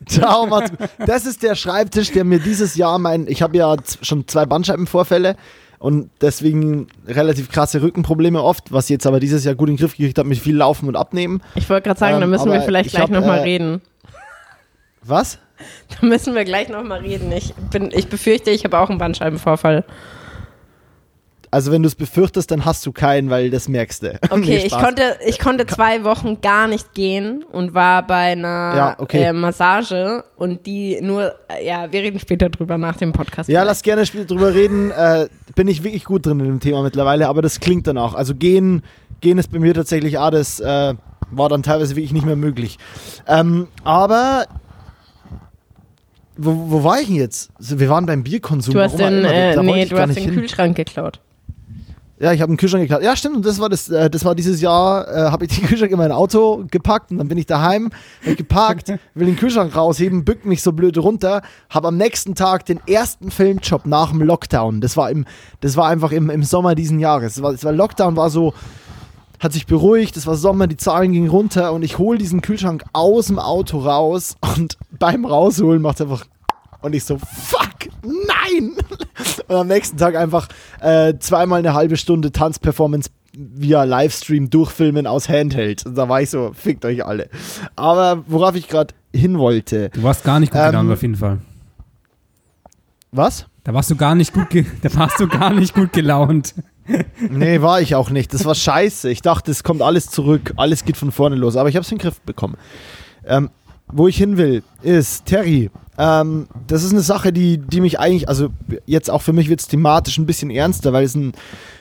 [0.07, 0.71] Ciao, Mats.
[1.05, 5.35] Das ist der Schreibtisch, der mir dieses Jahr mein, ich habe ja schon zwei Bandscheibenvorfälle
[5.79, 9.97] und deswegen relativ krasse Rückenprobleme oft, was jetzt aber dieses Jahr gut in den Griff
[9.97, 11.41] gekriegt hat mit viel Laufen und Abnehmen.
[11.55, 13.81] Ich wollte gerade sagen, Ähm, da müssen wir vielleicht ich gleich nochmal äh, reden.
[15.03, 15.39] Was?
[15.99, 17.31] Da müssen wir gleich nochmal reden.
[17.31, 19.85] Ich, bin, ich befürchte, ich habe auch einen Bandscheibenvorfall.
[21.55, 24.19] Also wenn du es befürchtest, dann hast du keinen, weil das merkst du.
[24.29, 28.73] Okay, Nee, ich, konnte, ich konnte zwei Wochen gar nicht gehen und war bei einer
[28.75, 29.23] Ja, okay.
[29.23, 33.47] äh, Massage und die nur, äh, ja, wir reden später drüber nach dem Podcast.
[33.47, 34.91] Ja, lass gerne später drüber reden.
[34.91, 38.15] Äh, bin ich wirklich gut drin in dem Thema mittlerweile, aber das klingt dann auch.
[38.15, 38.83] Also gehen,
[39.21, 40.93] gehen ist bei mir tatsächlich auch, das äh,
[41.31, 42.79] war dann teilweise wirklich nicht mehr möglich.
[43.29, 44.45] Ähm, aber
[46.35, 47.49] wo, wo war ich denn jetzt?
[47.59, 48.73] Wir waren beim Bierkonsum.
[48.73, 50.33] Du hast warum den, äh, nee, du hast den hin.
[50.33, 51.21] Kühlschrank geklaut.
[52.17, 53.03] Ja, ich habe einen Kühlschrank geklaut.
[53.03, 53.35] Ja, stimmt.
[53.35, 55.97] Und das war das, äh, das war dieses Jahr, äh, habe ich den Kühlschrank in
[55.97, 57.89] mein Auto gepackt und dann bin ich daheim,
[58.25, 62.65] hab geparkt, will den Kühlschrank rausheben, bück mich so blöd runter, habe am nächsten Tag
[62.65, 64.79] den ersten Filmjob nach dem Lockdown.
[64.79, 65.25] Das war im,
[65.59, 67.35] das war einfach im, im Sommer diesen Jahres.
[67.35, 68.53] Das war, das war Lockdown war so,
[69.39, 72.85] hat sich beruhigt, es war Sommer, die Zahlen gingen runter und ich hole diesen Kühlschrank
[72.93, 76.25] aus dem Auto raus und beim Rausholen macht einfach
[76.85, 78.71] und ich so, fuck, nein!
[79.47, 80.47] Und am nächsten Tag einfach
[80.81, 85.85] äh, zweimal eine halbe Stunde Tanzperformance via Livestream durchfilmen aus Handheld.
[85.85, 87.29] Und da war ich so, fickt euch alle.
[87.75, 89.89] Aber worauf ich gerade hin wollte.
[89.89, 91.39] Du warst gar nicht gut Ähm, gelaunt auf jeden Fall.
[93.11, 93.45] Was?
[93.63, 94.47] Da warst du gar nicht gut,
[94.81, 96.53] da warst du gar nicht gut gelaunt.
[97.31, 98.31] Nee, war ich auch nicht.
[98.31, 99.09] Das war scheiße.
[99.09, 100.53] Ich dachte, es kommt alles zurück.
[100.55, 101.55] Alles geht von vorne los.
[101.55, 102.57] Aber ich habe es in den Griff bekommen.
[103.25, 103.49] Ähm,
[103.87, 108.27] wo ich hin will, ist, Terry, ähm, das ist eine Sache, die, die mich eigentlich,
[108.27, 108.49] also
[108.85, 111.33] jetzt auch für mich wird es thematisch ein bisschen ernster, weil es ein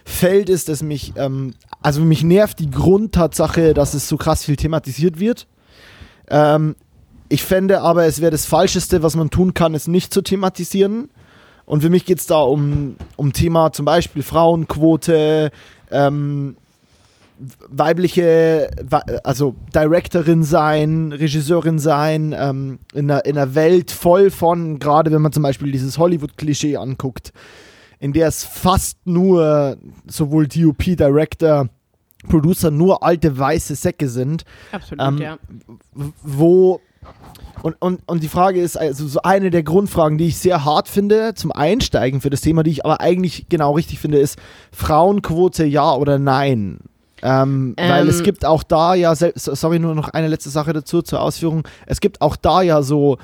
[0.05, 4.57] Feld ist, das mich, ähm, also mich nervt die Grundtatsache, dass es so krass viel
[4.57, 5.47] thematisiert wird.
[6.29, 6.77] Ähm,
[7.29, 11.11] ich fände aber, es wäre das Falscheste, was man tun kann, es nicht zu thematisieren.
[11.67, 15.51] Und für mich geht es da um, um Thema zum Beispiel Frauenquote,
[15.91, 16.57] ähm,
[17.69, 18.71] weibliche,
[19.25, 25.23] also Directorin sein, Regisseurin sein, ähm, in, einer, in einer Welt voll von, gerade wenn
[25.23, 27.33] man zum Beispiel dieses Hollywood-Klischee anguckt,
[27.99, 31.69] in der es fast nur sowohl DOP, Director,
[32.29, 35.39] Producer nur alte weiße Säcke sind, Absolut, Ähm, ja.
[36.23, 36.81] wo
[37.63, 40.87] und, und, und die Frage ist also so eine der Grundfragen, die ich sehr hart
[40.87, 44.39] finde zum Einsteigen für das Thema, die ich aber eigentlich genau richtig finde, ist
[44.71, 46.81] Frauenquote ja oder nein?
[47.25, 48.09] Ähm, weil Ähm.
[48.09, 51.67] es gibt auch da ja, sorry, nur noch eine letzte Sache dazu zur Ausführung.
[51.87, 53.17] Es gibt auch da ja so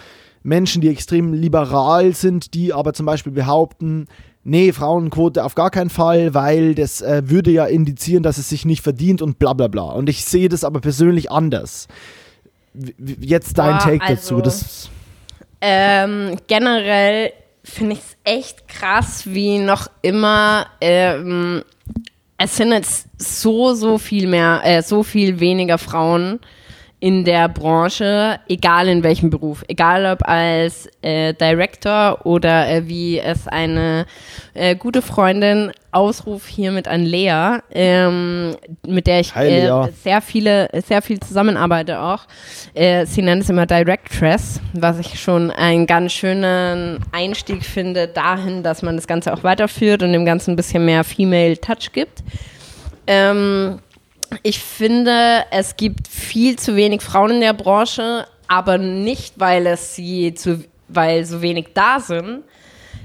[0.42, 4.06] Menschen, die extrem liberal sind, die aber zum Beispiel behaupten,
[4.42, 8.64] nee, Frauenquote auf gar keinen Fall, weil das äh, würde ja indizieren, dass es sich
[8.64, 9.82] nicht verdient und bla bla bla.
[9.82, 11.86] Und ich sehe das aber persönlich anders.
[12.72, 14.40] W- Jetzt dein Boah, Take also- dazu.
[14.40, 14.90] Das,
[15.60, 17.32] Ähm, generell
[17.62, 21.62] finde ich es echt krass, wie noch immer ähm,
[22.42, 26.40] es sind jetzt so, so viel mehr, äh, so viel weniger Frauen
[27.00, 33.18] in der Branche, egal in welchem Beruf, egal ob als äh, Director oder äh, wie
[33.18, 34.04] es eine
[34.52, 38.54] äh, gute Freundin Ausruf hiermit an Lea, ähm,
[38.86, 42.26] mit der ich äh, sehr viele, sehr viel zusammenarbeite auch.
[42.74, 48.62] Äh, sie nennt es immer Directress, was ich schon einen ganz schönen Einstieg finde dahin,
[48.62, 52.22] dass man das Ganze auch weiterführt und dem Ganzen ein bisschen mehr Female Touch gibt.
[53.06, 53.80] Ähm,
[54.42, 59.94] ich finde, es gibt viel zu wenig Frauen in der Branche, aber nicht, weil es
[59.94, 62.42] sie zu, weil so wenig da sind,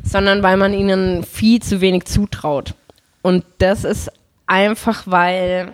[0.03, 2.73] sondern weil man ihnen viel zu wenig zutraut.
[3.22, 4.11] Und das ist
[4.47, 5.73] einfach, weil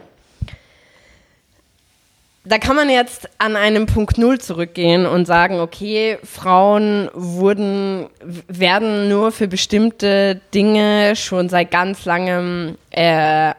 [2.43, 8.07] da kann man jetzt an einem Punkt Null zurückgehen und sagen, okay, Frauen wurden,
[8.47, 13.53] werden nur für bestimmte Dinge schon seit ganz langem äh,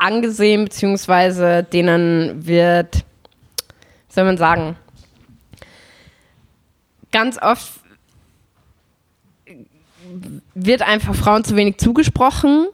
[0.00, 3.04] angesehen, beziehungsweise denen wird,
[4.08, 4.76] soll man sagen,
[7.12, 7.80] ganz oft
[10.54, 12.66] wird einfach Frauen zu wenig zugesprochen.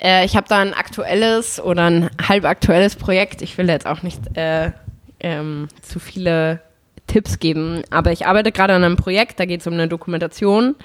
[0.00, 3.42] Äh, ich habe da ein aktuelles oder ein halbaktuelles Projekt.
[3.42, 4.72] Ich will jetzt auch nicht äh,
[5.20, 6.60] ähm, zu viele
[7.06, 10.76] Tipps geben, aber ich arbeite gerade an einem Projekt, da geht es um eine Dokumentation.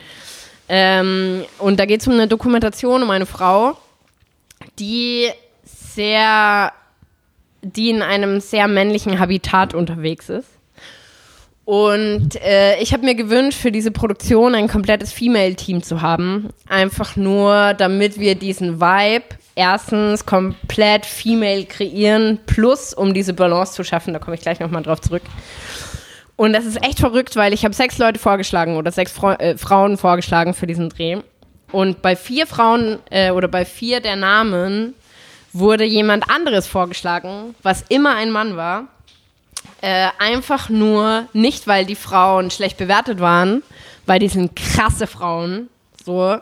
[0.69, 3.77] Ähm, und da geht es um eine Dokumentation um eine Frau,
[4.79, 5.29] die
[5.95, 6.71] sehr,
[7.61, 10.49] die in einem sehr männlichen Habitat unterwegs ist.
[11.65, 16.49] Und äh, ich habe mir gewünscht, für diese Produktion ein komplettes Female-Team zu haben.
[16.67, 19.23] Einfach nur, damit wir diesen Vibe
[19.55, 24.13] erstens komplett female kreieren, plus um diese Balance zu schaffen.
[24.13, 25.23] Da komme ich gleich nochmal drauf zurück.
[26.35, 29.57] Und das ist echt verrückt, weil ich habe sechs Leute vorgeschlagen oder sechs Frau äh,
[29.57, 31.17] Frauen vorgeschlagen für diesen Dreh.
[31.71, 34.95] Und bei vier Frauen äh, oder bei vier der Namen
[35.53, 38.87] wurde jemand anderes vorgeschlagen, was immer ein Mann war.
[39.81, 43.63] Äh, einfach nur, nicht weil die Frauen schlecht bewertet waren,
[44.05, 45.69] weil die sind krasse Frauen,
[46.03, 46.37] so,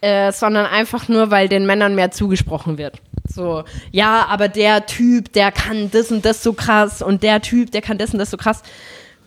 [0.00, 3.00] äh, sondern einfach nur, weil den Männern mehr zugesprochen wird.
[3.28, 7.70] So, ja, aber der Typ, der kann das und das so krass und der Typ,
[7.70, 8.62] der kann das und das so krass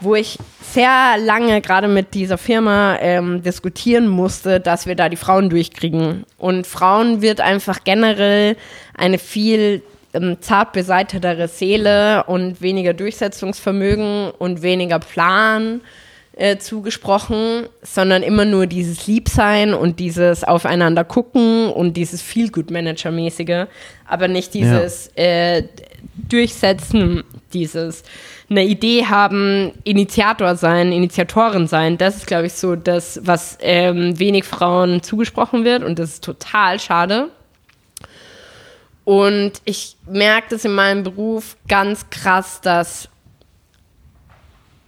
[0.01, 5.17] wo ich sehr lange gerade mit dieser Firma ähm, diskutieren musste, dass wir da die
[5.17, 6.25] Frauen durchkriegen.
[6.37, 8.57] Und Frauen wird einfach generell
[8.95, 9.83] eine viel
[10.13, 15.81] ähm, zart beseitetere Seele und weniger Durchsetzungsvermögen und weniger Plan
[16.33, 23.67] äh, zugesprochen, sondern immer nur dieses Liebsein und dieses Aufeinander gucken und dieses Feel-Good-Manager-mäßige,
[24.07, 25.23] aber nicht dieses ja.
[25.23, 25.63] äh,
[26.15, 27.23] Durchsetzen,
[27.53, 28.03] dieses
[28.51, 31.97] eine Idee haben, Initiator sein, Initiatorin sein.
[31.97, 36.23] Das ist, glaube ich, so das, was ähm, wenig Frauen zugesprochen wird und das ist
[36.23, 37.29] total schade.
[39.05, 43.07] Und ich merke das in meinem Beruf ganz krass, dass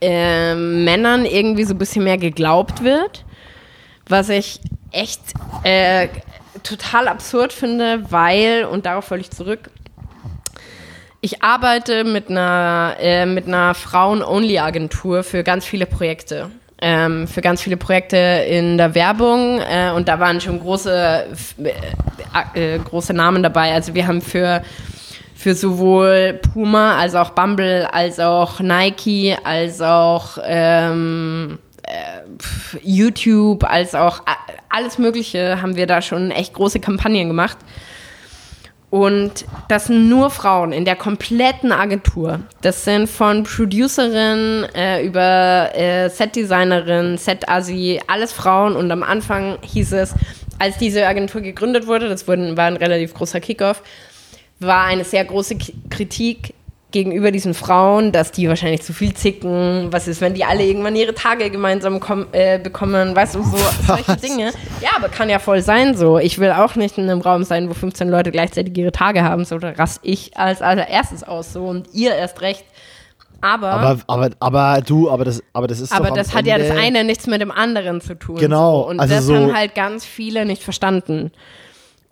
[0.02, 3.24] äh, Männern irgendwie so ein bisschen mehr geglaubt wird,
[4.10, 4.60] was ich
[4.92, 5.22] echt
[5.64, 6.10] äh,
[6.64, 9.70] total absurd finde, weil, und darauf wollte ich zurück,
[11.24, 16.52] ich arbeite mit einer, äh, mit einer Frauen-Only-Agentur für ganz viele Projekte.
[16.82, 21.26] Ähm, für ganz viele Projekte in der Werbung äh, und da waren schon große,
[22.54, 23.72] äh, äh, große Namen dabei.
[23.72, 24.64] Also wir haben für,
[25.34, 33.96] für sowohl Puma als auch Bumble, als auch Nike, als auch ähm, äh, YouTube, als
[33.96, 34.24] auch
[34.68, 37.60] alles Mögliche haben wir da schon echt große Kampagnen gemacht.
[38.94, 42.42] Und das sind nur Frauen in der kompletten Agentur.
[42.62, 48.76] Das sind von Producerin äh, über äh, Setdesignerin, Set-Asi, alles Frauen.
[48.76, 50.14] Und am Anfang hieß es,
[50.60, 53.82] als diese Agentur gegründet wurde, das war ein relativ großer Kickoff,
[54.60, 55.58] war eine sehr große
[55.90, 56.54] Kritik
[56.94, 59.88] gegenüber diesen Frauen, dass die wahrscheinlich zu viel zicken.
[59.92, 62.00] Was ist, wenn die alle irgendwann ihre Tage gemeinsam
[62.32, 63.14] äh, bekommen?
[63.16, 63.58] Weißt du, so
[63.88, 64.52] solche Dinge.
[64.80, 66.20] Ja, aber kann ja voll sein so.
[66.20, 69.44] Ich will auch nicht in einem Raum sein, wo 15 Leute gleichzeitig ihre Tage haben.
[69.44, 72.64] So, da rast ich als allererstes aus so und ihr erst recht.
[73.42, 76.58] Aber, aber, aber, aber du, aber das, aber das ist Aber das hat Ende ja
[76.60, 78.38] das eine nichts mit dem anderen zu tun.
[78.38, 78.84] Genau.
[78.84, 78.90] So.
[78.90, 81.32] Und also das so haben halt ganz viele nicht verstanden.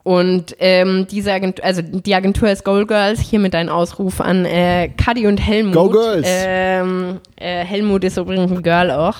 [0.04, 4.46] Und ähm, diese Agentur, also die Agentur ist Goal Girls, hier mit einem Ausruf an
[4.46, 5.76] äh, Cuddy und Helmut.
[5.76, 6.28] Go Girls!
[6.28, 9.18] Ähm, äh, Helmut ist übrigens ein Girl auch,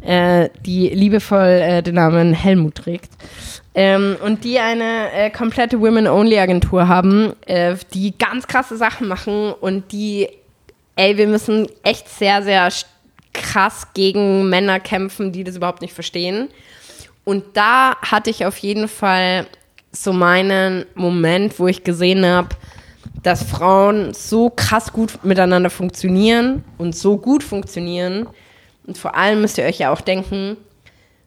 [0.00, 3.10] äh, die liebevoll äh, den Namen Helmut trägt.
[3.74, 9.92] Ähm, und die eine äh, komplette Women-Only-Agentur haben, äh, die ganz krasse Sachen machen und
[9.92, 10.28] die,
[10.96, 12.70] ey, wir müssen echt sehr, sehr
[13.32, 16.48] krass gegen Männer kämpfen, die das überhaupt nicht verstehen.
[17.24, 19.46] Und da hatte ich auf jeden Fall
[20.02, 22.48] so meinen Moment, wo ich gesehen habe,
[23.22, 28.28] dass Frauen so krass gut miteinander funktionieren und so gut funktionieren.
[28.86, 30.56] Und vor allem müsst ihr euch ja auch denken,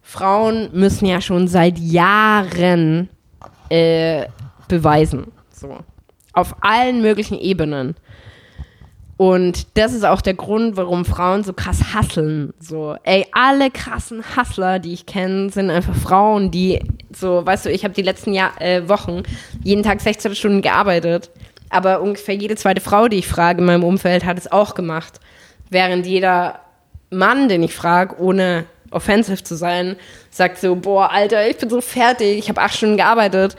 [0.02, 3.10] Frauen müssen ja schon seit Jahren
[3.70, 4.26] äh,
[4.68, 5.28] beweisen.
[5.52, 5.78] So.
[6.34, 7.96] Auf allen möglichen Ebenen.
[9.20, 12.54] Und das ist auch der Grund, warum Frauen so krass hasseln.
[12.58, 16.80] So, ey, alle krassen Hustler, die ich kenne, sind einfach Frauen, die
[17.14, 19.24] so, weißt du, ich habe die letzten Jahr, äh, Wochen
[19.62, 21.32] jeden Tag 16 Stunden gearbeitet,
[21.70, 25.20] aber ungefähr jede zweite Frau, die ich frage in meinem Umfeld, hat es auch gemacht.
[25.70, 26.62] Während jeder
[27.10, 29.98] Mann, den ich frage, ohne offensive zu sein,
[30.32, 33.58] sagt so, boah, Alter, ich bin so fertig, ich habe acht Stunden gearbeitet.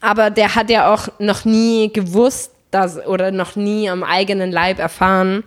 [0.00, 4.78] Aber der hat ja auch noch nie gewusst, dass, oder noch nie am eigenen Leib
[4.78, 5.44] erfahren,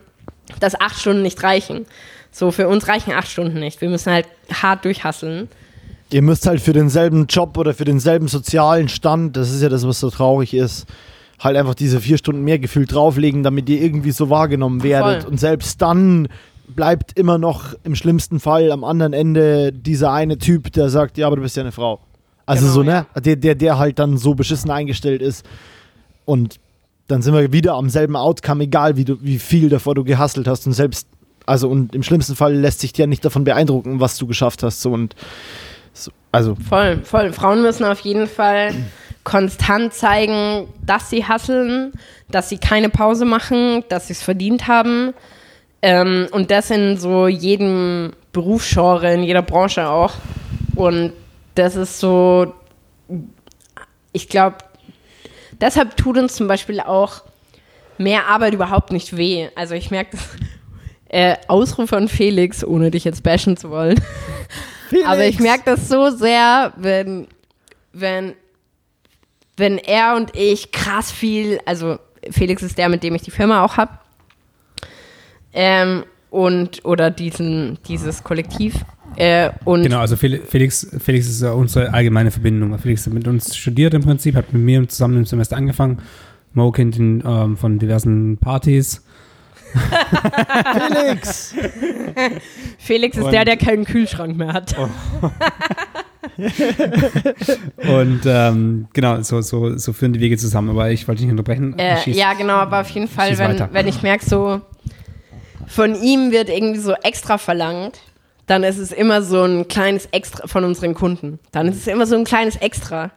[0.59, 1.85] dass acht Stunden nicht reichen.
[2.31, 3.81] So, für uns reichen acht Stunden nicht.
[3.81, 5.49] Wir müssen halt hart durchhasseln.
[6.11, 9.87] Ihr müsst halt für denselben Job oder für denselben sozialen Stand, das ist ja das,
[9.87, 10.85] was so traurig ist,
[11.39, 15.23] halt einfach diese vier Stunden mehr Gefühl drauflegen, damit ihr irgendwie so wahrgenommen werdet.
[15.23, 15.31] Voll.
[15.31, 16.27] Und selbst dann
[16.67, 21.27] bleibt immer noch im schlimmsten Fall am anderen Ende dieser eine Typ, der sagt, ja,
[21.27, 21.99] aber du bist ja eine Frau.
[22.45, 23.05] Also genau, so, ne?
[23.13, 23.21] Ja.
[23.21, 25.45] Der, der, der halt dann so beschissen eingestellt ist.
[26.25, 26.59] Und
[27.11, 30.47] dann sind wir wieder am selben Outcome, egal wie, du, wie viel davor du gehasselt
[30.47, 30.65] hast.
[30.65, 31.07] Und selbst,
[31.45, 34.81] also und im schlimmsten Fall lässt sich dir nicht davon beeindrucken, was du geschafft hast.
[34.81, 35.15] So und
[35.93, 36.55] so, also.
[36.55, 37.33] Voll, voll.
[37.33, 38.73] Frauen müssen auf jeden Fall
[39.23, 41.91] konstant zeigen, dass sie hasseln,
[42.29, 45.13] dass sie keine Pause machen, dass sie es verdient haben.
[45.81, 50.13] Ähm, und das in so jedem Berufsgenre, in jeder Branche auch.
[50.75, 51.13] Und
[51.55, 52.53] das ist so,
[54.13, 54.57] ich glaube,
[55.61, 57.23] Deshalb tut uns zum Beispiel auch
[57.97, 59.49] mehr Arbeit überhaupt nicht weh.
[59.55, 60.29] Also ich merke das.
[61.13, 64.01] Äh, Ausruf von Felix, ohne dich jetzt bashen zu wollen.
[64.89, 65.05] Felix.
[65.05, 67.27] Aber ich merke das so sehr, wenn
[67.93, 68.33] wenn,
[69.57, 73.63] wenn er und ich krass viel, also Felix ist der, mit dem ich die Firma
[73.63, 73.99] auch habe,
[75.53, 78.85] ähm, und oder diesen, dieses Kollektiv.
[79.17, 82.77] Äh, und Genau, also Fel- Felix, Felix ist unsere allgemeine Verbindung.
[82.79, 85.99] Felix hat mit uns studiert im Prinzip, hat mit mir zusammen im Semester angefangen.
[86.53, 89.03] Mo kennt ihn ähm, von diversen Partys.
[90.73, 91.55] Felix!
[92.77, 94.75] Felix ist und- der, der keinen Kühlschrank mehr hat.
[97.77, 100.69] Und ähm, genau, so, so, so führen die Wege zusammen.
[100.69, 101.77] Aber ich wollte dich nicht unterbrechen.
[101.77, 102.17] Äh, Schieß.
[102.17, 103.69] ja, genau, aber auf jeden Fall, wenn, weiter.
[103.71, 104.61] wenn ich merke, so
[105.67, 107.99] von ihm wird irgendwie so extra verlangt,
[108.47, 111.39] dann ist es immer so ein kleines Extra von unseren Kunden.
[111.51, 113.11] Dann ist es immer so ein kleines Extra.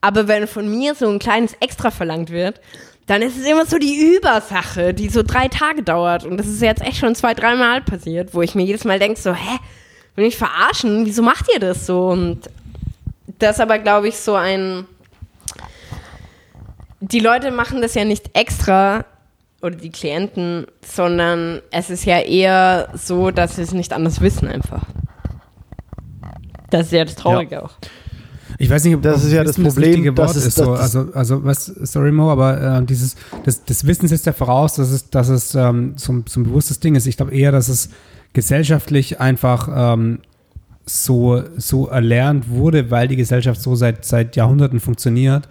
[0.00, 2.60] Aber wenn von mir so ein kleines Extra verlangt wird,
[3.06, 6.24] dann ist es immer so die Übersache, die so drei Tage dauert.
[6.24, 9.20] Und das ist jetzt echt schon zwei, dreimal passiert, wo ich mir jedes Mal denke,
[9.20, 9.58] so, hä,
[10.16, 11.04] will ich verarschen?
[11.06, 12.08] Wieso macht ihr das so?
[12.08, 12.48] Und
[13.38, 14.86] das ist aber, glaube ich, so ein.
[17.00, 19.04] Die Leute machen das ja nicht extra
[19.62, 24.48] oder die Klienten, sondern es ist ja eher so, dass sie es nicht anders wissen
[24.48, 24.84] einfach.
[26.70, 27.70] Das ist ja das Traurige auch.
[28.58, 30.56] Ich weiß nicht, ob Das ob ist ja das Problem, dass Wort es- ist.
[30.56, 30.72] So.
[30.72, 34.74] das- Also, also was, sorry Mo, aber äh, dieses, das, das Wissen setzt ja voraus,
[34.74, 37.06] dass es, dass es ähm, so, ein- so ein bewusstes Ding ist.
[37.06, 37.90] Ich glaube eher, dass es
[38.34, 40.20] gesellschaftlich einfach ähm,
[40.86, 45.48] so, so erlernt wurde, weil die Gesellschaft so seit, seit Jahrhunderten funktioniert.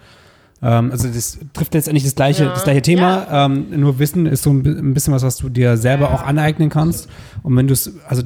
[0.62, 2.50] Ähm, also das trifft letztendlich das gleiche, Ja.
[2.50, 3.26] das gleiche Thema.
[3.46, 6.22] Ähm, nur Wissen ist so ein, bi- ein bisschen was, was du dir selber auch
[6.22, 7.08] aneignen kannst.
[7.42, 8.22] Und wenn du es, also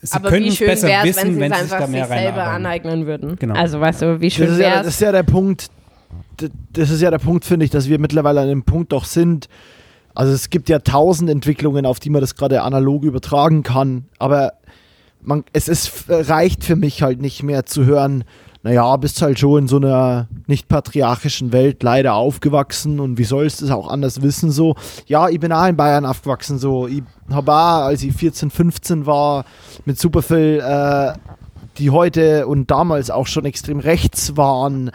[0.00, 1.86] sie Aber wie es schön besser wäre es, wissen, wenn sie wenn es einfach da
[1.86, 3.36] mehr sich selber aneignen würden.
[3.38, 3.54] Genau.
[3.54, 4.94] Also, weißt du, wie schön Das ist, ja, wäre das es?
[4.94, 5.66] ist ja der Punkt,
[6.72, 9.48] das ist ja der Punkt, finde ich, dass wir mittlerweile an dem Punkt doch sind.
[10.14, 14.54] Also es gibt ja tausend Entwicklungen, auf die man das gerade analog übertragen kann, aber
[15.22, 18.24] man, es ist, reicht für mich halt nicht mehr zu hören,
[18.62, 23.60] naja, bist halt schon in so einer nicht patriarchischen Welt leider aufgewachsen und wie sollst
[23.60, 24.74] du es auch anders wissen so.
[25.06, 26.86] Ja, ich bin auch in Bayern aufgewachsen so.
[26.86, 29.44] Ich habe auch, als ich 14, 15 war,
[29.86, 31.14] mit super viel, äh,
[31.78, 34.90] die heute und damals auch schon extrem rechts waren,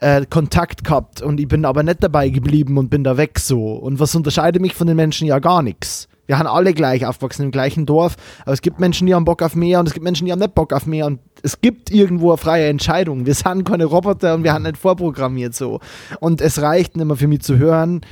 [0.00, 3.72] äh, Kontakt gehabt und ich bin aber nicht dabei geblieben und bin da weg so.
[3.72, 5.26] Und was unterscheidet mich von den Menschen?
[5.26, 6.08] Ja, gar nichts.
[6.26, 9.42] Wir haben alle gleich aufgewachsen im gleichen Dorf, aber es gibt Menschen, die haben Bock
[9.42, 11.90] auf mehr und es gibt Menschen, die haben nicht Bock auf mehr und es gibt
[11.90, 13.24] irgendwo eine freie Entscheidung.
[13.24, 15.80] Wir sind keine Roboter und wir haben nicht vorprogrammiert so.
[16.20, 18.02] Und es reicht nicht mehr für mich zu hören,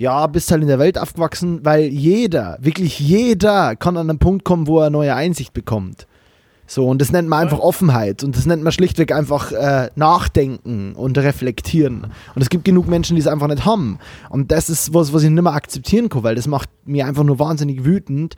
[0.00, 4.44] ja, bist halt in der Welt aufgewachsen, weil jeder, wirklich jeder kann an einen Punkt
[4.44, 6.06] kommen, wo er neue Einsicht bekommt.
[6.72, 10.92] So, und das nennt man einfach Offenheit und das nennt man schlichtweg einfach äh, Nachdenken
[10.92, 12.06] und Reflektieren.
[12.36, 13.98] Und es gibt genug Menschen, die es einfach nicht haben.
[14.28, 17.24] Und das ist was, was ich nicht mehr akzeptieren kann, weil das macht mir einfach
[17.24, 18.36] nur wahnsinnig wütend.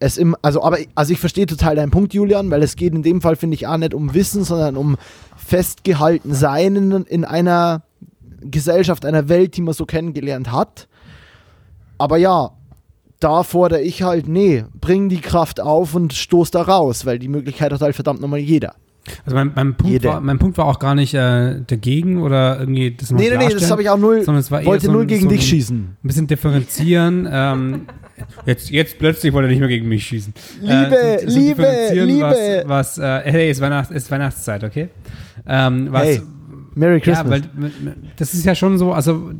[0.00, 3.04] Es im, also, aber also ich verstehe total deinen Punkt, Julian, weil es geht in
[3.04, 4.96] dem Fall, finde ich, auch nicht um Wissen, sondern um
[5.36, 7.82] festgehalten sein in, in einer
[8.40, 10.88] Gesellschaft, einer Welt, die man so kennengelernt hat.
[11.98, 12.50] Aber ja,
[13.20, 17.28] da fordere ich halt, nee, bring die Kraft auf und stoß da raus, weil die
[17.28, 18.74] Möglichkeit hat halt verdammt nochmal jeder.
[19.24, 22.92] Also mein, mein, Punkt war, mein Punkt war auch gar nicht äh, dagegen oder irgendwie
[22.94, 25.02] das Nee, nee, nee, das habe ich auch null, sondern es war wollte so null
[25.02, 25.76] ein, gegen so dich ein, schießen.
[25.78, 27.28] Ein bisschen differenzieren.
[27.32, 27.86] ähm,
[28.46, 30.34] jetzt, jetzt plötzlich wollte er nicht mehr gegen mich schießen.
[30.60, 32.62] Liebe, Äh, so- Liebe, Liebe.
[32.66, 34.88] Was, was äh, hey, es es ist Weihnachtszeit, okay?
[35.46, 36.22] Ähm, was, Hey,
[36.74, 37.30] Merry ja, Christmas.
[37.30, 39.30] weil m- m- das ist ja schon so, also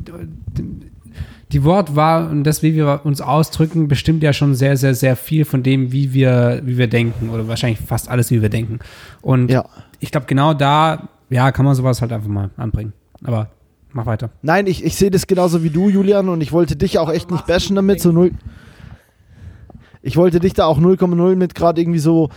[1.51, 5.45] die Wortwahl und das, wie wir uns ausdrücken, bestimmt ja schon sehr, sehr, sehr viel
[5.45, 8.79] von dem, wie wir, wie wir denken oder wahrscheinlich fast alles, wie wir denken.
[9.21, 9.65] Und ja.
[9.99, 12.93] ich glaube, genau da, ja, kann man sowas halt einfach mal anbringen.
[13.23, 13.49] Aber
[13.91, 14.29] mach weiter.
[14.41, 17.31] Nein, ich, ich sehe das genauso wie du, Julian, und ich wollte dich auch echt
[17.31, 18.31] nicht bashen damit, so null.
[20.01, 22.29] Ich wollte dich da auch 0,0 mit gerade irgendwie so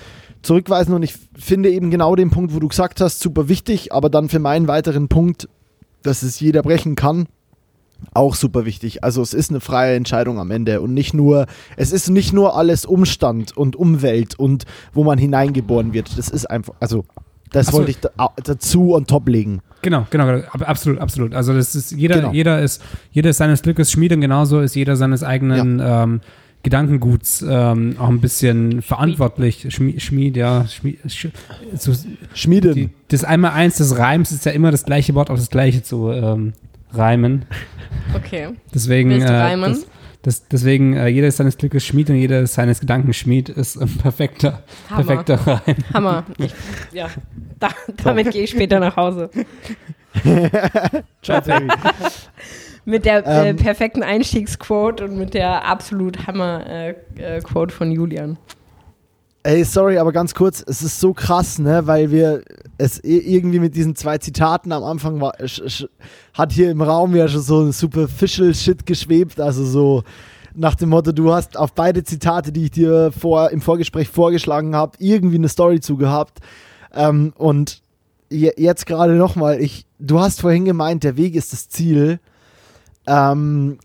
[0.43, 4.11] zurückweisen und ich finde eben genau den Punkt, wo du gesagt hast, super wichtig, aber
[4.11, 5.49] dann für meinen weiteren Punkt,
[6.03, 7.27] dass es jeder brechen kann,
[8.13, 9.03] auch super wichtig.
[9.05, 12.57] Also es ist eine freie Entscheidung am Ende und nicht nur, es ist nicht nur
[12.57, 16.19] alles Umstand und Umwelt und wo man hineingeboren wird.
[16.19, 17.05] Das ist einfach, also
[17.53, 17.75] das so.
[17.75, 18.11] wollte ich da,
[18.43, 19.61] dazu on top legen.
[19.83, 20.45] Genau, genau, genau.
[20.65, 21.35] Absolut, absolut.
[21.35, 22.33] Also das ist jeder, Genau.
[22.33, 22.83] jeder ist,
[23.13, 26.21] jeder ist seines Glückes Schmied und genauso ist jeder seines eigenen ähm,
[26.65, 29.67] Gedankenguts ähm, auch ein bisschen verantwortlich.
[29.69, 31.29] Schmied, Schmied ja, Schmied, sch,
[31.79, 31.93] so,
[32.33, 32.75] Schmieden.
[32.75, 35.83] die, das einmal eins des Reims ist ja immer das gleiche Wort auf das gleiche
[35.83, 36.55] zu ähm,
[36.97, 37.45] reimen.
[38.15, 38.51] Okay.
[38.73, 39.71] Deswegen, Willst du äh, reimen?
[39.73, 39.87] das,
[40.23, 43.77] das, deswegen äh, jeder ist seines Glückes Schmied und jeder ist seines Gedankens Schmied ist
[43.77, 45.05] ein perfekter, Hammer.
[45.05, 45.35] perfekter
[45.67, 45.77] Reim.
[45.93, 46.25] Hammer.
[46.39, 46.55] Ich,
[46.93, 47.09] ja,
[47.59, 47.69] da,
[48.03, 49.31] damit gehe ich später nach Hause.
[52.85, 53.57] Mit der äh, Ähm.
[53.57, 58.37] perfekten Einstiegsquote und mit der absolut Hammer-Quote von Julian.
[59.47, 62.43] Ey, sorry, aber ganz kurz, es ist so krass, ne, weil wir
[62.79, 65.35] es irgendwie mit diesen zwei Zitaten am Anfang war,
[66.33, 70.03] hat hier im Raum ja schon so ein superficial Shit geschwebt, also so
[70.55, 74.75] nach dem Motto, du hast auf beide Zitate, die ich dir vor, im Vorgespräch vorgeschlagen
[74.75, 76.39] habe, irgendwie eine Story zugehabt.
[76.95, 77.83] Ähm, und
[78.31, 79.61] jetzt gerade nochmal,
[79.99, 82.19] du hast vorhin gemeint, der Weg ist das Ziel.
[83.07, 83.79] Ähm,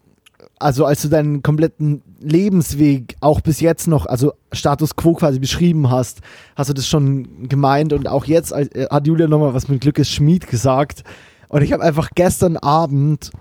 [0.58, 5.90] also als du deinen kompletten Lebensweg auch bis jetzt noch, also Status Quo quasi beschrieben
[5.90, 6.22] hast,
[6.56, 10.10] hast du das schon gemeint und auch jetzt äh, hat Julia nochmal was mit Glückes
[10.10, 11.04] Schmied gesagt
[11.50, 13.32] und ich habe einfach gestern Abend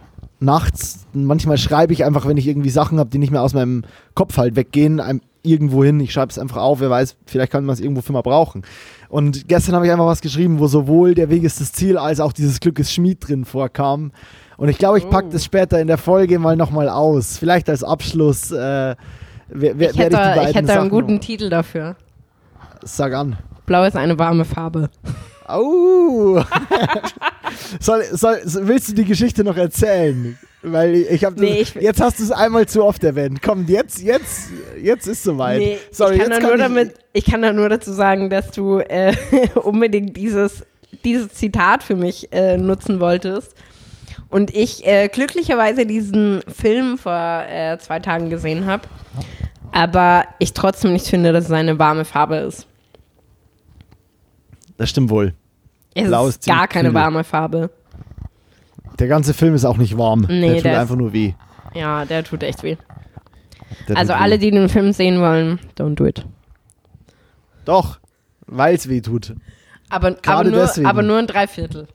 [0.41, 3.83] nachts, manchmal schreibe ich einfach, wenn ich irgendwie Sachen habe, die nicht mehr aus meinem
[4.15, 5.01] Kopf halt weggehen,
[5.43, 8.13] irgendwo hin, ich schreibe es einfach auf, wer weiß, vielleicht kann man es irgendwo für
[8.13, 8.63] mal brauchen.
[9.09, 12.21] Und gestern habe ich einfach was geschrieben, wo sowohl der Weg ist das Ziel als
[12.21, 14.13] auch dieses Glückes Schmied drin vorkam.
[14.59, 15.33] Und ich glaube, ich packe oh.
[15.33, 17.39] das später in der Folge mal nochmal aus.
[17.39, 18.51] Vielleicht als Abschluss.
[18.51, 18.97] Äh,
[19.49, 21.21] wer, wer, ich hätte, ich, ich hätte einen guten noch.
[21.21, 21.97] Titel dafür.
[22.83, 23.39] Sag an.
[23.67, 24.91] Blau ist eine warme Farbe.
[25.49, 26.43] Oh!
[27.81, 30.37] soll, soll, willst du die Geschichte noch erzählen?
[30.63, 33.41] Weil ich habe nee, jetzt hast du es einmal zu oft erwähnt.
[33.43, 34.51] Komm, jetzt, jetzt,
[34.83, 35.59] jetzt ist soweit.
[35.61, 38.51] Nee, Sorry, ich, kann da nur ich, damit, ich kann da nur dazu sagen, dass
[38.51, 39.15] du äh,
[39.55, 40.67] unbedingt dieses,
[41.05, 43.55] dieses Zitat für mich äh, nutzen wolltest.
[44.31, 48.83] Und ich äh, glücklicherweise diesen Film vor äh, zwei Tagen gesehen habe,
[49.73, 52.67] aber ich trotzdem nicht finde, dass es eine warme Farbe ist.
[54.77, 55.35] Das stimmt wohl.
[55.95, 56.95] Es Blau ist gar keine kühl.
[56.95, 57.71] warme Farbe.
[58.99, 60.27] Der ganze Film ist auch nicht warm.
[60.29, 61.33] Nee, der tut der einfach nur weh.
[61.75, 62.77] Ja, der tut echt weh.
[63.89, 64.39] Der also alle, weh.
[64.39, 66.25] die den Film sehen wollen, don't do it.
[67.65, 67.99] Doch,
[68.47, 69.35] weil es weh tut.
[69.89, 71.89] Aber, aber, nur, aber nur ein Dreiviertel.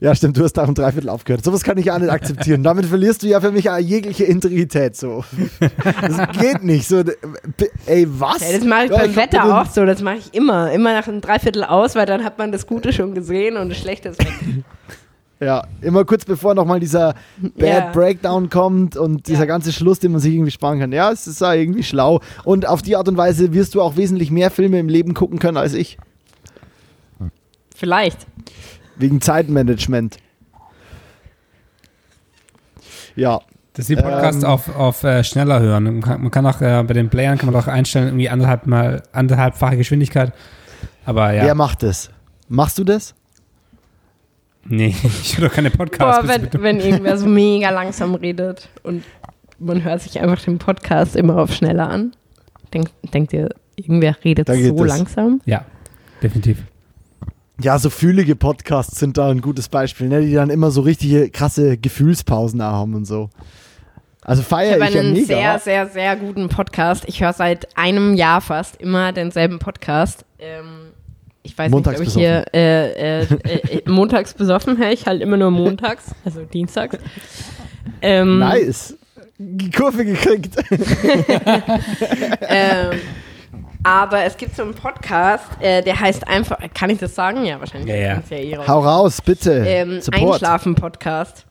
[0.00, 1.44] Ja, stimmt, du hast da um Dreiviertel aufgehört.
[1.44, 2.62] Sowas kann ich ja nicht akzeptieren.
[2.62, 4.96] Damit verlierst du ja für mich jegliche Integrität.
[4.96, 5.24] So.
[6.00, 6.88] Das geht nicht.
[6.88, 7.02] So,
[7.86, 8.40] ey, was?
[8.40, 9.84] Ja, das mache ich ja, beim ich Wetter auch so.
[9.84, 10.70] Das mache ich immer.
[10.72, 13.78] Immer nach einem Dreiviertel aus, weil dann hat man das Gute schon gesehen und das
[13.78, 14.32] Schlechte ist weg.
[15.40, 17.90] Ja, immer kurz bevor nochmal dieser Bad yeah.
[17.92, 19.46] Breakdown kommt und dieser ja.
[19.46, 20.92] ganze Schluss, den man sich irgendwie sparen kann.
[20.92, 22.20] Ja, es ist ja irgendwie schlau.
[22.44, 25.40] Und auf die Art und Weise wirst du auch wesentlich mehr Filme im Leben gucken
[25.40, 25.98] können als ich.
[27.74, 28.18] Vielleicht.
[28.96, 30.18] Wegen Zeitmanagement.
[33.16, 33.40] Ja.
[33.74, 35.84] Dass die Podcasts ähm, auf, auf äh, schneller hören.
[35.84, 38.66] Man kann, man kann auch äh, bei den Playern kann man auch einstellen, irgendwie anderthalb
[38.66, 40.32] mal anderthalbfache Geschwindigkeit.
[41.04, 41.44] Aber ja.
[41.44, 42.10] Wer macht das?
[42.48, 43.14] Machst du das?
[44.64, 46.26] Nee, ich höre doch keine Podcasts.
[46.26, 49.02] Boah, wenn, wenn irgendwer so mega langsam redet und
[49.58, 52.12] man hört sich einfach den Podcast immer auf schneller an.
[52.72, 55.40] Denk, denkt ihr, irgendwer redet so langsam?
[55.44, 55.64] Ja,
[56.22, 56.62] definitiv.
[57.60, 60.22] Ja, so fühlige Podcasts sind da ein gutes Beispiel, ne?
[60.22, 63.30] die dann immer so richtige krasse Gefühlspausen haben und so.
[64.22, 65.26] Also feiere ich, ich ja einen mega.
[65.26, 67.04] sehr, sehr, sehr guten Podcast.
[67.06, 70.24] Ich höre seit einem Jahr fast immer denselben Podcast.
[70.38, 70.92] Ähm,
[71.42, 74.92] ich weiß montags nicht, ob ich hier äh, äh, äh, montags besoffen höre.
[74.92, 76.96] Ich halt immer nur montags, also dienstags.
[78.00, 78.96] Ähm, nice.
[79.36, 80.56] Die Kurve gekriegt.
[82.40, 83.00] ähm,
[83.84, 87.44] aber es gibt so einen Podcast, äh, der heißt einfach, kann ich das sagen?
[87.44, 87.88] Ja, wahrscheinlich.
[87.88, 88.22] Ja, ja.
[88.30, 89.62] ja eh Hau raus, bitte.
[89.66, 91.44] Ähm, Einschlafen-Podcast.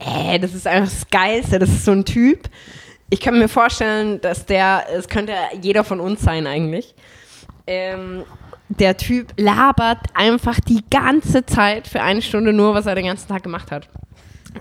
[0.00, 1.60] Äh, das ist einfach das Geilste.
[1.60, 2.48] Das ist so ein Typ.
[3.08, 5.32] Ich kann mir vorstellen, dass der, es könnte
[5.62, 6.94] jeder von uns sein eigentlich.
[7.66, 8.24] Ähm,
[8.68, 13.28] der Typ labert einfach die ganze Zeit für eine Stunde nur, was er den ganzen
[13.28, 13.88] Tag gemacht hat.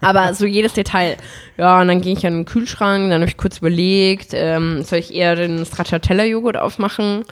[0.02, 1.18] Aber so jedes Detail.
[1.58, 5.00] Ja, und dann gehe ich an den Kühlschrank, dann habe ich kurz überlegt, ähm, soll
[5.00, 7.24] ich eher den Stracciatella-Joghurt aufmachen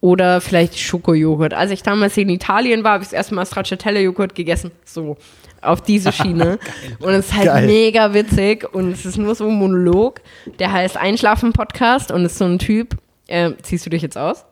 [0.00, 1.52] oder vielleicht Schokojoghurt.
[1.54, 4.70] Als ich damals in Italien war, habe ich das erste Mal Stracciatella-Joghurt gegessen.
[4.84, 5.16] So,
[5.60, 6.58] auf diese Schiene.
[7.00, 7.66] und es ist halt Geil.
[7.66, 10.20] mega witzig und es ist nur so ein Monolog.
[10.58, 12.96] Der heißt Einschlafen-Podcast und ist so ein Typ.
[13.26, 14.44] Äh, ziehst du dich jetzt aus?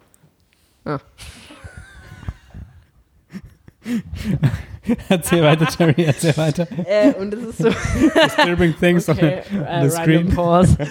[0.84, 0.98] Ah.
[5.08, 6.66] erzähl weiter, Jerry, erzähl weiter.
[6.84, 7.68] Äh, und das ist so.
[8.24, 10.28] Disturbing things okay, on, the, on the screen.
[10.28, 10.76] Pause.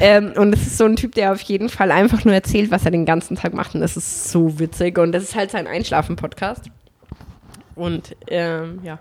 [0.00, 2.84] ähm, und es ist so ein Typ, der auf jeden Fall einfach nur erzählt, was
[2.84, 3.74] er den ganzen Tag macht.
[3.74, 4.98] Und das ist so witzig.
[4.98, 6.70] Und das ist halt sein Einschlafen-Podcast.
[7.74, 8.98] Und ähm, ja.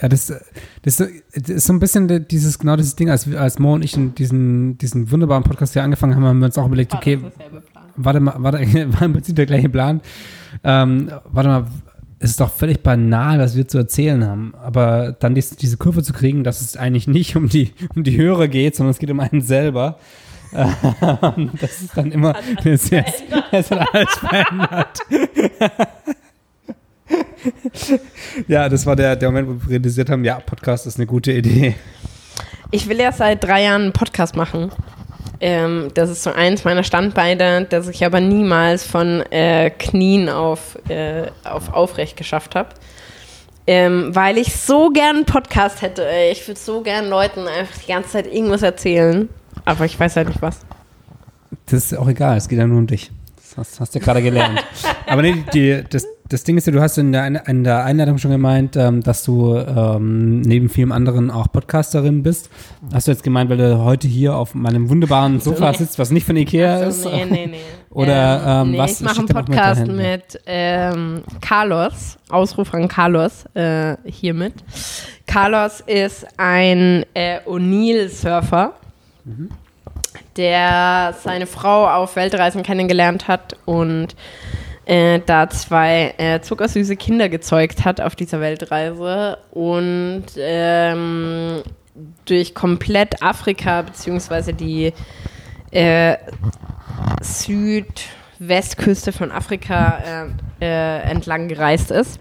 [0.00, 1.00] Ja, das, das, das,
[1.32, 5.10] ist so ein bisschen dieses, genau dieses Ding, als, als Mo und ich diesen, diesen
[5.10, 7.18] wunderbaren Podcast hier angefangen haben, haben wir uns auch überlegt, okay,
[7.98, 8.58] warte mal, warte,
[8.92, 10.00] war im Prinzip der gleiche Plan.
[10.64, 11.66] Ähm, warte mal,
[12.20, 14.54] es ist doch völlig banal, was wir zu erzählen haben.
[14.56, 18.16] Aber dann dies, diese Kurve zu kriegen, dass es eigentlich nicht um die, um die
[18.16, 19.98] Hörer geht, sondern es geht um einen selber.
[20.52, 22.34] Ähm, das ist dann immer
[22.64, 25.00] es, es hat alles verändert.
[28.48, 31.32] ja, das war der, der Moment, wo wir realisiert haben, ja, Podcast ist eine gute
[31.32, 31.76] Idee.
[32.70, 34.70] Ich will ja seit drei Jahren einen Podcast machen.
[35.40, 40.76] Ähm, das ist so eins meiner Standbeine, das ich aber niemals von äh, Knien auf,
[40.88, 42.70] äh, auf aufrecht geschafft habe.
[43.66, 46.08] Ähm, weil ich so gern einen Podcast hätte.
[46.08, 46.32] Ey.
[46.32, 49.28] Ich würde so gern Leuten einfach die ganze Zeit irgendwas erzählen.
[49.64, 50.60] Aber ich weiß halt nicht was.
[51.66, 53.10] Das ist auch egal, es geht ja nur um dich.
[53.36, 54.64] Das hast, hast du ja gerade gelernt.
[55.06, 58.18] Aber nee, die, das, das Ding ist ja, du hast in der, in der Einleitung
[58.18, 62.50] schon gemeint, ähm, dass du ähm, neben vielem anderen auch Podcasterin bist.
[62.92, 65.78] Hast du jetzt gemeint, weil du heute hier auf meinem wunderbaren Sofa nee.
[65.78, 67.04] sitzt, was nicht von Ikea Ach ist?
[67.06, 67.60] nee, nee, nee.
[67.90, 69.92] Oder, ähm, nee, was Ich mache einen mit Podcast dahinter?
[69.94, 74.52] mit, ähm, Carlos, Ausruf an Carlos äh, hiermit.
[75.26, 78.72] Carlos ist ein äh, O'Neill-Surfer,
[79.24, 79.48] Mhm.
[80.36, 84.14] der seine Frau auf Weltreisen kennengelernt hat und
[84.88, 91.62] äh, da zwei äh, zuckersüße Kinder gezeugt hat auf dieser Weltreise und ähm,
[92.24, 94.94] durch komplett Afrika beziehungsweise die
[95.72, 96.16] äh,
[97.20, 102.18] Südwestküste von Afrika äh, äh, entlang gereist ist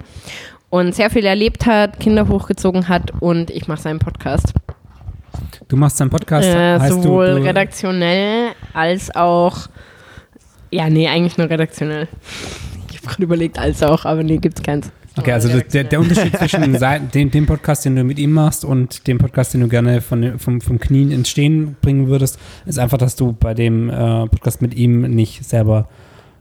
[0.70, 4.54] und sehr viel erlebt hat, Kinder hochgezogen hat und ich mache seinen Podcast.
[5.70, 6.50] Du machst deinen Podcast,
[6.90, 9.70] sowohl du, du redaktionell als auch.
[10.72, 12.08] Ja, nee, eigentlich nur redaktionell.
[12.90, 14.92] Ich habe gerade überlegt, als auch, aber nee, gibt's keins.
[15.18, 16.78] Okay, also der, der Unterschied zwischen
[17.14, 20.38] dem, dem Podcast, den du mit ihm machst und dem Podcast, den du gerne von,
[20.38, 24.62] vom, vom Knien ins Stehen bringen würdest, ist einfach, dass du bei dem äh, Podcast
[24.62, 25.88] mit ihm nicht selber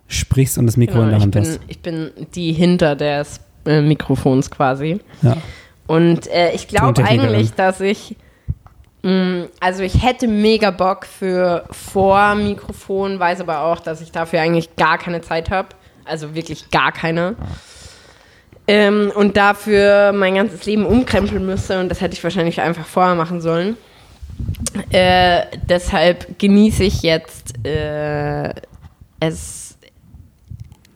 [0.09, 1.61] sprichst und das Mikro in Genau, der ich, Hand bin, hast.
[1.69, 5.01] ich bin die hinter des äh, Mikrofons quasi.
[5.23, 5.36] Ja.
[5.86, 8.16] Und äh, ich glaube eigentlich, dass ich.
[9.02, 14.77] Mh, Also ich hätte mega Bock für Vor-Mikrofon, weiß aber auch, dass ich dafür eigentlich
[14.77, 15.68] gar keine Zeit habe.
[16.05, 17.35] Also wirklich gar keine.
[18.68, 23.14] Ähm, und dafür mein ganzes Leben umkrempeln müsste und das hätte ich wahrscheinlich einfach vorher
[23.14, 23.77] machen sollen.
[24.90, 28.52] Äh, deshalb genieße ich jetzt äh,
[29.20, 29.78] es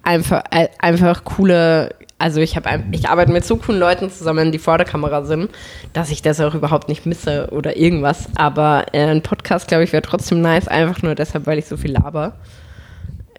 [0.02, 4.58] einfach, äh, einfach coole, also ich habe ich arbeite mit so coolen Leuten zusammen, die
[4.58, 5.50] vor der Kamera sind,
[5.92, 8.28] dass ich das auch überhaupt nicht misse oder irgendwas.
[8.36, 11.76] Aber äh, ein Podcast, glaube ich, wäre trotzdem nice, einfach nur deshalb, weil ich so
[11.76, 12.34] viel laber.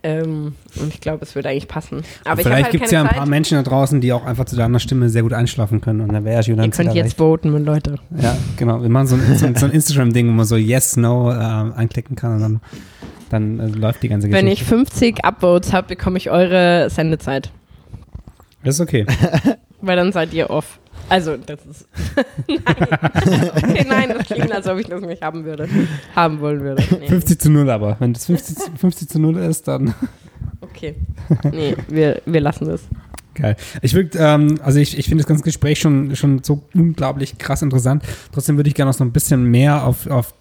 [0.03, 2.01] Ähm, und ich glaube, es würde eigentlich passen.
[2.25, 3.17] Aber Vielleicht halt gibt es ja ein Zeit.
[3.17, 6.11] paar Menschen da draußen, die auch einfach zu deiner Stimme sehr gut einschlafen können und
[6.11, 7.99] dann wäre Julian Ihr könnt jetzt voten, mit Leute.
[8.19, 8.81] Ja, genau.
[8.81, 11.35] Wir machen so ein, so ein, so ein Instagram-Ding, wo man so Yes, No äh,
[11.35, 12.61] anklicken kann und dann,
[13.29, 14.43] dann äh, läuft die ganze Geschichte.
[14.43, 17.51] Wenn ich 50 Upvotes habe, bekomme ich eure Sendezeit.
[18.63, 19.05] Das ist okay.
[19.81, 20.79] Weil dann seid ihr off.
[21.09, 21.87] Also, das ist.
[22.47, 23.51] nein.
[23.55, 25.67] Okay, nein, das klingt, als ob ich das nicht haben würde.
[26.15, 26.83] Haben wollen würde.
[26.99, 27.07] Nee.
[27.07, 27.97] 50 zu 0 aber.
[27.99, 29.93] Wenn das 50, zu- 50 zu 0 ist, dann
[30.61, 30.95] Okay.
[31.51, 32.81] Nee, wir, wir lassen das.
[33.33, 33.55] Geil.
[33.81, 37.61] Ich würde, ähm, also ich, ich finde das ganze Gespräch schon, schon so unglaublich krass
[37.61, 38.03] interessant.
[38.31, 40.33] Trotzdem würde ich gerne noch so ein bisschen mehr auf, auf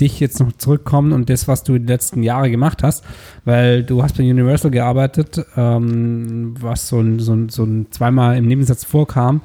[0.00, 3.04] dich jetzt noch zurückkommen und das, was du die letzten Jahre gemacht hast,
[3.44, 8.36] weil du hast bei Universal gearbeitet, ähm, was so ein, so, ein, so ein zweimal
[8.36, 9.42] im Nebensatz vorkam.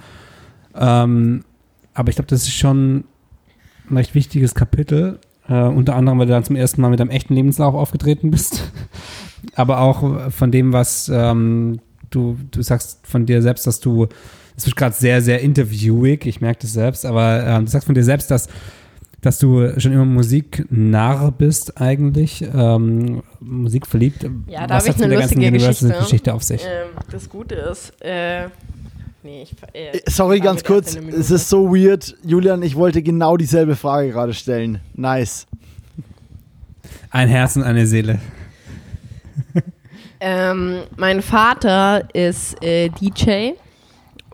[0.76, 1.44] Ähm,
[1.94, 3.06] aber ich glaube, das ist schon
[3.90, 5.20] ein recht wichtiges Kapitel.
[5.48, 8.72] Äh, unter anderem, weil du dann zum ersten Mal mit deinem echten Lebenslauf aufgetreten bist.
[9.56, 11.80] aber auch von dem, was ähm,
[12.10, 14.08] du, du sagst von dir selbst, dass du,
[14.58, 17.96] es wird gerade sehr, sehr interviewig, ich merke das selbst, aber ähm, du sagst von
[17.96, 18.48] dir selbst, dass,
[19.26, 24.24] dass du schon immer Musiknarr bist eigentlich, ähm, Musik verliebt.
[24.48, 26.00] Ja, da was habe ich eine der ganzen lustige Geschichte.
[26.00, 26.64] Geschichte auf sich?
[26.64, 28.46] Ähm, das Gute ist, äh,
[29.24, 29.56] nee, ich.
[29.74, 30.96] Äh, Sorry, ich war ganz kurz.
[30.96, 32.16] Es ist so weird.
[32.24, 34.80] Julian, ich wollte genau dieselbe Frage gerade stellen.
[34.94, 35.48] Nice.
[37.10, 38.20] Ein Herz und eine Seele.
[40.20, 43.52] Ähm, mein Vater ist äh, DJ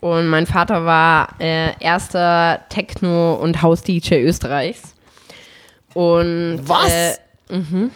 [0.01, 4.95] und mein Vater war äh, erster Techno- und House-DJ Österreichs.
[5.93, 7.19] Und, Was?
[7.49, 7.91] Äh, mhm.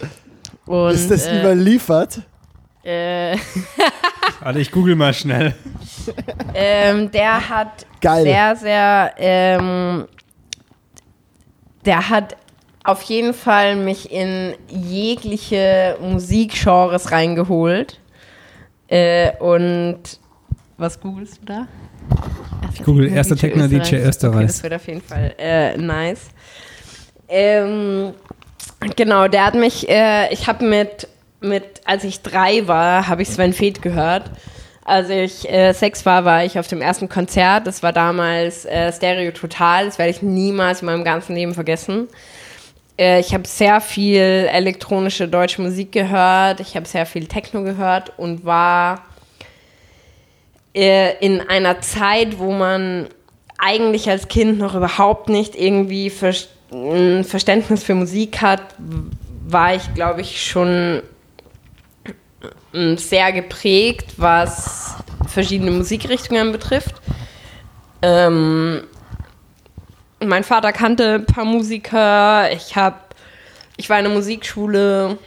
[0.66, 2.22] und, ist das äh, überliefert?
[2.84, 3.36] äh,
[4.42, 5.56] Warte, ich google mal schnell.
[6.54, 8.24] ähm, der hat Geil.
[8.24, 10.08] sehr, sehr, ähm,
[11.86, 12.38] der hat
[12.84, 18.00] auf jeden Fall mich in jegliche Musikgenres reingeholt.
[18.88, 20.20] Äh, und
[20.78, 21.68] was googelst du da?
[22.74, 24.54] Ich google erster Techno-DJ Okay, Österreichs.
[24.54, 26.30] das wird auf jeden Fall äh, nice.
[27.28, 28.14] Ähm,
[28.96, 31.08] genau, der hat mich, äh, ich habe mit,
[31.42, 34.30] mit, als ich drei war, habe ich Sven Feth gehört.
[34.84, 37.66] Als ich äh, sechs war, war ich auf dem ersten Konzert.
[37.66, 39.86] Das war damals äh, Stereo Total.
[39.86, 42.08] Das werde ich niemals in meinem ganzen Leben vergessen.
[42.98, 46.60] Äh, ich habe sehr viel elektronische deutsche Musik gehört.
[46.60, 49.02] Ich habe sehr viel Techno gehört und war
[50.76, 53.08] in einer Zeit, wo man
[53.58, 56.12] eigentlich als Kind noch überhaupt nicht irgendwie
[56.72, 58.62] ein Verständnis für Musik hat,
[59.48, 61.02] war ich, glaube ich, schon
[62.74, 64.96] mm, sehr geprägt, was
[65.28, 66.96] verschiedene Musikrichtungen betrifft.
[68.02, 68.84] Ähm,
[70.20, 72.52] mein Vater kannte ein paar Musiker.
[72.52, 72.98] Ich habe,
[73.78, 75.18] ich war in der Musikschule,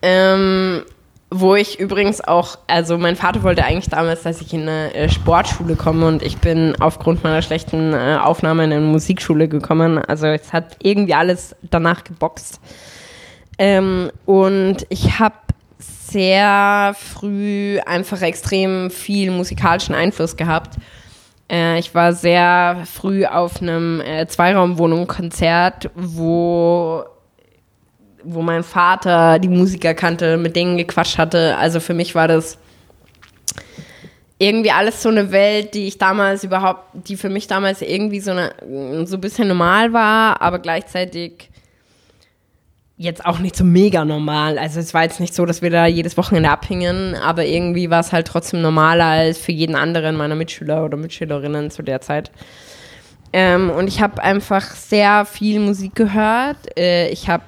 [0.00, 0.84] ähm,
[1.30, 5.08] wo ich übrigens auch, also mein Vater wollte eigentlich damals, dass ich in eine äh,
[5.08, 9.98] Sportschule komme und ich bin aufgrund meiner schlechten äh, Aufnahme in eine Musikschule gekommen.
[9.98, 12.60] Also es hat irgendwie alles danach geboxt.
[13.58, 15.36] Ähm, und ich habe
[15.78, 20.78] sehr früh einfach extrem viel musikalischen Einfluss gehabt.
[21.48, 27.04] Äh, ich war sehr früh auf einem äh, Zweiraumwohnung-Konzert, wo
[28.24, 31.56] wo mein Vater die Musiker kannte, mit denen gequatscht hatte.
[31.56, 32.58] Also für mich war das
[34.38, 38.30] irgendwie alles so eine Welt, die ich damals überhaupt, die für mich damals irgendwie so,
[38.30, 38.54] eine,
[39.06, 41.50] so ein bisschen normal war, aber gleichzeitig
[42.96, 44.58] jetzt auch nicht so mega normal.
[44.58, 48.00] Also es war jetzt nicht so, dass wir da jedes Wochenende abhingen, aber irgendwie war
[48.00, 52.30] es halt trotzdem normaler als für jeden anderen meiner Mitschüler oder Mitschülerinnen zu der Zeit.
[53.32, 56.78] Ähm, und ich habe einfach sehr viel Musik gehört.
[56.78, 57.44] Äh, ich habe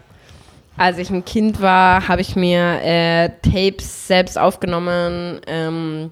[0.83, 5.41] als ich ein Kind war, habe ich mir äh, Tapes selbst aufgenommen.
[5.47, 6.11] Ähm,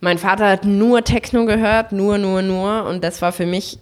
[0.00, 2.84] mein Vater hat nur Techno gehört, nur, nur, nur.
[2.84, 3.78] Und das war für mich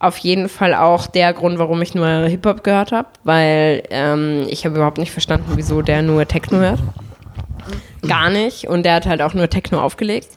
[0.00, 4.66] auf jeden Fall auch der Grund, warum ich nur Hip-Hop gehört habe, weil ähm, ich
[4.66, 6.80] habe überhaupt nicht verstanden, wieso der nur Techno hört.
[8.06, 8.66] Gar nicht.
[8.66, 10.30] Und der hat halt auch nur Techno aufgelegt.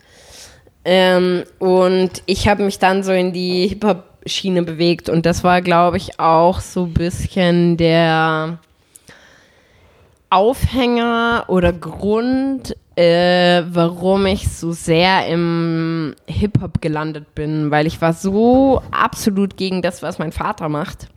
[0.85, 5.10] Ähm, und ich habe mich dann so in die Hip-Hop-Schiene bewegt.
[5.10, 8.60] Und das war, glaube ich, auch so ein bisschen der
[10.30, 18.14] Aufhänger oder Grund, äh, warum ich so sehr im Hip-Hop gelandet bin, weil ich war
[18.14, 21.08] so absolut gegen das, was mein Vater macht,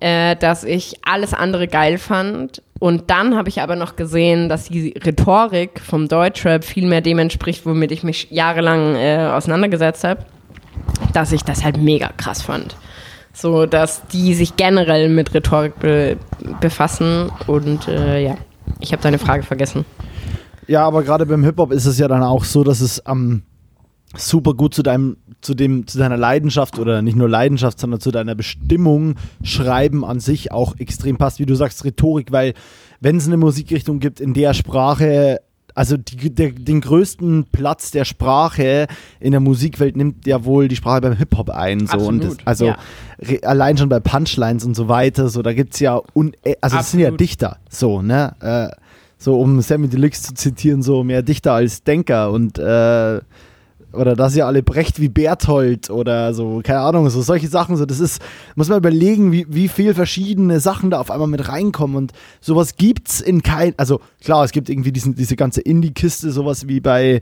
[0.00, 2.62] äh, dass ich alles andere geil fand.
[2.78, 7.18] Und dann habe ich aber noch gesehen, dass die Rhetorik vom Deutschrap viel mehr dem
[7.18, 10.24] entspricht, womit ich mich jahrelang äh, auseinandergesetzt habe,
[11.12, 12.76] dass ich das halt mega krass fand.
[13.36, 16.16] So, dass die sich generell mit Rhetorik be
[16.62, 17.30] befassen.
[17.46, 18.38] Und äh, ja,
[18.80, 19.84] ich habe deine Frage vergessen.
[20.66, 23.42] Ja, aber gerade beim Hip-Hop ist es ja dann auch so, dass es am ähm,
[24.16, 28.10] super gut zu deinem, zu dem, zu deiner Leidenschaft oder nicht nur Leidenschaft, sondern zu
[28.10, 32.54] deiner Bestimmung Schreiben an sich auch extrem passt, wie du sagst, Rhetorik, weil
[33.00, 35.40] wenn es eine Musikrichtung gibt, in der Sprache
[35.76, 38.86] also die, der, den größten Platz der Sprache
[39.20, 41.86] in der Musikwelt nimmt ja wohl die Sprache beim Hip-Hop ein.
[41.86, 41.98] So.
[41.98, 42.78] Und das, also ja.
[43.42, 46.78] allein schon bei Punchlines und so weiter, so da gibt es ja, un äh, also
[46.78, 48.34] das sind ja Dichter, so, ne?
[48.40, 48.74] Äh,
[49.18, 53.20] so um Sammy Deluxe zu zitieren, so mehr Dichter als Denker und äh,
[53.92, 57.76] oder dass ihr alle brecht wie Berthold oder so, keine Ahnung, so solche Sachen.
[57.76, 58.20] So, das ist,
[58.54, 61.96] muss man überlegen, wie, wie viel verschiedene Sachen da auf einmal mit reinkommen.
[61.96, 66.68] Und sowas gibt's in kein, also klar, es gibt irgendwie diesen, diese ganze Indie-Kiste, sowas
[66.68, 67.20] wie bei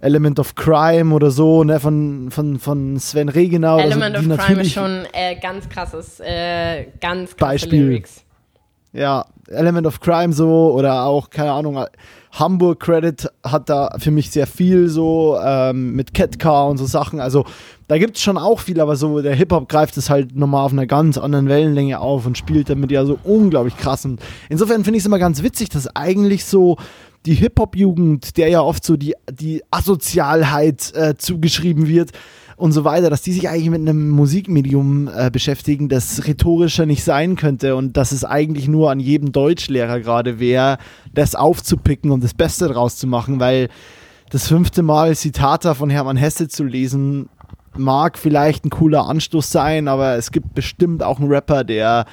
[0.00, 3.78] Element of Crime oder so, ne, von, von, von Sven Regenau.
[3.78, 7.86] Element so, of Crime ist schon äh, ganz krasses, äh, ganz krasse Beispiel.
[7.86, 8.25] Lyrics.
[8.96, 11.84] Ja, Element of Crime so oder auch, keine Ahnung,
[12.32, 17.20] Hamburg Credit hat da für mich sehr viel so ähm, mit Catcar und so Sachen.
[17.20, 17.44] Also
[17.88, 20.72] da gibt es schon auch viel, aber so der Hip-Hop greift es halt nochmal auf
[20.72, 24.04] einer ganz anderen Wellenlänge auf und spielt damit ja so unglaublich krass.
[24.04, 26.76] Und insofern finde ich es immer ganz witzig, dass eigentlich so
[27.26, 32.12] die Hip-Hop-Jugend, der ja oft so die, die Asozialheit äh, zugeschrieben wird,
[32.56, 37.04] und so weiter, dass die sich eigentlich mit einem Musikmedium äh, beschäftigen, das rhetorischer nicht
[37.04, 40.78] sein könnte und dass es eigentlich nur an jedem Deutschlehrer gerade wäre,
[41.12, 43.68] das aufzupicken und das Beste draus zu machen, weil
[44.30, 47.28] das fünfte Mal Zitata von Hermann Hesse zu lesen,
[47.76, 52.06] mag vielleicht ein cooler Anstoß sein, aber es gibt bestimmt auch einen Rapper, der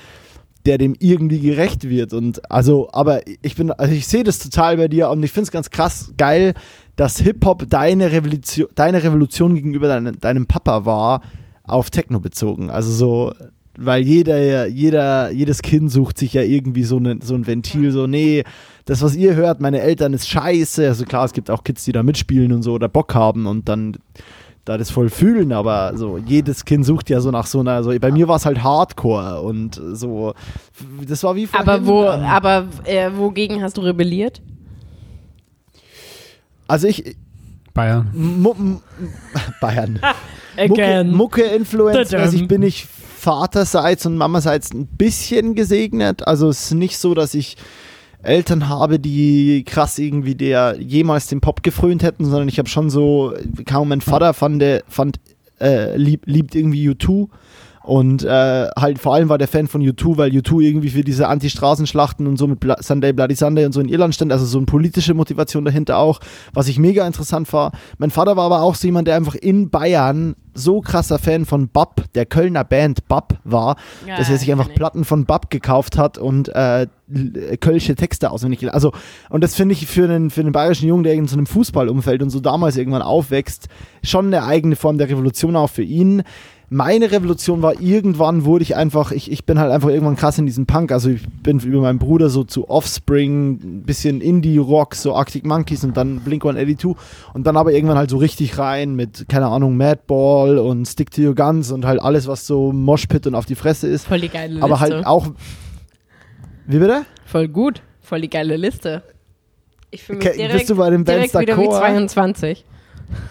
[0.65, 4.78] der dem irgendwie gerecht wird und also aber ich bin also ich sehe das total
[4.78, 6.53] bei dir und ich finde es ganz krass geil,
[6.95, 11.22] dass Hip-Hop deine Revolution, deine Revolution gegenüber dein, deinem Papa war,
[11.64, 12.70] auf Techno bezogen.
[12.70, 13.34] Also so,
[13.78, 18.06] weil jeder, jeder, jedes Kind sucht sich ja irgendwie so, ne, so ein Ventil, so,
[18.06, 18.44] nee,
[18.86, 20.88] das, was ihr hört, meine Eltern ist scheiße.
[20.88, 23.70] Also klar, es gibt auch Kids, die da mitspielen und so oder Bock haben und
[23.70, 23.98] dann
[24.65, 27.91] da das voll fühlen, aber so jedes Kind sucht ja so nach so einer, so
[27.99, 30.34] bei mir war es halt Hardcore und so,
[31.06, 34.41] das war wie vorhin, Aber wo, aber äh, wogegen hast du rebelliert?
[36.68, 37.15] Also ich.
[37.73, 38.11] Bayern.
[38.14, 38.80] M
[39.60, 39.99] Bayern.
[41.11, 42.19] Mucke-Influencer.
[42.19, 42.88] also ich bin nicht
[43.18, 46.27] vaterseits und mamaseits ein bisschen gesegnet.
[46.27, 47.57] Also es ist nicht so, dass ich
[48.22, 52.90] Eltern habe, die krass irgendwie der jemals den Pop gefrönt hätten, sondern ich habe schon
[52.90, 53.34] so,
[53.65, 55.19] kaum mein Vater fand, fand
[55.60, 57.30] äh, lieb, liebt irgendwie U2
[57.84, 61.27] Und äh, halt vor allem war der Fan von U2, weil U2 irgendwie für diese
[61.27, 64.57] Anti-Straßenschlachten und so mit Bla Sunday Bloody Sunday und so in Irland stand, also so
[64.57, 66.19] eine politische Motivation dahinter auch,
[66.53, 67.73] was ich mega interessant war.
[67.97, 71.69] Mein Vater war aber auch so jemand, der einfach in Bayern so krasser Fan von
[71.69, 73.76] Bab, der Kölner Band Bab war,
[74.07, 74.73] Ja, dass er sich einfach.
[74.73, 76.88] Platten von Bab gekauft hat und äh,
[77.60, 78.76] kölsche Texte auswendig gelernt.
[78.76, 78.91] Also,
[79.30, 82.22] und das finde ich für einen, für einen bayerischen Jungen, der in so einem Fußballumfeld
[82.22, 83.68] und so damals irgendwann aufwächst,
[84.03, 86.23] schon eine eigene Form der Revolution auch für ihn.
[86.73, 90.47] Meine Revolution war irgendwann, wurde ich einfach, ich, ich bin halt einfach irgendwann krass in
[90.47, 90.91] diesen Punk.
[90.91, 95.83] Also ich bin über meinen Bruder so zu Offspring, ein bisschen Indie-Rock, so Arctic Monkeys
[95.83, 96.95] und dann Blink-182
[97.35, 101.21] und dann aber irgendwann halt so richtig rein mit, keine Ahnung, Madball und Stick to
[101.21, 104.07] Your Guns und halt alles, was so Moshpit und auf die Fresse ist.
[104.07, 104.63] Voll die geile Liste.
[104.65, 105.27] Aber halt auch.
[106.65, 107.05] Wie bitte?
[107.25, 107.83] Voll gut.
[108.01, 109.03] Voll die geile Liste.
[109.91, 111.77] Ich fühle mich Okay, direkt, bist du bei den Bands wieder wie d'accord?
[111.77, 112.65] 22.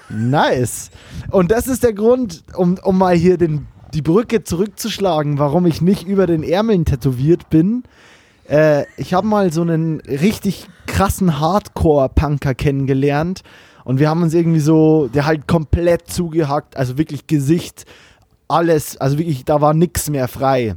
[0.09, 0.91] Nice.
[1.31, 5.81] Und das ist der Grund, um, um mal hier den, die Brücke zurückzuschlagen, warum ich
[5.81, 7.85] nicht über den Ärmeln tätowiert bin.
[8.49, 13.43] Äh, ich habe mal so einen richtig krassen Hardcore-Punker kennengelernt
[13.85, 17.85] und wir haben uns irgendwie so, der halt komplett zugehackt, also wirklich Gesicht,
[18.49, 20.77] alles, also wirklich, da war nichts mehr frei.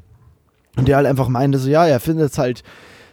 [0.77, 2.63] Und der halt einfach meinte so, ja, er findet es halt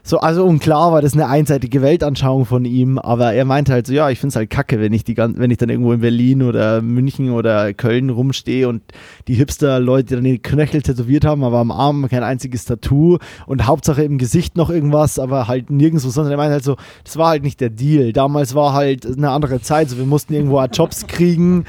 [0.04, 3.86] so, also und klar war das eine einseitige Weltanschauung von ihm, aber er meinte halt
[3.86, 6.00] so, ja, ich finde es halt kacke, wenn ich die wenn ich dann irgendwo in
[6.00, 8.82] Berlin oder München oder Köln rumstehe und
[9.28, 14.02] die Hipster-Leute dann die Knöchel tätowiert haben, aber am Arm kein einziges Tattoo und Hauptsache
[14.02, 17.44] im Gesicht noch irgendwas, aber halt nirgendwo, sondern er meinte halt so, das war halt
[17.44, 18.12] nicht der Deal.
[18.12, 21.64] Damals war halt eine andere Zeit, so wir mussten irgendwo Jobs kriegen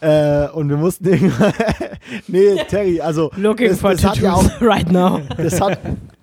[0.00, 1.44] äh, und wir mussten irgendwo,
[2.28, 5.20] nee, Terry, also Looking das, for das hat ja auch tattoos right now.
[5.36, 5.78] das hat,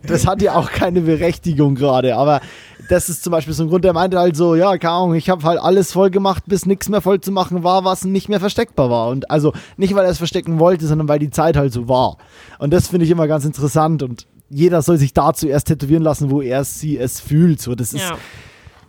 [0.07, 2.41] das hat ja auch keine Berechtigung gerade, aber
[2.89, 5.29] das ist zum Beispiel so ein Grund, der meinte halt so, ja, keine Ahnung, ich
[5.29, 8.39] habe halt alles voll gemacht, bis nichts mehr voll zu machen war, was nicht mehr
[8.39, 9.09] versteckbar war.
[9.09, 12.17] Und also nicht, weil er es verstecken wollte, sondern weil die Zeit halt so war.
[12.59, 16.29] Und das finde ich immer ganz interessant und jeder soll sich dazu erst tätowieren lassen,
[16.29, 17.59] wo er sie es fühlt.
[17.61, 18.17] So, das ist Ja.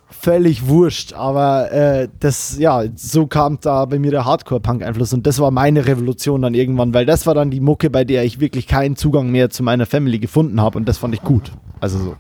[0.08, 5.40] Völlig wurscht, aber äh, das, ja, so kam da bei mir der Hardcore-Punk-Einfluss und das
[5.40, 8.66] war meine Revolution dann irgendwann, weil das war dann die Mucke, bei der ich wirklich
[8.66, 11.52] keinen Zugang mehr zu meiner Family gefunden habe und das fand ich gut.
[11.80, 12.16] Also so.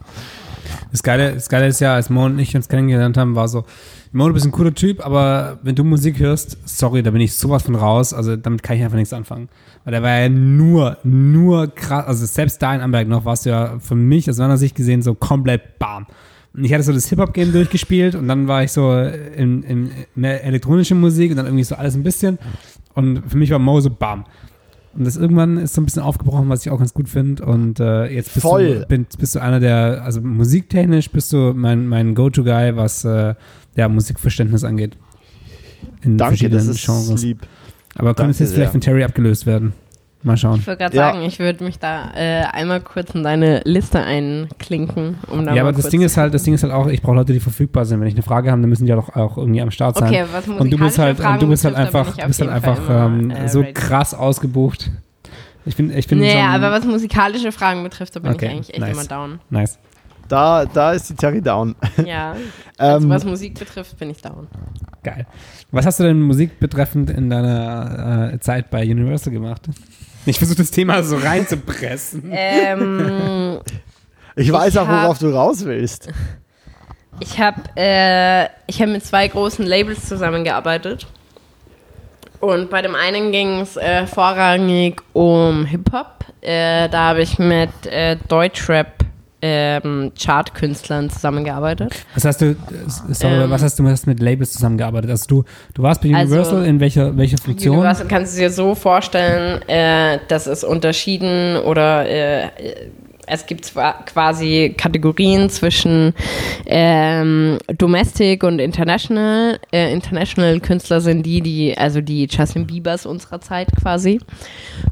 [0.90, 3.64] Das Geile, das Geile ist ja, als Mo und ich uns kennengelernt haben, war so,
[4.12, 7.34] Mo, du bist ein cooler Typ, aber wenn du Musik hörst, sorry, da bin ich
[7.34, 9.48] sowas von raus, also damit kann ich einfach nichts anfangen.
[9.84, 13.50] Weil der war ja nur, nur krass, also selbst da in Amberg noch warst du
[13.50, 16.06] ja für mich aus meiner Sicht gesehen so komplett bam.
[16.62, 20.44] Ich hatte so das Hip-Hop-Game durchgespielt und dann war ich so in, in, in der
[20.44, 22.38] elektronischen Musik und dann irgendwie so alles ein bisschen.
[22.94, 24.24] Und für mich war Mo so bam.
[24.94, 27.44] Und das irgendwann ist so ein bisschen aufgebrochen, was ich auch ganz gut finde.
[27.44, 28.80] Und äh, jetzt bist Voll.
[28.80, 33.34] du, bin, bist du einer der, also musiktechnisch bist du mein, mein Go-To-Guy, was äh,
[33.74, 34.96] ja, Musikverständnis angeht.
[36.00, 37.22] In Danke, das verschiedenen ist Genres.
[37.22, 37.46] lieb.
[37.94, 39.74] Aber könnte es jetzt vielleicht von Terry abgelöst werden?
[40.26, 40.58] Mal schauen.
[40.58, 41.12] Ich würde gerade Ja.
[41.12, 45.18] sagen, ich würde mich da äh, einmal kurz in deine Liste einklinken.
[45.30, 47.14] Um da Ja, aber das Ding ist halt, das Ding ist halt auch, ich brauche
[47.14, 48.00] Leute, die verfügbar sind.
[48.00, 50.08] Wenn ich eine Frage habe, dann müssen die ja doch auch irgendwie am Start sein.
[50.08, 52.06] Okay, was und du bist musikalische halt, und Fragen du bist halt betrifft, da bin
[52.06, 53.72] einfach, ich du bist halt einfach ähm, äh, so ready.
[53.72, 54.90] krass ausgebucht.
[55.64, 58.70] Ich bin, ich bin ein, aber was musikalische Fragen betrifft, da bin Okay, ich eigentlich
[58.70, 58.92] echt nice.
[58.96, 59.40] immer down.
[59.50, 59.78] nice.
[60.28, 61.76] Da, da ist die Terry down.
[62.04, 62.34] Ja,
[62.78, 64.48] also Ähm, was Musik betrifft, bin ich down.
[65.04, 65.24] Geil.
[65.70, 69.68] Was hast du denn Musik betreffend in deiner äh, Zeit bei Universal gemacht?
[70.26, 72.24] Ich versuche das Thema so reinzupressen.
[72.32, 73.60] ähm,
[74.34, 76.08] Ich weiß Ich auch, worauf hab- du raus willst.
[77.20, 81.06] ich habe äh, ich hab mit zwei großen Labels zusammengearbeitet.
[82.40, 86.26] Und bei dem einen ging es äh, vorrangig um Hip-Hop.
[86.42, 88.92] Äh, da habe ich mit äh, Deutschrap
[89.42, 91.94] ähm, Chartkünstlern zusammengearbeitet.
[92.14, 92.54] Was hast du, äh,
[93.10, 93.50] sorry, Ähm.
[93.50, 95.10] was hast du hast mit Labels zusammengearbeitet?
[95.10, 95.44] Also du,
[95.74, 97.76] du warst bei Also- Universal in welcher, welcher Funktion?
[97.76, 102.48] Universal kannst du dir so vorstellen, äh, dass es unterschieden oder äh,
[103.28, 106.14] es gibt zwar quasi Kategorien zwischen
[106.64, 109.58] ähm, Domestic und International.
[109.72, 114.20] Äh, international Künstler sind die, die, also die Justin Biebers unserer Zeit quasi.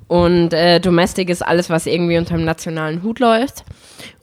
[0.09, 3.65] Und äh, Domestic ist alles, was irgendwie unter dem nationalen Hut läuft.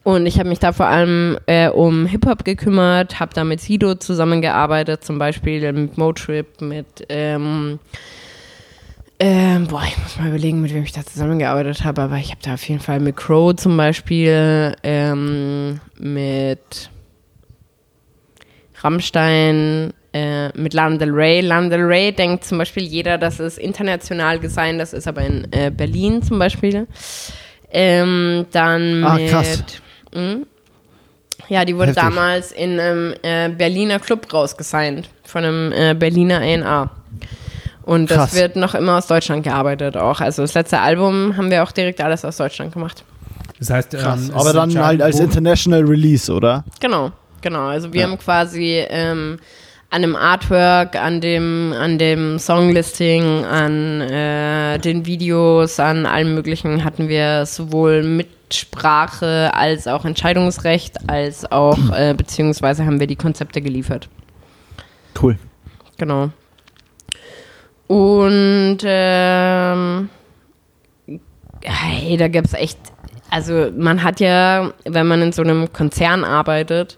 [0.04, 3.94] Und ich habe mich da vor allem äh, um Hip-Hop gekümmert, habe da mit Sido
[3.96, 7.78] zusammengearbeitet, zum Beispiel mit Motrip, mit ähm,
[9.20, 12.42] ähm, boah, ich muss mal überlegen, mit wem ich da zusammengearbeitet habe, aber ich habe
[12.44, 16.90] da auf jeden Fall mit Crow zum Beispiel, ähm, mit
[18.82, 21.42] Rammstein, äh, mit Lana Del Rey.
[21.42, 25.48] Lana Del Rey denkt zum Beispiel jeder, das ist international gesigned, das ist aber in
[25.52, 26.88] äh, Berlin zum Beispiel.
[27.72, 29.30] Ähm, dann Ah, mit.
[29.30, 29.64] krass.
[30.14, 30.38] Mh,
[31.50, 32.04] ja, die wurde Heftig.
[32.04, 36.90] damals in einem äh, Berliner Club rausgesigned, von einem äh, Berliner A&A.
[37.84, 38.36] Und das Krass.
[38.36, 40.22] wird noch immer aus Deutschland gearbeitet auch.
[40.22, 43.04] Also das letzte Album haben wir auch direkt alles aus Deutschland gemacht.
[43.60, 44.30] Das heißt, Krass.
[44.30, 46.64] ähm, Aber dann halt als International Release, oder?
[46.80, 47.12] Genau,
[47.42, 47.68] genau.
[47.68, 48.08] Also wir Ja.
[48.08, 49.40] haben quasi ähm,
[49.92, 56.86] an dem Artwork, an dem, an dem Songlisting, an äh, den Videos, an allem möglichen
[56.86, 63.62] hatten wir sowohl Mitsprache als auch Entscheidungsrecht, als auch, äh, beziehungsweise haben wir die Konzepte
[63.62, 64.08] geliefert.
[65.22, 65.38] Cool.
[65.98, 66.30] Genau.
[67.88, 70.10] Und ähm,
[71.64, 72.80] hey, da gibt es echt,
[73.30, 76.98] also man hat ja, wenn man in so einem Konzern arbeitet,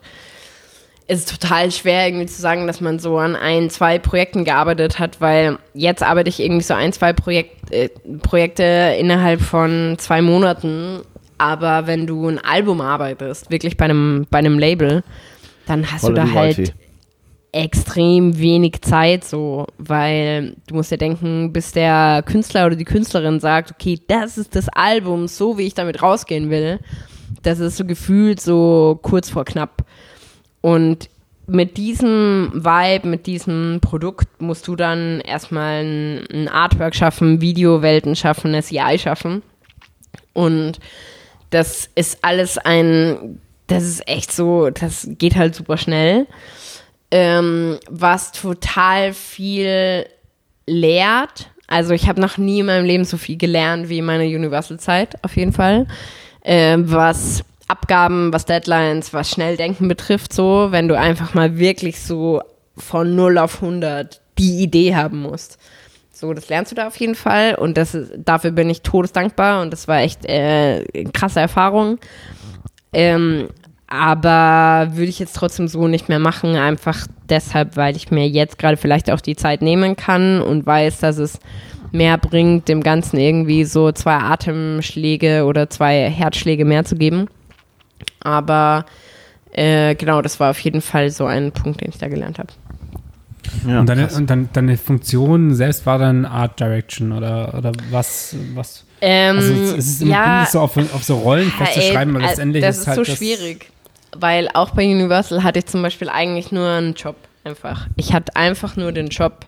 [1.07, 4.99] ist es total schwer irgendwie zu sagen, dass man so an ein, zwei Projekten gearbeitet
[4.99, 7.89] hat, weil jetzt arbeite ich irgendwie so ein, zwei Projekt, äh,
[8.21, 11.01] Projekte innerhalb von zwei Monaten.
[11.38, 15.03] Aber wenn du ein Album arbeitest, wirklich bei einem, bei einem Label,
[15.65, 16.73] dann hast Voll du da halt Royalty.
[17.51, 23.41] extrem wenig Zeit so, weil du musst ja denken, bis der Künstler oder die Künstlerin
[23.41, 26.80] sagt, okay, das ist das Album, so wie ich damit rausgehen will,
[27.41, 29.84] das ist so gefühlt so kurz vor knapp.
[30.64, 31.10] Und
[31.45, 38.15] mit diesem Vibe, mit diesem Produkt musst du dann erstmal ein, ein Artwork schaffen, Videowelten
[38.15, 39.44] schaffen, SEI schaffen.
[40.31, 40.80] Und
[41.49, 46.27] das ist alles ein, das ist echt so, das geht halt super schnell.
[47.11, 50.06] Ähm, was total viel
[50.65, 51.49] lehrt.
[51.68, 55.22] Also ich habe noch nie in meinem Leben so viel gelernt wie in meiner Universal-Zeit,
[55.26, 55.88] auf jeden Fall.
[56.45, 62.41] Ähm, was Abgaben, was Deadlines, was Schnelldenken betrifft, so, wenn du einfach mal wirklich so
[62.77, 65.57] von 0 auf 100 die Idee haben musst.
[66.11, 69.63] So, das lernst du da auf jeden Fall und das ist, dafür bin ich todesdankbar
[69.63, 71.97] und das war echt äh, eine krasse Erfahrung.
[72.93, 73.49] Ähm,
[73.87, 78.59] aber würde ich jetzt trotzdem so nicht mehr machen, einfach deshalb, weil ich mir jetzt
[78.59, 81.39] gerade vielleicht auch die Zeit nehmen kann und weiß, dass es
[81.91, 87.27] mehr bringt, dem Ganzen irgendwie so zwei Atemschläge oder zwei Herzschläge mehr zu geben.
[88.23, 88.85] Aber
[89.51, 92.49] äh, genau, das war auf jeden Fall so ein Punkt, den ich da gelernt habe.
[93.67, 98.35] Ja, und deine, und dann, deine Funktion selbst war dann Art Direction oder, oder was?
[98.55, 98.85] was?
[99.01, 102.21] Ähm, Also es, es ist immer ja, nicht so auf, auf so Rollen festzuschreiben, weil
[102.21, 103.69] ey, letztendlich das ist ist halt so das, schwierig,
[104.17, 107.87] weil auch bei Universal hatte ich zum Beispiel eigentlich nur einen Job einfach.
[107.97, 109.45] Ich hatte einfach nur den Job,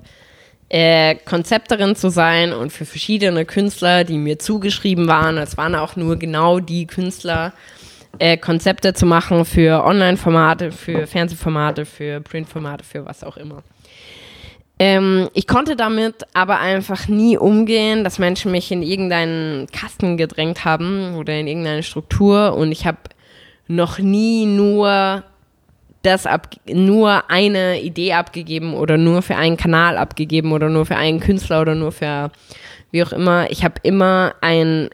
[0.70, 5.96] äh, Konzepterin zu sein und für verschiedene Künstler, die mir zugeschrieben waren, es waren auch
[5.96, 7.54] nur genau die Künstler,
[8.20, 13.64] äh, Konzepte zu machen für Online-Formate, für Fernsehformate, für Printformate, für was auch immer.
[14.78, 20.66] Ähm, ich konnte damit aber einfach nie umgehen, dass Menschen mich in irgendeinen Kasten gedrängt
[20.66, 22.98] haben oder in irgendeine Struktur und ich habe
[23.68, 25.24] noch nie nur
[26.02, 30.98] das ab, nur eine Idee abgegeben oder nur für einen Kanal abgegeben oder nur für
[30.98, 32.32] einen Künstler oder nur für
[32.92, 33.50] wie auch immer.
[33.50, 34.90] Ich habe immer ein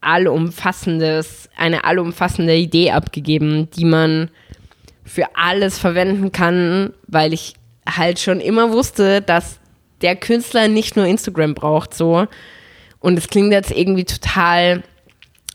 [0.00, 4.30] allumfassendes, eine allumfassende Idee abgegeben, die man
[5.04, 7.54] für alles verwenden kann, weil ich
[7.88, 9.58] halt schon immer wusste, dass
[10.02, 12.26] der Künstler nicht nur Instagram braucht, so.
[13.00, 14.82] Und es klingt jetzt irgendwie total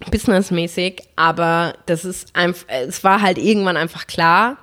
[0.09, 4.57] businessmäßig, aber das ist einfach, es war halt irgendwann einfach klar.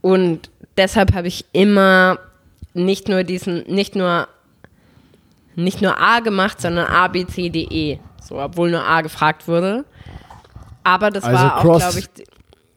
[0.00, 2.18] Und deshalb habe ich immer
[2.72, 4.28] nicht nur diesen, nicht nur,
[5.54, 7.98] nicht nur A gemacht, sondern A, B, C, D, E.
[8.26, 9.84] So, obwohl nur A gefragt wurde.
[10.82, 12.08] Aber das Also war auch, glaube ich,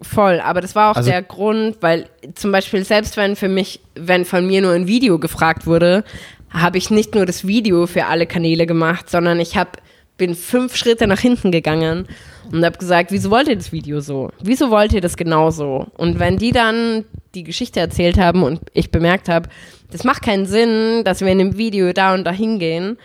[0.01, 0.39] voll.
[0.39, 4.25] Aber das war auch Also- der Grund, weil zum Beispiel selbst wenn für mich, wenn
[4.25, 6.03] von mir nur ein Video gefragt wurde,
[6.49, 9.71] habe ich nicht nur das Video für alle Kanäle gemacht, sondern ich habe
[10.17, 12.07] bin fünf Schritte nach hinten gegangen
[12.51, 14.31] und habe gesagt, wieso wollt ihr das Video so?
[14.41, 15.85] Wieso wollt ihr das genauso?
[15.95, 17.05] Und wenn die dann
[17.35, 19.47] die Geschichte erzählt haben und ich bemerkt habe,
[19.91, 22.97] das macht keinen Sinn, dass wir in dem Video da und da hingehen,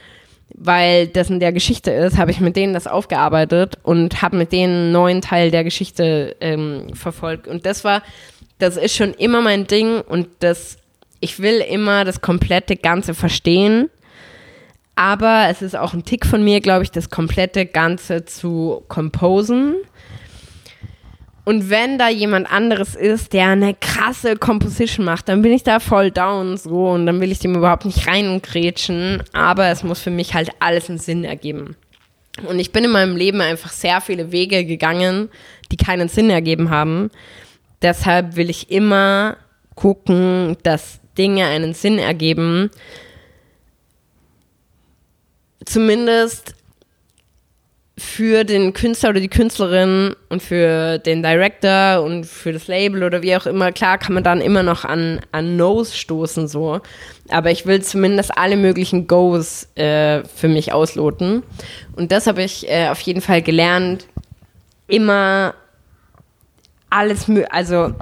[0.55, 4.53] weil das in der Geschichte ist, habe ich mit denen das aufgearbeitet und habe mit
[4.53, 7.49] denen einen neuen Teil der Geschichte ähm, verfolgt.
[7.49, 8.03] Und das war,
[8.59, 10.79] das ist schon immer mein Ding und das,
[11.21, 13.91] ich will immer das komplette Ganze verstehen.
[14.95, 19.77] Aber es ist auch ein Tick von mir, glaube ich, das komplette Ganze zu composen.
[21.45, 25.81] Und wenn da jemand anderes ist, der eine krasse Composition macht, dann bin ich da
[25.81, 28.41] voll down so und dann will ich dem überhaupt nicht rein.
[29.33, 31.77] Aber es muss für mich halt alles einen Sinn ergeben.
[32.47, 35.29] Und ich bin in meinem Leben einfach sehr viele Wege gegangen,
[35.71, 37.11] die keinen Sinn ergeben haben.
[37.83, 39.37] Deshalb will ich immer
[39.75, 42.71] gucken, dass Dinge einen Sinn ergeben.
[45.65, 46.55] Zumindest
[47.99, 53.23] für den Künstler oder die Künstlerin und für den Director und für das Label oder
[53.23, 56.81] wie auch immer, klar kann man dann immer noch an, an No's stoßen, so.
[57.29, 61.43] Aber ich will zumindest alle möglichen Goes äh, für mich ausloten.
[61.95, 64.07] Und das habe ich äh, auf jeden Fall gelernt,
[64.87, 65.55] immer
[66.89, 67.95] alles, also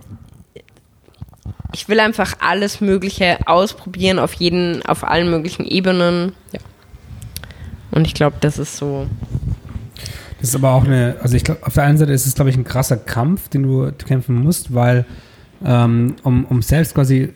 [1.73, 6.33] ich will einfach alles Mögliche ausprobieren auf jeden, auf allen möglichen Ebenen.
[6.53, 6.61] Ja.
[7.93, 9.07] Und ich glaube, das ist so.
[10.41, 12.51] Das ist aber auch eine, also ich glaube, auf der einen Seite ist es, glaube
[12.51, 15.05] ich, ein krasser Kampf, den du kämpfen musst, weil
[15.65, 17.33] ähm, um, um selbst quasi,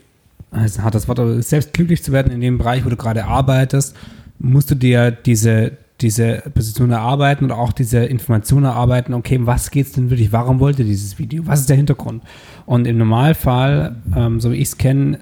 [0.51, 2.97] das ist ein hartes Wort, aber selbst glücklich zu werden in dem Bereich, wo du
[2.97, 3.95] gerade arbeitest,
[4.39, 9.87] musst du dir diese, diese Position erarbeiten und auch diese Information erarbeiten, okay, was geht
[9.87, 12.23] es denn wirklich, warum wollt ihr dieses Video, was ist der Hintergrund?
[12.65, 15.19] Und im Normalfall, ähm, so wie ich es kenne,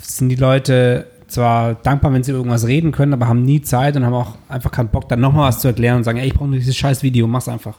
[0.00, 4.04] sind die Leute zwar dankbar, wenn sie irgendwas reden können, aber haben nie Zeit und
[4.04, 6.50] haben auch einfach keinen Bock, dann nochmal was zu erklären und sagen, ey, ich brauche
[6.50, 7.76] dieses scheiß Video, mach's einfach.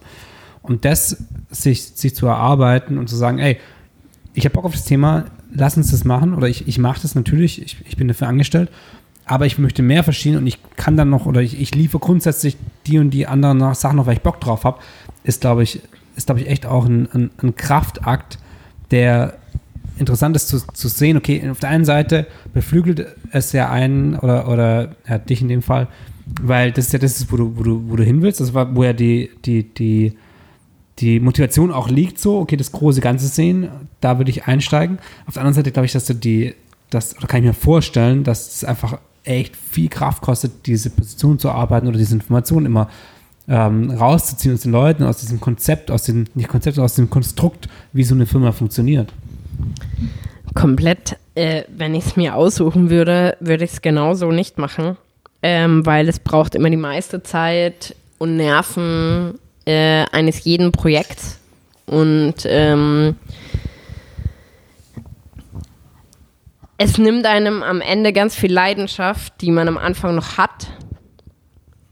[0.61, 3.57] Und das sich, sich zu erarbeiten und zu sagen, ey,
[4.33, 7.15] ich habe Bock auf das Thema, lass uns das machen oder ich, ich mache das
[7.15, 8.69] natürlich, ich, ich bin dafür angestellt,
[9.25, 12.57] aber ich möchte mehr verstehen und ich kann dann noch oder ich, ich liefere grundsätzlich
[12.87, 14.79] die und die anderen Sachen noch, weil ich Bock drauf habe,
[15.23, 15.81] ist, glaube ich,
[16.15, 18.39] ist, glaube ich, echt auch ein, ein, ein Kraftakt,
[18.91, 19.35] der
[19.97, 24.47] interessant ist zu, zu sehen, okay, auf der einen Seite beflügelt es ja einen oder,
[24.47, 25.87] oder ja, dich in dem Fall,
[26.41, 28.75] weil das ist ja das, wo du, wo du, wo du hin willst, das war,
[28.75, 30.13] wo ja die, die, die,
[30.99, 33.69] die Motivation auch liegt, so, okay, das große Ganze sehen,
[34.01, 34.99] da würde ich einsteigen.
[35.25, 36.55] Auf der anderen Seite glaube ich, dass du die,
[36.89, 41.39] das, oder kann ich mir vorstellen, dass es einfach echt viel Kraft kostet, diese Position
[41.39, 42.89] zu arbeiten oder diese Informationen immer
[43.47, 47.67] ähm, rauszuziehen aus den Leuten, aus diesem Konzept, aus dem, nicht Konzept, aus dem Konstrukt,
[47.91, 49.11] wie so eine Firma funktioniert.
[50.53, 54.97] Komplett, äh, wenn ich es mir aussuchen würde, würde ich es genauso nicht machen,
[55.41, 61.39] ähm, weil es braucht immer die meiste Zeit und Nerven äh, eines jeden Projekts
[61.85, 63.15] und ähm,
[66.77, 70.67] es nimmt einem am Ende ganz viel Leidenschaft, die man am Anfang noch hat.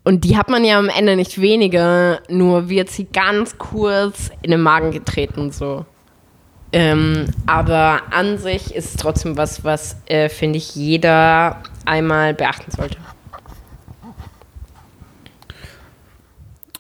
[0.04, 4.52] Und die hat man ja am Ende nicht weniger, nur wird sie ganz kurz in
[4.52, 5.86] den Magen getreten, so.
[6.74, 12.72] Ähm, aber an sich ist es trotzdem was, was, äh, finde ich, jeder einmal beachten
[12.72, 12.98] sollte.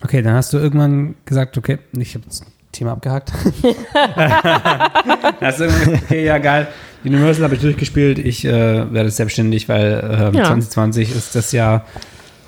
[0.03, 2.41] Okay, dann hast du irgendwann gesagt, okay, ich habe das
[2.71, 3.33] Thema abgehakt.
[5.41, 6.67] hast du okay, ja, geil.
[7.03, 8.19] Universal habe ich durchgespielt.
[8.19, 10.45] Ich äh, werde selbstständig, weil äh, ja.
[10.45, 11.85] 2020 ist das Jahr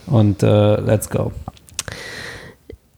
[0.05, 1.31] und äh, let's go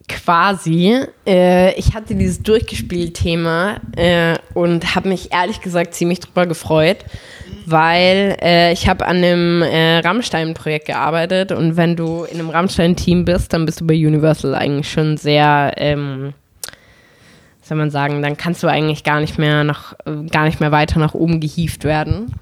[0.08, 1.00] quasi.
[1.26, 6.98] Äh, ich hatte dieses Durchgespielt-Thema äh, und habe mich ehrlich gesagt ziemlich drüber gefreut,
[7.66, 13.24] weil äh, ich habe an einem äh, Rammstein-Projekt gearbeitet und wenn du in einem Rammstein-Team
[13.24, 16.32] bist, dann bist du bei Universal eigentlich schon sehr, ähm,
[17.62, 19.94] soll man sagen, dann kannst du eigentlich gar nicht mehr nach,
[20.30, 22.32] gar nicht mehr weiter nach oben gehievt werden.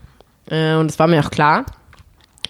[0.50, 1.64] Äh, und das war mir auch klar.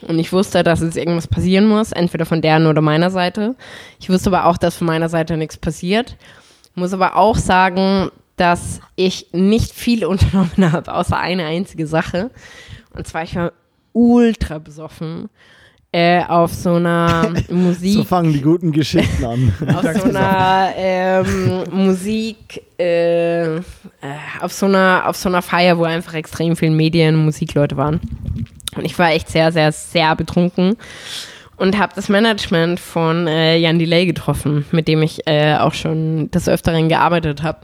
[0.02, 3.54] Und ich wusste, dass jetzt irgendwas passieren muss, entweder von deren oder meiner Seite.
[4.00, 6.16] Ich wusste aber auch, dass von meiner Seite nichts passiert.
[6.70, 12.30] Ich muss aber auch sagen, dass ich nicht viel unternommen habe, außer eine einzige Sache.
[12.94, 13.52] Und zwar, ich war
[13.92, 15.28] ultra besoffen.
[15.92, 17.94] Äh, auf so einer Musik.
[17.94, 19.52] so fangen die guten Geschichten an.
[19.76, 23.60] auf so einer ähm, Musik, äh, äh,
[24.40, 28.00] auf so einer, auf so einer Feier, wo einfach extrem viele Medien- und Musikleute waren.
[28.76, 30.76] Und ich war echt sehr, sehr, sehr betrunken
[31.56, 36.30] und habe das Management von äh, Jan Delay getroffen, mit dem ich äh, auch schon
[36.30, 37.60] des Öfteren gearbeitet habe.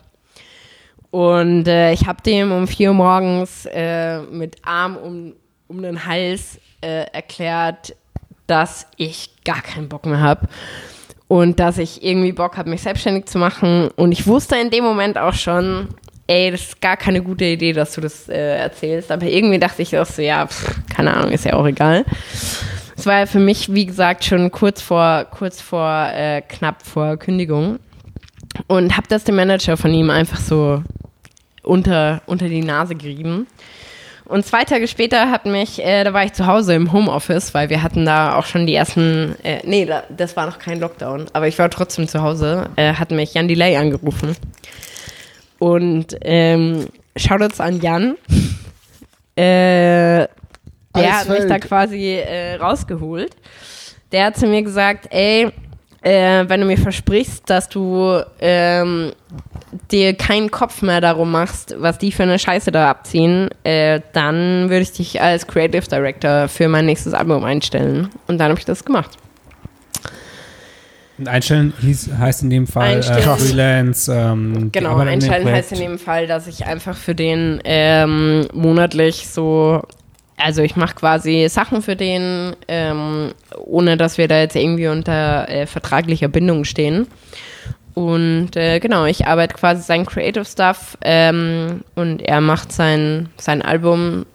[1.11, 5.33] Und äh, ich habe dem um vier Uhr morgens äh, mit Arm um,
[5.67, 7.97] um den Hals äh, erklärt,
[8.47, 10.49] dass ich gar keinen Bock mehr habe
[11.27, 13.89] und dass ich irgendwie Bock habe, mich selbstständig zu machen.
[13.97, 15.89] Und ich wusste in dem Moment auch schon,
[16.31, 19.11] ey, das ist gar keine gute Idee, dass du das äh, erzählst.
[19.11, 22.05] Aber irgendwie dachte ich auch so, ja, pff, keine Ahnung, ist ja auch egal.
[22.97, 27.17] Es war ja für mich, wie gesagt, schon kurz vor, kurz vor, äh, knapp vor
[27.17, 27.81] Kündigung.
[28.69, 30.83] Und habe das dem Manager von ihm einfach so
[31.63, 33.47] unter, unter die Nase gerieben.
[34.25, 37.71] Und zwei Tage später hat mich, äh, da war ich zu Hause im Homeoffice, weil
[37.71, 41.27] wir hatten da auch schon die ersten, äh, nee, da, das war noch kein Lockdown,
[41.33, 44.37] aber ich war trotzdem zu Hause, äh, hat mich Jan Delay angerufen
[45.61, 48.17] und ähm, Shoutouts an Jan.
[49.37, 50.27] Äh,
[50.97, 53.31] der hat mich da quasi äh, rausgeholt.
[54.11, 55.53] Der hat zu mir gesagt, ey,
[56.03, 59.13] äh, wenn du mir versprichst, dass du ähm,
[59.91, 64.69] dir keinen Kopf mehr darum machst, was die für eine Scheiße da abziehen, äh, dann
[64.69, 68.09] würde ich dich als Creative Director für mein nächstes Album einstellen.
[68.27, 69.17] Und dann habe ich das gemacht.
[71.29, 73.03] Einstellen hieß, heißt in dem Fall äh.
[73.03, 74.13] Freelance.
[74.13, 79.83] Ähm, Genau, einstellen heißt in dem Fall, dass ich einfach für den ähm, monatlich so,
[80.37, 85.49] also ich mache quasi Sachen für den, ähm, ohne dass wir da jetzt irgendwie unter
[85.49, 87.07] äh, vertraglicher Bindung stehen.
[87.95, 93.63] Und äh, genau, ich arbeite quasi sein Creative Stuff ähm, und er macht sein, sein
[93.63, 94.27] Album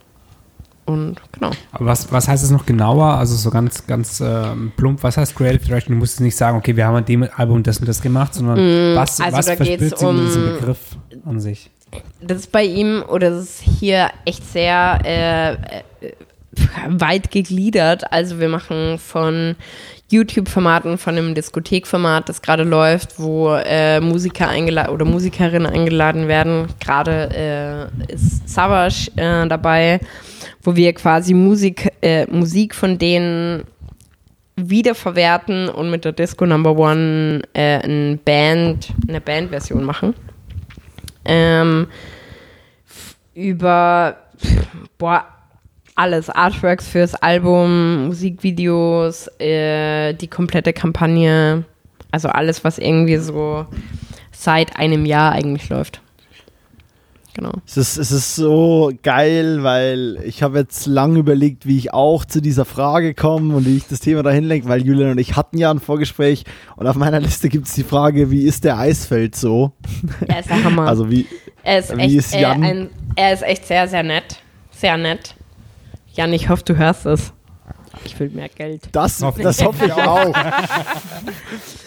[0.86, 1.52] und genau.
[1.72, 3.06] Aber was, was heißt es noch genauer?
[3.06, 5.96] Also so ganz, ganz ähm, plump, was heißt Creative Direction?
[5.96, 8.96] Du musst nicht sagen, okay, wir haben an dem Album das und das gemacht, sondern
[8.96, 10.80] was, also was geht's sich um- diesem Begriff
[11.26, 11.72] an sich?
[12.22, 16.14] das ist bei ihm oder das ist hier echt sehr äh, äh,
[16.88, 18.12] weit gegliedert.
[18.12, 19.56] Also wir machen von
[20.10, 26.68] YouTube-Formaten, von einem Diskothekformat, das gerade läuft, wo äh, Musiker eingeladen oder Musikerinnen eingeladen werden.
[26.80, 30.00] Gerade äh, ist Savage äh, dabei,
[30.62, 33.64] wo wir quasi Musik, äh, Musik von denen
[34.56, 40.14] wiederverwerten und mit der Disco Number One äh, ein Band, eine Bandversion machen
[41.26, 41.88] ähm,
[43.34, 44.18] über
[44.98, 45.26] boah,
[45.96, 51.64] alles, Artworks fürs Album, Musikvideos, äh, die komplette Kampagne,
[52.12, 53.66] also alles, was irgendwie so
[54.32, 56.02] seit einem Jahr eigentlich läuft.
[57.34, 57.52] Genau.
[57.68, 62.24] Es ist, es ist so geil, weil ich habe jetzt lang überlegt, wie ich auch
[62.24, 65.36] zu dieser Frage komme und wie ich das Thema dahin lenke, weil Julian und ich
[65.36, 66.46] hatten ja ein Vorgespräch
[66.78, 69.74] und auf meiner Liste gibt es die Frage, wie ist der Eisfeld so?
[70.28, 70.88] Er ist der Hammer.
[70.88, 71.28] Also wie,
[71.64, 72.64] er, ist wie echt, ist äh, Jan?
[72.64, 74.38] ein, er ist echt sehr, sehr nett.
[74.72, 75.36] Sehr nett.
[76.16, 77.34] Jan, ich hoffe, du hörst es.
[78.06, 78.84] Ich will mehr Geld.
[78.92, 80.34] das, das hoffe ich auch.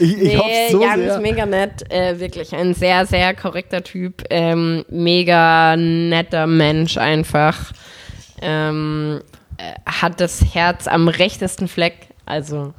[0.01, 1.15] Ich, ich hoffe so Jan sehr.
[1.17, 7.73] ist mega nett, äh, wirklich ein sehr, sehr korrekter Typ, ähm, mega netter Mensch einfach.
[8.41, 9.21] Ähm,
[9.57, 11.95] äh, hat das Herz am rechtesten Fleck,
[12.27, 12.75] also,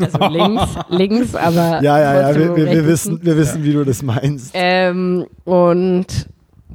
[0.00, 4.02] also links, links, aber Ja, ja, ja, wir, wir, wissen, wir wissen, wie du das
[4.02, 4.50] meinst.
[4.54, 6.06] Ähm, und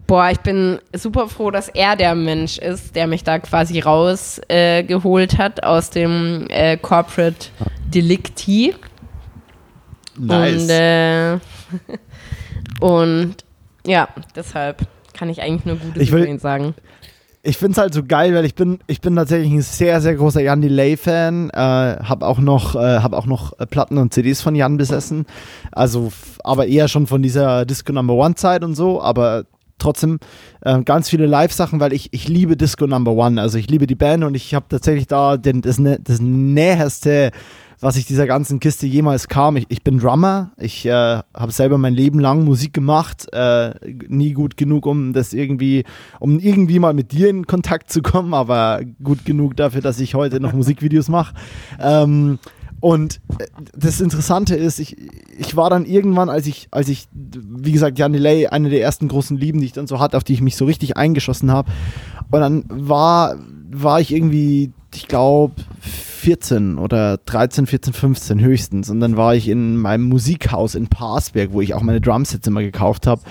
[0.10, 5.34] boah, ich bin super froh, dass er der Mensch ist, der mich da quasi rausgeholt
[5.34, 7.50] äh, hat aus dem äh, Corporate
[7.94, 8.74] Delicti.
[10.18, 10.64] Nice.
[10.64, 11.38] Und, äh,
[12.82, 13.36] und
[13.86, 14.82] ja, deshalb
[15.14, 16.74] kann ich eigentlich nur Gutes Ich will- über ihn sagen.
[17.44, 20.16] ich finde es halt so geil, weil ich bin, ich bin tatsächlich ein sehr, sehr
[20.16, 21.52] großer Jan Delay-Fan.
[21.52, 25.28] Äh, habe auch noch, äh, hab auch noch äh, Platten und CDs von Jan besessen.
[25.72, 26.12] Also,
[26.44, 29.46] aber eher schon von dieser Disco Number One Zeit und so, aber
[29.80, 30.20] trotzdem
[30.62, 33.42] äh, ganz viele Live-Sachen, weil ich, ich liebe Disco Number One.
[33.42, 37.32] Also ich liebe die Band und ich habe tatsächlich da den, das, das Näherste,
[37.82, 39.56] was ich dieser ganzen Kiste jemals kam.
[39.56, 40.52] Ich, ich bin Drummer.
[40.58, 43.32] Ich äh, habe selber mein Leben lang Musik gemacht.
[43.32, 43.74] Äh,
[44.08, 45.86] nie gut genug, um das irgendwie,
[46.20, 50.14] um irgendwie mal mit dir in Kontakt zu kommen, aber gut genug dafür, dass ich
[50.16, 51.34] heute noch Musikvideos mache.
[51.80, 52.40] Ähm,
[52.82, 53.46] und äh,
[53.76, 54.96] das Interessante ist, ich,
[55.38, 59.08] ich war dann irgendwann, als ich, als ich, wie gesagt, Jan Delay, eine der ersten
[59.08, 61.72] großen Lieben, die ich dann so hatte, auf die ich mich so richtig eingeschossen habe.
[62.32, 63.36] Und dann war,
[63.72, 68.90] war ich irgendwie, ich glaube, 14 oder 13, 14, 15 höchstens.
[68.90, 72.62] Und dann war ich in meinem Musikhaus in Parsberg, wo ich auch meine Drumsets immer
[72.62, 73.22] gekauft habe,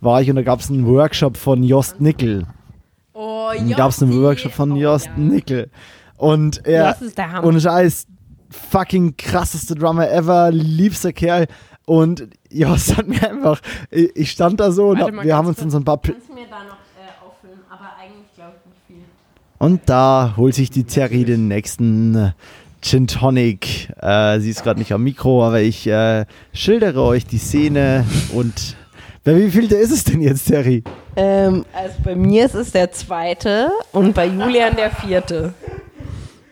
[0.00, 2.46] war ich und da gab es einen Workshop von Jost Nickel.
[3.12, 5.70] Oh, Dann gab es einen Workshop von Jost Nickel.
[6.16, 7.48] Und er, Das ist der Hammer.
[7.48, 8.06] ohne Scheiß,
[8.50, 11.46] fucking krasseste Drummer ever, liebster Kerl.
[11.84, 13.60] Und Jost hat mir einfach,
[13.90, 15.64] ich stand da so und hab, wir haben uns kurz.
[15.64, 18.70] dann so ein paar Kannst du mir da noch äh, auffüllen, aber eigentlich glaube ich
[18.70, 19.06] nicht viel.
[19.58, 22.30] Und da holt sich die Terry den nächsten äh,
[22.82, 23.90] Gin Tonic.
[24.00, 28.04] Äh, sie ist gerade nicht am Mikro, aber ich äh, schildere euch die Szene
[28.34, 28.76] und
[29.24, 30.82] bei wie viel ist es denn jetzt, Terry?
[31.16, 35.52] Ähm, also bei mir ist es der zweite und bei Julian der vierte.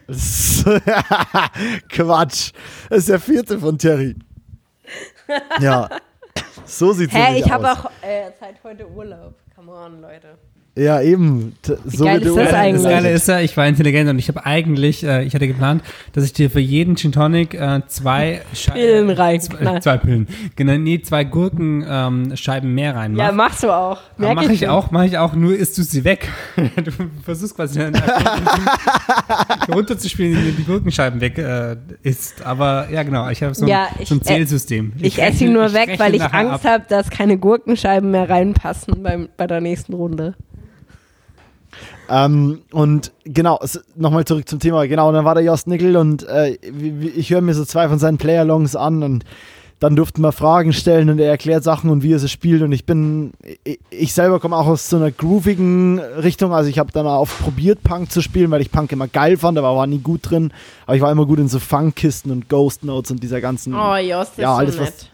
[1.89, 2.53] Quatsch.
[2.89, 4.15] Das ist der vierte von Terry.
[5.61, 5.89] Ja.
[6.65, 7.79] So sieht's Hä, nämlich ich habe aus.
[7.87, 9.35] auch äh, seit heute Urlaub.
[9.55, 10.39] Come on, Leute.
[10.79, 11.55] Ja, eben.
[11.63, 12.83] T- So geil wird ist das eigentlich?
[12.83, 15.83] Das Geile ist ja, ich war intelligent und ich habe eigentlich, äh, ich hatte geplant,
[16.13, 18.43] dass ich dir für jeden Gin Tonic äh, zwei
[18.75, 20.29] Pillen rein- Zwei, zwei Pillen.
[20.55, 23.27] Genau, nee, zwei Gurkenscheiben ähm, mehr reinmache.
[23.29, 24.01] Ja, machst du auch.
[24.19, 24.69] Merk Mache ich schon.
[24.69, 26.29] auch, mache ich auch, nur isst du sie weg.
[26.57, 26.91] du
[27.25, 27.95] versuchst quasi dann
[29.73, 32.45] runterzuspielen, indem du die Gurkenscheiben weg äh, isst.
[32.45, 34.93] Aber ja, genau, ich habe so, ein- Ja, ich- so ein äh, Zählsystem.
[35.01, 36.73] Ich rechne- esse sie nur weg, weil ich Angst ab.
[36.73, 40.35] habe, dass keine Gurkenscheiben mehr reinpassen beim, bei der nächsten Runde.
[42.09, 43.59] Ähm, und genau,
[43.97, 44.87] nochmal zurück zum Thema.
[44.87, 46.57] Genau, dann war der Jost Nickel und äh,
[47.15, 49.25] ich höre mir so zwei von seinen Playalongs an und
[49.79, 52.63] dann durften wir Fragen stellen und er erklärt Sachen und wie er sie spielt.
[52.63, 53.33] Und ich bin,
[53.91, 56.55] ich, selber komme auch aus so einer groovigen Richtung.
[56.55, 59.59] Also ich habe dann auch probiert, Punk zu spielen, weil ich Punk immer geil fand,
[59.59, 60.51] aber war nie gut drin.
[60.87, 63.75] Aber ich war immer gut in so Funkkisten und Ghost Notes und dieser ganzen.
[63.75, 65.11] Oh, Jost ist ja, so alles, nett.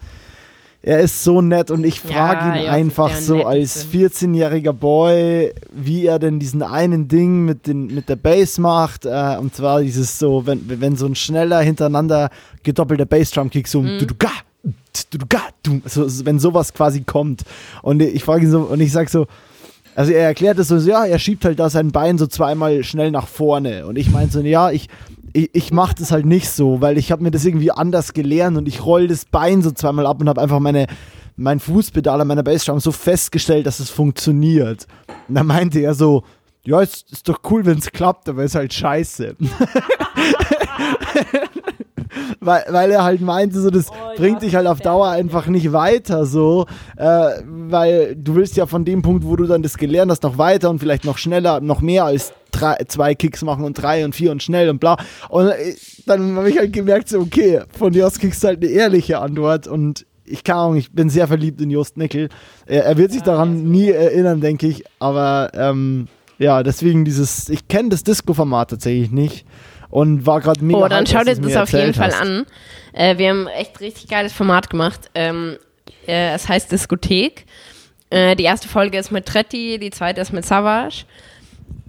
[0.84, 4.26] Er ist so nett und ich Ja, frage ihn Jost ist einfach so als Netteste.
[4.26, 9.06] 14-jähriger Boy, wie er denn diesen einen Ding mit, den, mit der Bass macht.
[9.06, 12.30] Äh, und zwar dieses so, wenn, wenn so ein schneller hintereinander
[12.64, 13.98] gedoppelter Bassdrum-Kick so Mhm.
[15.86, 17.42] so, wenn sowas quasi kommt.
[17.82, 19.26] Und ich frage ihn so und ich sag so,
[19.94, 23.10] also er erklärt es so, ja, er schiebt halt da sein Bein so zweimal schnell
[23.10, 23.86] nach vorne.
[23.86, 24.88] Und ich meinte so, ja, ich,
[25.32, 28.56] ich, ich mache das halt nicht so, weil ich habe mir das irgendwie anders gelernt
[28.56, 30.86] und ich roll das Bein so zweimal ab und habe einfach meine,
[31.36, 34.86] mein Fußpedal an meiner Bassdrum so festgestellt, dass es funktioniert.
[35.28, 36.22] Und dann meinte er so,
[36.64, 39.36] ja, ist, ist doch cool, wenn es klappt, aber ist halt scheiße.
[42.40, 44.80] weil, weil er halt meinte, so, das Oh, bringt ja, dich halt auf.
[44.80, 46.66] Dauer einfach nicht weiter, so,
[46.96, 50.38] äh, weil du willst ja von dem Punkt, wo du dann das gelernt hast, noch
[50.38, 54.14] weiter und vielleicht noch schneller, noch mehr als drei, zwei Kicks machen und drei und
[54.14, 54.96] vier und schnell und bla.
[55.28, 55.74] Und äh,
[56.06, 59.18] dann habe ich halt gemerkt, so, okay, von dir aus kriegst du halt eine ehrliche
[59.18, 62.28] Antwort und ich kann auch, ich bin sehr verliebt in Just Nickel.
[62.66, 66.08] Er, er wird sich daran nie erinnern, denke ich, aber ähm,
[66.42, 69.46] ja, deswegen dieses, ich kenne das Disco-Format tatsächlich nicht
[69.90, 72.20] und war gerade mega Oh, dann schau dir das auf jeden erzählt Fall hast.
[72.20, 72.46] an.
[72.92, 75.10] Äh, wir haben echt richtig geiles Format gemacht.
[75.14, 75.56] Ähm,
[76.06, 77.46] äh, es heißt Diskothek.
[78.10, 81.04] Äh, die erste Folge ist mit Tretti, die zweite ist mit Savage.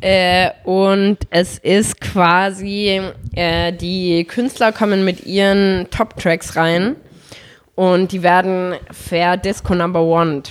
[0.01, 3.01] Äh, und es ist quasi,
[3.35, 6.97] äh, die Künstler kommen mit ihren Top-Tracks rein
[7.75, 10.43] und die werden fair Disco Number One.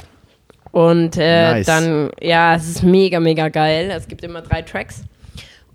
[0.72, 1.66] Und äh, Nice.
[1.66, 3.90] dann, ja, es ist mega, mega geil.
[3.94, 5.04] Es gibt immer drei Tracks.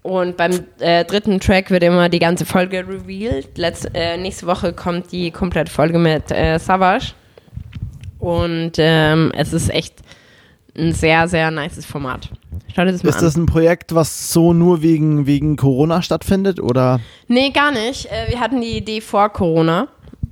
[0.02, 3.58] Und beim äh, dritten Track wird immer die ganze Folge revealed.
[3.58, 7.14] Letz, äh, nächste Woche kommt die komplette Folge mit äh, Savage.
[8.20, 9.96] Und ähm, es ist echt
[10.78, 12.30] ein sehr, sehr nices Format.
[12.76, 13.24] Schau dir das mal Ist an.
[13.24, 17.00] das ein Projekt, was so nur wegen, wegen Corona stattfindet oder?
[17.28, 18.06] Nee, gar nicht.
[18.08, 19.88] Äh, wir hatten die Idee vor Corona.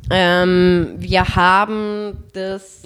[0.10, 2.84] Ähm, wir haben das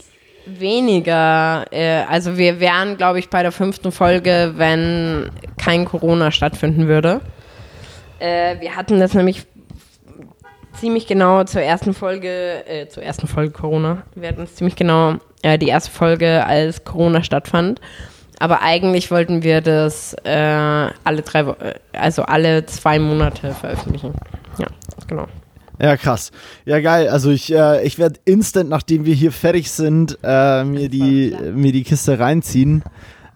[0.58, 6.88] weniger, äh, also wir wären, glaube ich, bei der fünften Folge, wenn kein Corona stattfinden
[6.88, 7.22] würde.
[8.20, 9.46] Äh, wir hatten das nämlich
[10.74, 14.04] ziemlich genau zur ersten Folge, äh, zur ersten Folge Corona.
[14.16, 17.82] Wir hatten es ziemlich genau äh, die erste Folge, als Corona stattfand.
[18.40, 20.30] Aber eigentlich wollten wir das äh,
[21.04, 24.14] alle drei, äh, also alle zwei Monate veröffentlichen.
[24.58, 24.68] Ja,
[25.08, 25.28] genau.
[25.82, 26.32] Ja, krass.
[26.66, 27.08] Ja, geil.
[27.10, 31.72] Also ich, äh, ich werde instant, nachdem wir hier fertig sind, äh, mir, die, mir
[31.72, 32.84] die Kiste reinziehen.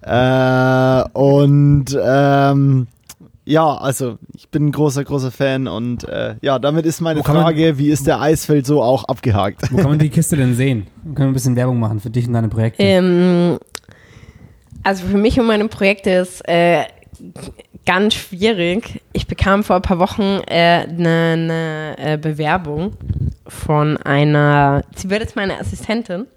[0.01, 2.87] Äh, und ähm,
[3.45, 7.35] ja, also ich bin ein großer, großer Fan und äh, ja, damit ist meine kann
[7.35, 9.61] man- Frage, wie ist der Eisfeld so auch abgehakt?
[9.71, 10.87] Wo kann man die Kiste denn sehen?
[11.03, 12.83] Können wir ein bisschen Werbung machen für dich und deine Projekte?
[12.83, 13.57] Ähm,
[14.83, 16.83] also für mich und meine Projekte ist äh,
[17.85, 19.01] ganz schwierig.
[19.13, 22.93] Ich bekam vor ein paar Wochen eine äh, ne, ne, äh, Bewerbung
[23.47, 26.27] von einer, sie wird jetzt meine Assistentin.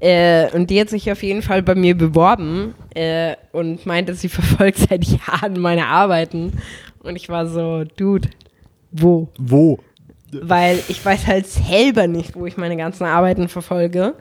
[0.00, 4.28] Äh, und die hat sich auf jeden Fall bei mir beworben äh, und meinte, sie
[4.28, 6.52] verfolgt seit Jahren meine Arbeiten.
[7.00, 8.28] Und ich war so, Dude,
[8.90, 9.28] wo?
[9.38, 9.80] Wo?
[10.32, 14.14] weil ich weiß halt selber nicht, wo ich meine ganzen Arbeiten verfolge.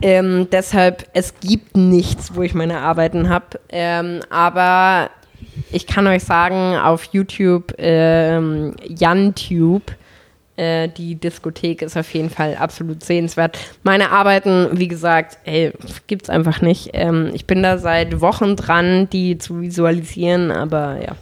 [0.00, 3.60] Ähm, deshalb, es gibt nichts, wo ich meine Arbeiten habe.
[3.68, 5.10] Ähm, aber
[5.70, 9.92] ich kann euch sagen, auf YouTube, ähm, YanTube,
[10.56, 13.58] äh, die Diskothek ist auf jeden Fall absolut sehenswert.
[13.82, 15.72] Meine Arbeiten, wie gesagt, ey,
[16.06, 16.90] gibt's einfach nicht.
[16.92, 21.16] Ähm, ich bin da seit Wochen dran, die zu visualisieren, aber ja.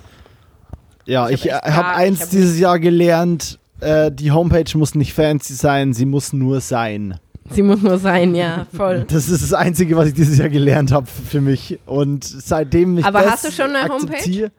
[1.07, 4.31] Ja, Ich ich, hab äh, habe gar- eins ich hab dieses Jahr gelernt, äh, die
[4.33, 7.19] Homepage muss nicht fancy sein, sie muss nur sein.
[7.51, 9.05] Sie muss nur sein, ja, voll.
[9.09, 11.79] Das ist das Einzige, was ich dieses Jahr gelernt habe für mich.
[11.87, 14.51] Und seitdem ich Aber das hast du schon eine Homepage?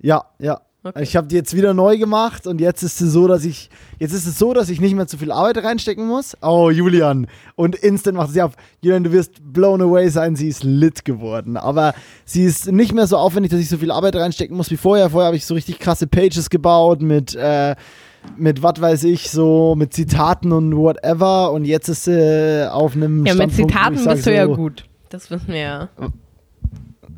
[0.00, 0.60] Ja, ja.
[0.82, 1.02] Okay.
[1.02, 3.68] Ich habe die jetzt wieder neu gemacht und jetzt ist es so, dass ich
[3.98, 6.34] jetzt ist es so, dass ich nicht mehr zu viel Arbeit reinstecken muss.
[6.40, 8.52] Oh, Julian und instant macht sie auf.
[8.80, 11.92] Julian, du wirst blown away sein, sie ist lit geworden, aber
[12.24, 15.10] sie ist nicht mehr so aufwendig, dass ich so viel Arbeit reinstecken muss wie vorher.
[15.10, 17.76] Vorher habe ich so richtig krasse Pages gebaut mit äh,
[18.36, 23.26] mit was weiß ich so mit Zitaten und whatever und jetzt ist sie auf einem
[23.26, 24.84] Ja, mit Standpunkt, ich Zitaten sag bist du ja so, gut.
[25.10, 25.88] Das wissen wir ja.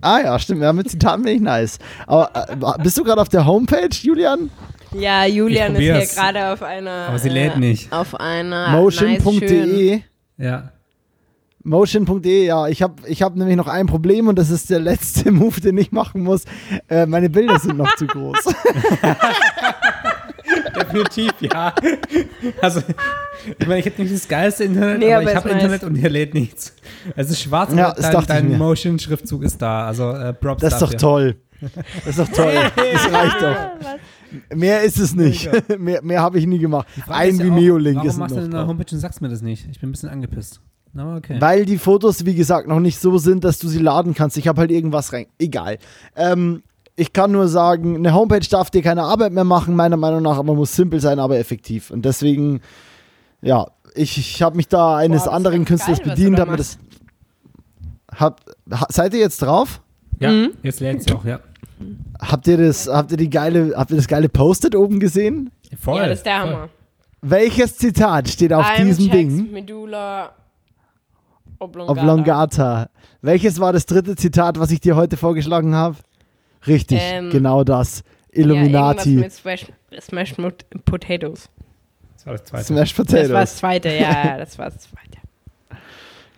[0.00, 0.62] Ah ja, stimmt.
[0.62, 1.78] Ja, mit Zitaten bin ich nice.
[2.06, 4.50] Aber äh, bist du gerade auf der Homepage, Julian?
[4.92, 7.08] Ja, Julian ist hier gerade auf einer.
[7.08, 7.92] Aber sie lädt nicht.
[7.92, 8.70] Auf einer.
[8.70, 10.00] Motion.de.
[10.38, 10.72] Ja.
[11.64, 15.30] Motion.de, ja, ich habe ich hab nämlich noch ein Problem und das ist der letzte
[15.30, 16.44] Move, den ich machen muss.
[16.88, 18.38] Äh, meine Bilder sind noch zu groß.
[20.92, 21.74] definitiv, ja.
[22.60, 22.82] Also,
[23.58, 25.56] ich meine, ich hätte nicht das geilste Internet, Nee, aber aber ich ist habe nice.
[25.62, 26.74] Internet und hier lädt nichts.
[27.16, 28.58] Es ist schwarz, Ja, aber dein, dein.
[28.58, 29.86] Motion-Schriftzug ist da.
[29.86, 30.98] Also, äh, Props Das ist doch dafür.
[30.98, 31.36] toll.
[32.04, 32.52] Das ist doch toll.
[32.92, 34.56] Das reicht doch.
[34.56, 35.48] Mehr ist es nicht.
[35.78, 36.86] mehr mehr habe ich nie gemacht.
[37.08, 38.66] Ein ist ja auch, Vimeo-Link Warum ist machst du noch denn drauf.
[38.68, 39.66] Homepage und sagst mir das nicht?
[39.70, 40.60] Ich bin ein bisschen angepisst.
[40.96, 41.36] Aber okay.
[41.40, 44.36] Weil die Fotos, wie gesagt, noch nicht so sind, dass du sie laden kannst.
[44.38, 45.26] Ich habe halt irgendwas rein.
[45.38, 45.78] Egal.
[46.16, 46.62] Ähm,
[46.96, 50.38] ich kann nur sagen, eine Homepage darf dir keine Arbeit mehr machen, meiner Meinung nach,
[50.38, 51.90] aber muss simpel sein, aber effektiv.
[51.90, 52.60] Und deswegen,
[53.40, 56.50] ja, ich, ich habe mich da eines Boah, anderen Künstlers geil, bedient, du da hab
[56.50, 56.78] mir das.
[58.14, 58.40] Hab,
[58.70, 59.80] ha, seid ihr jetzt drauf?
[60.20, 60.50] ja, Mhm.
[60.62, 61.40] jetzt lädt sie auch, ja.
[62.20, 65.50] Habt ihr das, habt ihr die geile, habt ihr das geile Post-it oben gesehen?
[65.80, 65.96] Voll.
[66.00, 66.50] ja, das ist der voll.
[66.50, 66.68] Hammer.
[67.22, 69.50] Welches Zitat steht auf I'm diesem Ding?
[69.52, 70.32] Medulla
[71.58, 71.92] oblongata.
[72.00, 72.88] Oblongata.
[73.22, 75.96] Welches war das dritte Zitat, was ich dir heute vorgeschlagen habe?
[76.66, 78.04] Richtig, Ähm, genau das.
[78.32, 79.10] Ja, Illuminati.
[79.16, 79.66] irgendwas mit Smash,
[80.00, 81.48] Smashed Mot- Potatoes.
[82.16, 82.64] Das war das zweite.
[82.64, 83.28] Smash Das war Potatoes.
[83.32, 84.98] das zweite, ja, ja, das war das zweite.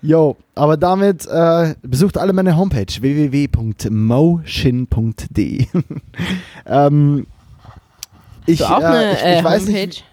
[0.03, 2.85] Yo, aber damit äh, besucht alle meine Homepage
[4.45, 5.67] www.motion.de.
[6.67, 7.27] ähm,
[8.47, 9.87] ich, So, auch äh, eine ich, ich äh, weiß Homepage.
[9.87, 10.05] nicht.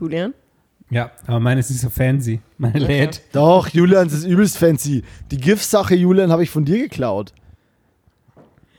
[0.00, 0.34] Julian?
[0.90, 2.40] Ja, aber meine ist nicht so fancy.
[2.58, 3.22] Meine lädt.
[3.32, 5.02] Doch, Julians ist übelst fancy.
[5.30, 7.32] Die GIF-Sache, Julian, habe ich von dir geklaut.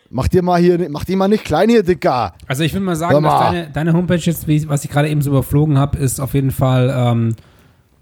[0.10, 2.34] Mach dir mal hier, mach dir mal nicht klein hier, Dicker.
[2.48, 3.30] Also ich würde mal sagen, mal.
[3.30, 6.34] dass deine, deine Homepage jetzt, wie, was ich gerade eben so überflogen habe, ist auf
[6.34, 7.36] jeden Fall ähm,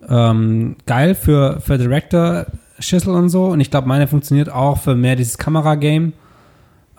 [0.07, 2.45] ähm, geil für, für Director,
[2.79, 3.45] Schüssel und so.
[3.45, 6.13] Und ich glaube, meine funktioniert auch für mehr dieses Kamera-Game.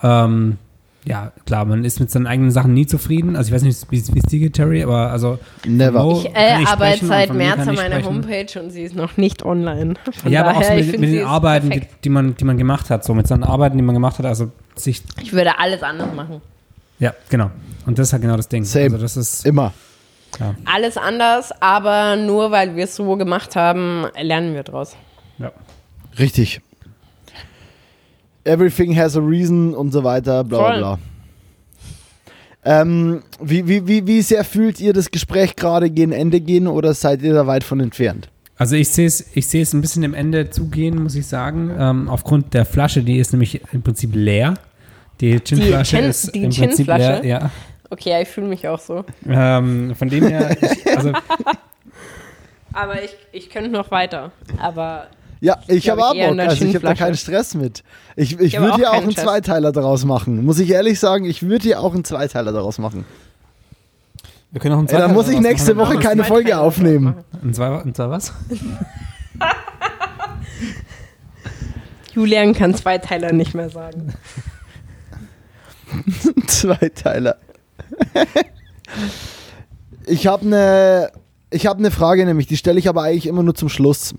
[0.03, 0.59] Ähm,
[1.07, 3.37] ja, klar, man ist mit seinen eigenen Sachen nie zufrieden.
[3.37, 6.03] Also ich weiß nicht, wie wie es dir geht, Terry, aber also Never.
[6.03, 8.03] Mo Ich äh, ich arbeite seit März an meiner.
[8.03, 9.95] Homepage und sie ist noch nicht online.
[10.21, 12.59] Von ja, aber auch so daher, mit, mit den Arbeiten, die, die, man, die man
[12.59, 15.83] gemacht hat, so mit seinen Arbeiten, die man gemacht hat, also sich, Ich würde alles
[15.83, 16.41] anders machen.
[16.99, 17.51] ja, genau.
[17.87, 18.65] Und das ist halt genau das Ding.
[18.65, 18.87] Same.
[18.93, 19.73] Also das ist, Immer.
[20.67, 24.97] Alles anders, aber nur weil wir es so gemacht haben, lernen wir draus.
[25.39, 25.51] ja.
[26.19, 26.61] Richtig.
[28.45, 30.99] Everything has a reason und so weiter, bla bla bla.
[32.65, 36.95] Ähm, wie, wie, wie, wie sehr fühlt ihr das Gespräch gerade gegen Ende gehen oder
[36.95, 38.29] seid ihr da weit von entfernt?
[38.59, 41.71] Also ich sehe es ich sehe es ein bisschen dem Ende zugehen, muss ich sagen.
[41.79, 44.55] Ähm, aufgrund der Flasche, die ist nämlich im Prinzip leer.
[45.21, 47.23] Die Gin-Flasche Gin- ist die im Prinzip Gin-Flasche?
[47.23, 47.25] leer.
[47.25, 47.51] Ja.
[47.91, 49.05] Okay, ja, ich fühle mich auch so.
[49.29, 51.13] Ähm, von dem her, ich, also
[52.73, 54.33] Aber ich, ich könnte noch weiter.
[54.59, 55.07] Aber
[55.41, 56.39] Ja, ich habe auch Bock.
[56.39, 57.83] Also ich habe da keinen Stress mit.
[58.17, 59.25] Ich, ich Ich würde ja auch einen Stress.
[59.25, 60.45] Zweiteiler daraus machen.
[60.45, 63.05] Muss ich ehrlich sagen, ich würde ja auch einen Zweiteiler daraus machen.
[64.57, 65.97] Wir können auch einen Ey, dann muss ich nächste machen.
[65.97, 67.17] Woche keine Folge aufnehmen.
[67.53, 68.33] zwar, und zwar was?
[72.15, 74.15] Julian kann Zweiteiler nicht mehr sagen.
[76.47, 77.37] Zweiteiler.
[80.07, 81.11] ich habe eine
[81.51, 84.15] ich habe eine Frage nämlich, die stelle ich aber eigentlich immer nur zum Schluss.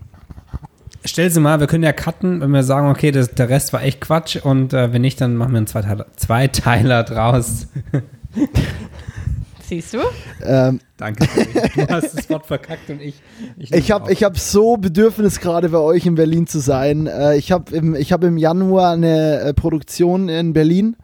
[1.03, 3.81] Stell sie mal, wir können ja cutten, wenn wir sagen, okay, das, der Rest war
[3.81, 7.65] echt Quatsch und äh, wenn nicht, dann machen wir einen Zweiteiler, Zweiteiler draus.
[9.67, 9.97] Siehst du?
[10.45, 11.27] Ähm, Danke.
[11.75, 13.15] Du hast das Wort verkackt und ich.
[13.57, 17.07] Ich habe ich hab so Bedürfnis gerade bei euch in Berlin zu sein.
[17.07, 20.95] Äh, ich habe im, ich hab im Januar eine äh, Produktion in Berlin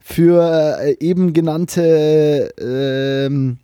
[0.00, 3.58] für äh, eben genannte ähm,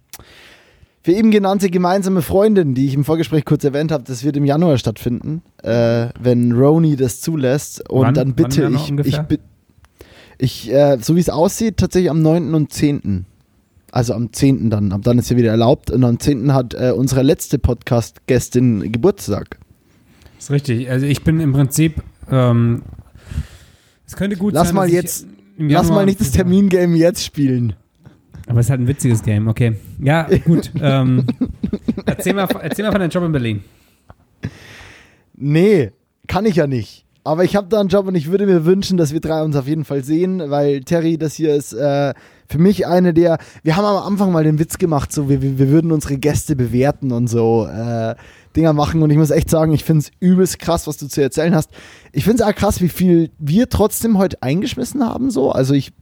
[1.02, 4.04] für eben genannte gemeinsame Freundin, die ich im Vorgespräch kurz erwähnt habe.
[4.04, 7.88] Das wird im Januar stattfinden, äh, wenn Roni das zulässt.
[7.90, 9.38] Und Wann- dann bitte Januar ich, ich, bi-
[10.38, 12.54] ich äh, so wie es aussieht, tatsächlich am 9.
[12.54, 13.24] und 10.
[13.92, 14.68] Also am 10.
[14.70, 15.90] dann, ab dann ist ja wieder erlaubt.
[15.90, 16.52] Und am 10.
[16.52, 19.58] hat äh, unsere letzte Podcast-Gästin Geburtstag.
[20.38, 20.90] ist richtig.
[20.90, 22.02] Also ich bin im Prinzip.
[22.30, 22.82] Ähm,
[24.06, 24.74] es könnte gut Lass sein.
[24.76, 25.26] mal jetzt-
[25.58, 27.72] Lass mal nicht das Termingame jetzt spielen.
[28.46, 29.76] Aber es ist halt ein witziges Game, okay.
[30.00, 30.70] Ja, gut.
[30.80, 31.24] ähm,
[32.04, 33.60] erzähl, mal, erzähl mal von deinem Job in Berlin.
[35.34, 35.92] Nee,
[36.26, 37.04] kann ich ja nicht.
[37.24, 39.56] Aber ich habe da einen Job und ich würde mir wünschen, dass wir drei uns
[39.56, 42.14] auf jeden Fall sehen, weil Terry, das hier ist äh,
[42.48, 43.38] für mich eine der.
[43.62, 47.12] Wir haben am Anfang mal den Witz gemacht, so wir, wir würden unsere Gäste bewerten
[47.12, 48.14] und so äh,
[48.56, 49.02] Dinger machen.
[49.02, 51.70] Und ich muss echt sagen, ich finde es übelst krass, was du zu erzählen hast.
[52.12, 55.30] Ich finde es auch krass, wie viel wir trotzdem heute eingeschmissen haben.
[55.30, 55.92] So, also ich,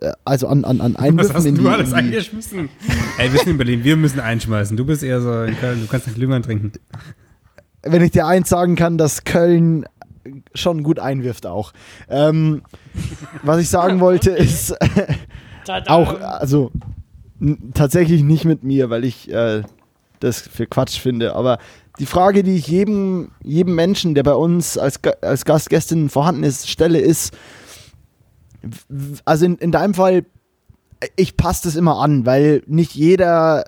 [0.00, 2.68] äh, also an an an Einwürfen in die, in die eingeschmissen?
[3.18, 4.76] Ey, wir sind in Berlin, wir müssen einschmeißen.
[4.76, 6.72] Du bist eher so in Köln, du kannst nach Glühwein trinken.
[7.82, 9.86] wenn ich dir eins sagen kann, dass Köln
[10.54, 11.72] schon gut einwirft auch.
[12.08, 12.62] Ähm,
[13.42, 14.74] was ich sagen wollte ist
[15.88, 16.70] auch, also
[17.74, 19.62] tatsächlich nicht mit mir, weil ich äh,
[20.20, 21.58] das für Quatsch finde, aber
[21.98, 26.70] die Frage, die ich jedem, jedem Menschen, der bei uns als, als Gastgästin vorhanden ist,
[26.70, 27.36] stelle, ist,
[29.24, 30.24] also in, in deinem Fall,
[31.16, 33.64] ich passe das immer an, weil nicht jeder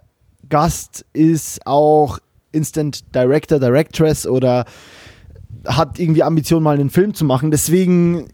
[0.48, 2.18] Gast ist auch
[2.52, 4.64] Instant Director, Directress oder
[5.66, 7.50] hat irgendwie Ambition, mal einen Film zu machen.
[7.50, 8.28] Deswegen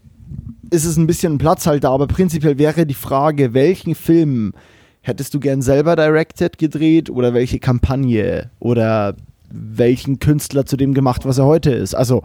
[0.69, 4.53] ist es ein bisschen ein Platzhalter, aber prinzipiell wäre die Frage, welchen Film
[5.01, 9.15] hättest du gern selber directed, gedreht oder welche Kampagne oder
[9.49, 11.93] welchen Künstler zu dem gemacht, was er heute ist?
[11.93, 12.23] Also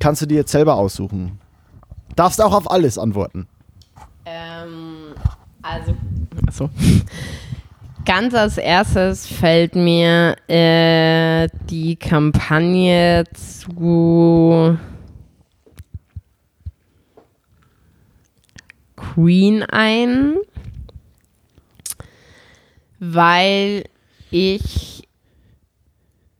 [0.00, 1.38] kannst du dir jetzt selber aussuchen.
[2.16, 3.46] Darfst auch auf alles antworten.
[4.24, 5.14] Ähm,
[5.62, 5.94] also,
[6.46, 6.70] achso.
[8.04, 14.78] Ganz als erstes fällt mir äh, die Kampagne zu
[18.98, 20.34] Queen ein,
[22.98, 23.84] weil
[24.30, 25.08] ich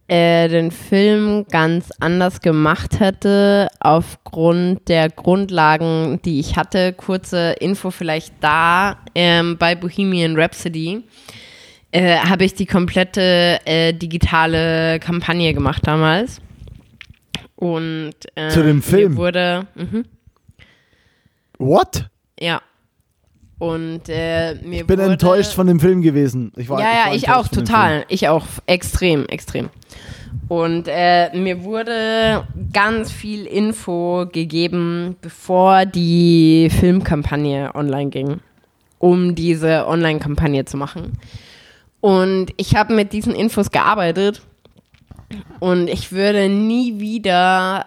[0.09, 6.93] äh, den Film ganz anders gemacht hätte aufgrund der Grundlagen, die ich hatte.
[6.95, 11.03] Kurze Info vielleicht da ähm, bei Bohemian Rhapsody.
[11.91, 16.41] Äh, habe ich die komplette äh, digitale Kampagne gemacht damals.
[17.57, 19.17] Und äh, Zu dem Film?
[19.17, 20.05] wurde mhm,
[21.59, 22.09] What?
[22.41, 22.61] Ja.
[23.59, 26.53] Und äh, mir Ich bin wurde, enttäuscht von dem Film gewesen.
[26.57, 28.05] Ich war, ja, ja, ich enttäuscht auch, total.
[28.09, 29.69] Ich auch, extrem, extrem.
[30.47, 38.41] Und äh, mir wurde ganz viel Info gegeben, bevor die Filmkampagne online ging,
[38.99, 41.19] um diese Online-Kampagne zu machen.
[42.01, 44.43] Und ich habe mit diesen Infos gearbeitet
[45.59, 47.87] und ich würde nie wieder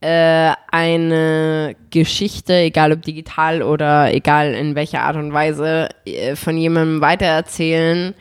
[0.00, 6.56] äh, eine Geschichte, egal ob digital oder egal in welcher Art und Weise, äh, von
[6.56, 8.14] jemandem weitererzählen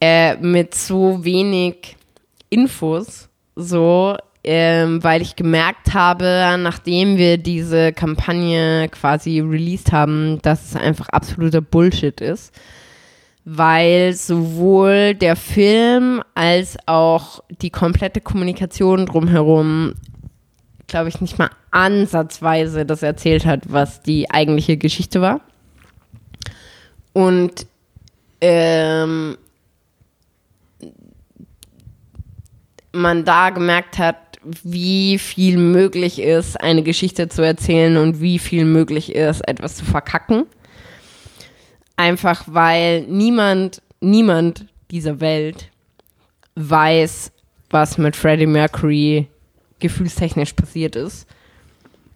[0.00, 1.96] äh, mit so wenig
[2.50, 10.70] Infos, so, ähm, weil ich gemerkt habe, nachdem wir diese Kampagne quasi released haben, dass
[10.70, 12.54] es einfach absoluter Bullshit ist
[13.50, 19.94] weil sowohl der Film als auch die komplette Kommunikation drumherum,
[20.88, 25.40] glaube ich, nicht mal ansatzweise das erzählt hat, was die eigentliche Geschichte war.
[27.12, 27.66] Und
[28.40, 29.36] ähm,
[32.92, 34.16] man da gemerkt hat,
[34.62, 39.84] wie viel möglich ist, eine Geschichte zu erzählen und wie viel möglich ist, etwas zu
[39.84, 40.46] verkacken.
[41.96, 45.70] Einfach weil niemand, niemand dieser Welt
[46.54, 47.32] weiß,
[47.70, 49.28] was mit Freddie Mercury
[49.78, 51.26] gefühlstechnisch passiert ist.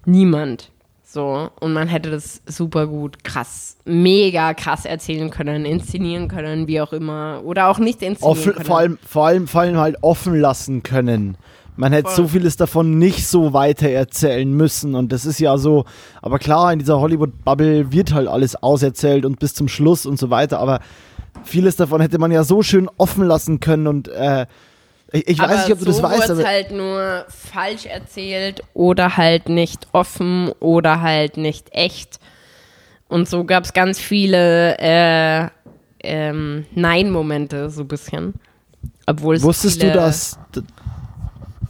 [0.05, 0.70] Niemand.
[1.05, 1.51] So.
[1.60, 6.93] Und man hätte das super gut, krass, mega krass erzählen können, inszenieren können, wie auch
[6.93, 7.43] immer.
[7.44, 8.64] Oder auch nicht inszenieren Offen, können.
[8.64, 11.36] vor, allem, vor, allem, vor allem halt offen lassen können.
[11.76, 12.16] Man hätte Voll.
[12.16, 14.94] so vieles davon nicht so weiter erzählen müssen.
[14.94, 15.84] Und das ist ja so,
[16.20, 20.30] aber klar, in dieser Hollywood-Bubble wird halt alles auserzählt und bis zum Schluss und so
[20.30, 20.60] weiter.
[20.60, 20.80] Aber
[21.44, 23.86] vieles davon hätte man ja so schön offen lassen können.
[23.86, 24.47] Und äh,
[25.12, 29.48] ich, ich weiß nicht, ob du das weißt, aber halt nur falsch erzählt oder halt
[29.48, 32.18] nicht offen oder halt nicht echt.
[33.09, 35.48] Und so gab es ganz viele äh,
[36.02, 38.34] ähm, Nein-Momente, so ein bisschen.
[39.07, 40.39] Obwohl es wusstest viele, du, dass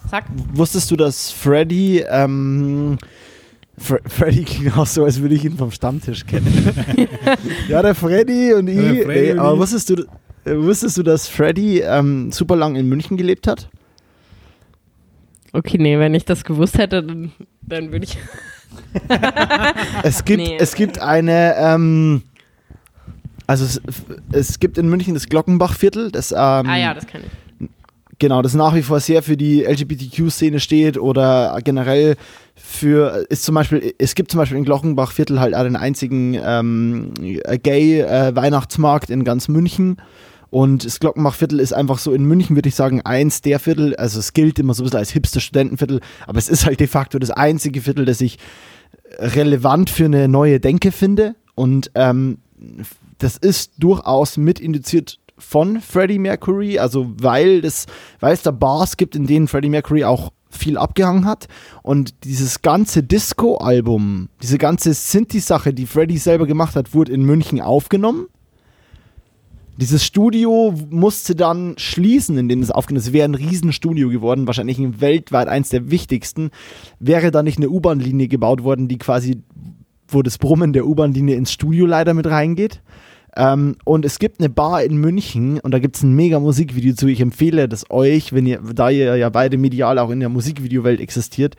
[0.09, 2.99] Sag, wusstest du, dass Freddy ähm,
[3.79, 6.71] Fre Freddy klingt auch so, als würde ich ihn vom Stammtisch kennen.
[7.69, 9.05] ja, der Freddy und ich.
[9.05, 9.61] Freddy nee, und aber ich.
[9.61, 10.05] wusstest du,
[10.45, 13.69] wusstest du, dass Freddy ähm, super lang in München gelebt hat?
[15.55, 18.17] okay, nee, wenn ich das gewusst hätte, dann, dann würde ich.
[20.03, 20.57] Es gibt, Nee.
[20.59, 22.23] es gibt eine, ähm,
[23.47, 23.81] also es,
[24.33, 27.69] es gibt in München das Glockenbachviertel, das, ähm, ah ja, das kann ich.
[28.19, 32.17] genau, das nach wie vor sehr für die LGBTQ-Szene steht oder generell
[32.55, 37.12] für, ist zum Beispiel, es gibt zum Beispiel in Glockenbachviertel halt auch den einzigen ähm,
[37.19, 39.99] Gay-Weihnachtsmarkt in ganz München.
[40.53, 44.19] Und das Glockenbachviertel ist einfach so in München, würde ich sagen, eins der Viertel, also
[44.19, 47.19] es gilt immer so ein bisschen als hipster Studentenviertel, aber es ist halt de facto
[47.19, 48.37] das einzige Viertel, das ich
[49.19, 51.37] relevant für eine neue Denke finde.
[51.55, 52.37] Und ähm,
[53.17, 57.87] das ist durchaus mit indiziert von Freddie Mercury, also weil, das,
[58.21, 61.49] weil es da Bars gibt, in denen Freddie Mercury auch viel abgehangen hat.
[61.83, 67.63] Und dieses ganze Disco-Album, diese ganze Synthi-Sache, die Freddie selber gemacht hat, wurde in München
[67.63, 68.27] aufgenommen.
[69.76, 73.05] Dieses Studio musste dann schließen, in dem es aufgenommen.
[73.05, 76.51] Es wäre ein Riesenstudio geworden, wahrscheinlich ein weltweit eins der wichtigsten.
[76.99, 79.42] Wäre da nicht eine U-Bahn-Linie gebaut worden, die quasi,
[80.09, 82.83] wo das Brummen der U-Bahn-Linie ins Studio leider mit reingeht.
[83.34, 86.94] Ähm, und es gibt eine Bar in München und da gibt es ein mega Musikvideo
[86.94, 87.07] zu.
[87.07, 91.01] Ich empfehle das euch, wenn ihr, da ihr ja beide medial auch in der Musikvideowelt
[91.01, 91.57] existiert,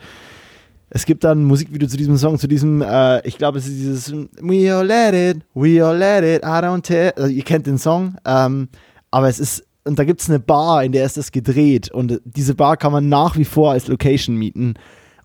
[0.89, 3.77] es gibt dann ein Musikvideo zu diesem Song, zu diesem, äh, ich glaube, es ist
[3.77, 7.11] dieses We all let it, we all let it, I don't tell.
[7.15, 8.69] Also, ihr kennt den Song, ähm,
[9.09, 12.21] aber es ist, und da gibt es eine Bar, in der ist das gedreht und
[12.25, 14.75] diese Bar kann man nach wie vor als Location mieten.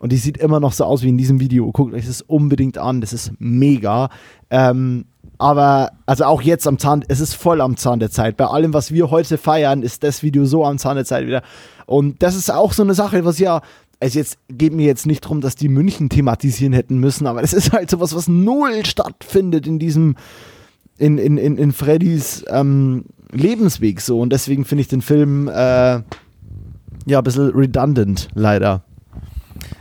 [0.01, 1.70] Und die sieht immer noch so aus wie in diesem Video.
[1.73, 4.11] Guckt euch das unbedingt an, das ist mega.
[4.49, 5.07] Ähm,
[5.39, 8.37] aber, also auch jetzt am Zahn, es ist voll am Zahn der Zeit.
[8.37, 11.43] Bei allem, was wir heute feiern, ist das Video so am Zahn der Zeit wieder.
[11.87, 13.61] Und das ist auch so eine Sache, was ja,
[14.01, 17.52] also jetzt geht mir jetzt nicht darum, dass die München thematisieren hätten müssen, aber es
[17.55, 20.17] ist halt sowas, was null stattfindet in diesem,
[20.99, 24.20] in, in, in, in Freddys ähm, Lebensweg so.
[24.20, 28.85] Und deswegen finde ich den Film äh, ja ein bisschen redundant, leider.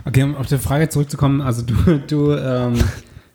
[0.06, 1.76] Okay, um auf die Frage zurückzukommen, also du,
[2.08, 2.76] du, ähm,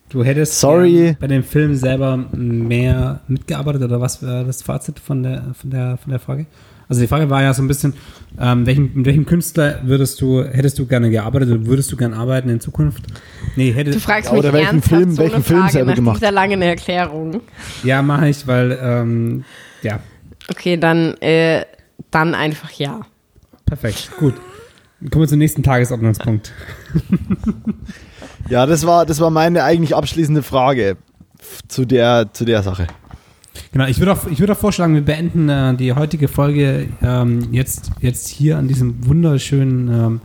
[0.08, 1.16] du hättest Sorry.
[1.20, 5.96] bei dem Film selber mehr mitgearbeitet oder was wäre das Fazit von der, von der,
[5.96, 6.46] von der Frage?
[6.92, 7.94] Also die Frage war ja so ein bisschen,
[8.38, 12.14] ähm, welchen, mit welchem Künstler würdest du, hättest du gerne gearbeitet oder würdest du gerne
[12.18, 13.02] arbeiten in Zukunft?
[13.56, 15.72] Nee, hätte, Du fragst Ja, mich oder welchen ernsthaft Film- so welchen eine Film Frage
[15.72, 16.16] selber nach gemacht?
[16.20, 17.40] dieser langen Erklärung.
[17.82, 19.44] ja, mache ich, weil, ähm,
[19.80, 20.00] ja,
[20.50, 21.64] Okay, dann, äh,
[22.10, 23.00] dann einfach ja.
[23.64, 24.34] perfekt, gut.
[25.10, 26.52] Kommen wir zum nächsten Tagesordnungspunkt.
[28.50, 30.98] Ja, das war, das war meine eigentlich abschließende Frage
[31.68, 32.86] zu der, zu der Sache.
[33.72, 37.48] Genau, ich würde auch, ich würde auch vorschlagen, wir beenden äh, die heutige Folge ähm,
[37.52, 40.20] jetzt, jetzt hier an diesem wunderschönen ähm,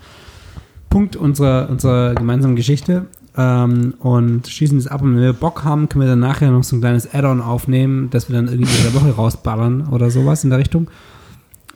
[0.90, 3.08] Punkt unserer, unserer gemeinsamen Geschichte
[3.38, 5.02] ähm, und schließen es ab.
[5.02, 8.10] Und wenn wir Bock haben, können wir dann nachher noch so ein kleines Add-on aufnehmen,
[8.10, 10.90] dass wir dann irgendwie in der Woche rausballern oder sowas in der Richtung.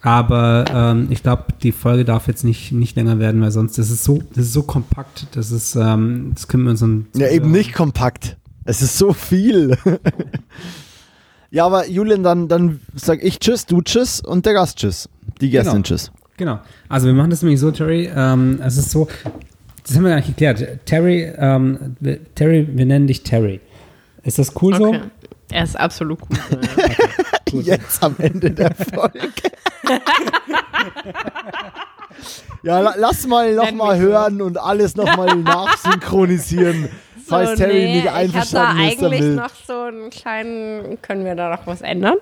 [0.02, 3.92] Aber ähm, ich glaube, die Folge darf jetzt nicht, nicht länger werden, weil sonst das
[3.92, 7.30] ist so, das ist so kompakt, das ist, ähm, das können wir uns dann Ja,
[7.30, 8.38] eben nicht kompakt.
[8.64, 9.78] Es ist so viel.
[11.52, 15.08] ja, aber Julian, dann, dann sag ich Tschüss, du Tschüss und der Gast Tschüss.
[15.40, 15.84] Die Gästin Genau.
[15.84, 16.12] Tschüss.
[16.38, 16.60] Genau.
[16.90, 18.10] Also wir machen das nämlich so, Terry.
[18.16, 19.08] Ähm, es ist so,
[19.86, 20.86] das haben wir gar nicht geklärt.
[20.86, 23.60] Terry, ähm, wir, Terry, wir nennen dich Terry.
[24.24, 25.00] Ist das cool Okay.
[25.02, 25.10] so?
[25.54, 26.20] Er ist absolut
[27.52, 27.66] gut.
[27.66, 29.20] Jetzt am Ende der Folge.
[32.64, 36.88] ja, la lass mal nochmal hören und alles nochmal nachsynchronisieren,
[37.32, 39.36] falls Terry nicht ich hatte da einverstanden ist eigentlich damit.
[39.36, 42.16] noch so einen kleinen, können wir da noch was ändern?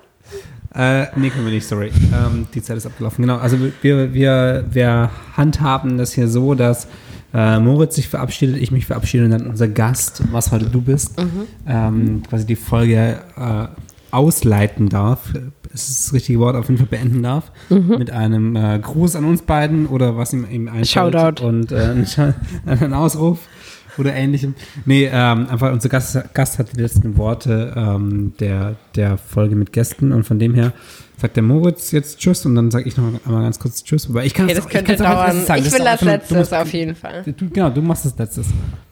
[0.75, 1.91] Äh, nee, können wir nicht, sorry.
[2.13, 3.23] Ähm, die Zeit ist abgelaufen.
[3.23, 6.87] Genau, also wir, wir, wir handhaben das hier so, dass
[7.33, 11.15] äh, Moritz sich verabschiedet, ich mich verabschiede und dann unser Gast, was heute du bist,
[11.67, 13.67] ähm, quasi die Folge äh,
[14.11, 15.33] ausleiten darf.
[15.71, 17.51] Das ist das richtige Wort, auf jeden Fall beenden darf.
[17.69, 20.89] Mit einem äh, Gruß an uns beiden oder was ihm, ihm einfällt.
[20.89, 21.45] Shoutout.
[21.45, 21.93] Und äh,
[22.65, 23.39] einen Ausruf
[23.97, 24.55] oder ähnlichem.
[24.85, 29.73] Nee, ähm, einfach unser Gast, Gast hat die letzten Worte ähm, der, der Folge mit
[29.73, 30.73] Gästen und von dem her
[31.17, 34.07] sagt der Moritz jetzt Tschüss und dann sage ich noch einmal ganz kurz Tschüss.
[34.09, 35.59] Wobei ich kann es das auch- ich auch als sagen.
[35.59, 37.23] Ich Das will das du letztes musst- auf jeden Fall.
[37.25, 38.47] Du, genau, du machst das letztes.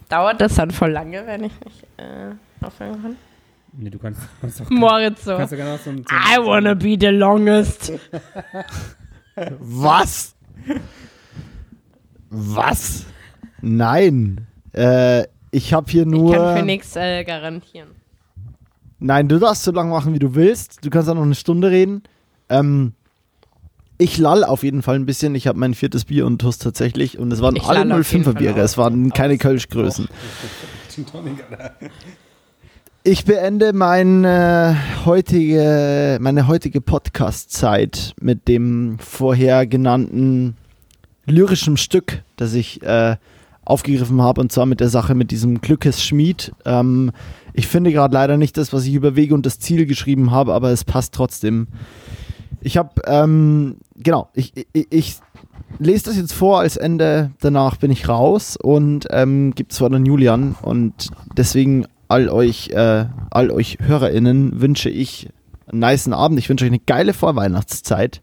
[0.10, 3.16] Dauert das dann voll lange, wenn ich nicht äh, aufhören kann?
[3.80, 4.70] Nee, du kannst, kannst doch.
[4.70, 5.38] Moritz so.
[5.38, 7.92] Kannst du noch so, so I wanna be the longest.
[9.60, 10.34] Was?
[12.30, 13.06] Was?
[13.62, 14.47] Nein.
[14.78, 16.32] Äh, ich habe hier nur.
[16.32, 17.90] Ich kann für nichts äh, garantieren.
[19.00, 20.84] Nein, du darfst so lange machen, wie du willst.
[20.86, 22.04] Du kannst auch noch eine Stunde reden.
[22.50, 22.94] Ähm,
[23.98, 25.36] ich lall auf jeden Fall ein bisschen.
[25.36, 27.18] Ich habe mein viertes Bier und Toast tatsächlich.
[27.18, 28.60] Und es waren Ich alle lall auf jeden 05er Fall Biere.
[28.62, 30.08] Es waren keine Kölschgrößen.
[33.04, 34.76] Ich beende meine
[35.06, 40.58] heutige, meine heutige Podcast-Zeit mit dem vorher genannten
[41.26, 43.16] lyrischen Stück, das ich äh,
[43.68, 46.54] aufgegriffen habe, und zwar mit der Sache mit diesem Glückes Schmied.
[46.66, 47.12] Ähm,
[47.54, 50.54] ich finde gerade leider nicht das, was ich über Wege und das Ziel geschrieben habe,
[50.54, 51.68] aber es passt trotzdem.
[52.62, 55.16] Ich habe, ähm, genau, ich, ich, ich
[55.80, 60.06] lese das jetzt vor als Ende, danach bin ich raus und ähm, gibt es dann
[60.06, 65.30] Julian und deswegen all euch, äh, all euch HörerInnen wünsche ich
[65.68, 66.40] einen niceen Abend.
[66.40, 68.22] Ich wünsche euch eine geile Vorweihnachtszeit.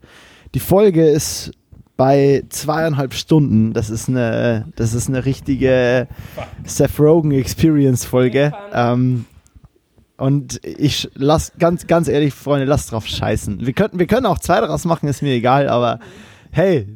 [0.55, 1.53] Die Folge ist
[1.97, 3.73] bei zweieinhalb Stunden.
[3.73, 6.09] Das ist eine, das ist eine richtige
[6.65, 8.53] Seth Rogen Experience Folge.
[8.73, 9.27] Ähm,
[10.17, 13.67] und ich lass ganz, ganz ehrlich, Freunde, lasst drauf scheißen.
[13.67, 15.99] Wir könnten, wir können auch zwei daraus machen, ist mir egal, aber
[16.53, 16.87] hey,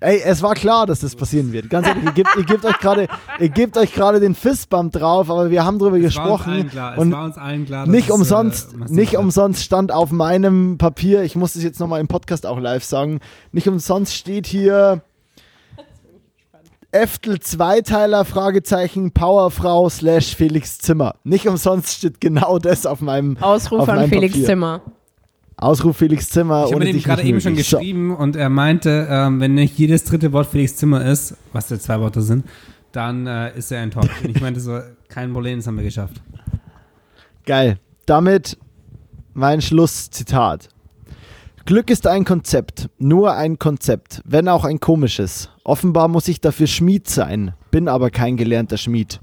[0.00, 1.70] ey, es war klar, dass das passieren wird.
[1.70, 5.30] Ganz ehrlich, ihr gebt, ihr gebt euch gerade, ihr gebt euch gerade den Fistbump drauf,
[5.30, 6.92] aber wir haben drüber Es war gesprochen allen klar.
[6.94, 7.86] Es und war uns allen klar.
[7.86, 11.80] dass nicht es, umsonst, äh, nicht umsonst stand auf meinem Papier, ich muss das jetzt
[11.80, 13.20] nochmal im Podcast auch live sagen,
[13.52, 15.02] nicht umsonst steht hier
[16.92, 21.14] Eftel Zweiteiler, Fragezeichen, Powerfrau slash Felix Zimmer.
[21.22, 24.46] Nicht umsonst steht genau das auf meinem Ausruf auf an meinem Felix Papier.
[24.46, 24.82] Zimmer.
[25.60, 26.66] Ausruf Felix Zimmer.
[26.66, 27.68] Ich habe ihm gerade eben schon möglich.
[27.68, 27.78] So.
[27.78, 31.78] geschrieben und er meinte, ähm, wenn nicht jedes dritte Wort Felix Zimmer ist, was ja
[31.78, 32.44] zwei Worte sind,
[32.92, 34.24] dann äh, ist er enttäuscht.
[34.24, 36.20] Und ich meinte so, kein Problem, das haben wir geschafft.
[37.44, 37.78] Geil.
[38.06, 38.58] Damit
[39.34, 40.68] mein Schlusszitat.
[41.66, 45.50] Glück ist ein Konzept, nur ein Konzept, wenn auch ein komisches.
[45.62, 49.20] Offenbar muss ich dafür Schmied sein, bin aber kein gelernter Schmied.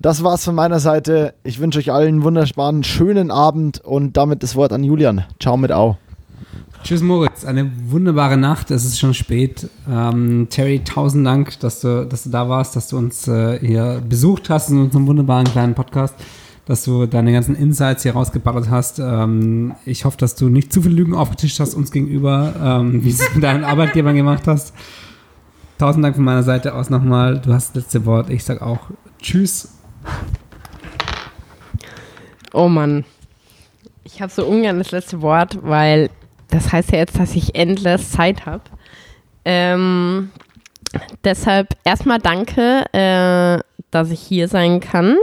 [0.00, 1.34] Das war's von meiner Seite.
[1.42, 5.24] Ich wünsche euch allen einen wunderbaren, schönen Abend und damit das Wort an Julian.
[5.40, 5.96] Ciao mit Au.
[6.84, 8.70] Tschüss Moritz, eine wunderbare Nacht.
[8.70, 9.68] Es ist schon spät.
[9.90, 14.00] Ähm, Terry, tausend Dank, dass du, dass du da warst, dass du uns äh, hier
[14.08, 16.14] besucht hast in unserem wunderbaren kleinen Podcast,
[16.66, 19.00] dass du deine ganzen Insights hier rausgeballert hast.
[19.00, 23.10] Ähm, ich hoffe, dass du nicht zu viele Lügen aufgetischt hast uns gegenüber, ähm, wie
[23.10, 24.72] du es mit deinen Arbeitgebern gemacht hast.
[25.76, 27.40] Tausend Dank von meiner Seite aus nochmal.
[27.40, 28.30] Du hast das letzte Wort.
[28.30, 28.78] Ich sag auch
[29.20, 29.77] Tschüss.
[32.52, 33.04] Oh Mann.
[34.04, 36.10] Ich habe so ungern das letzte Wort, weil
[36.50, 38.62] das heißt ja jetzt, dass ich endless Zeit habe.
[39.44, 40.30] Ähm,
[41.24, 45.16] deshalb erstmal danke, äh, dass ich hier sein kann.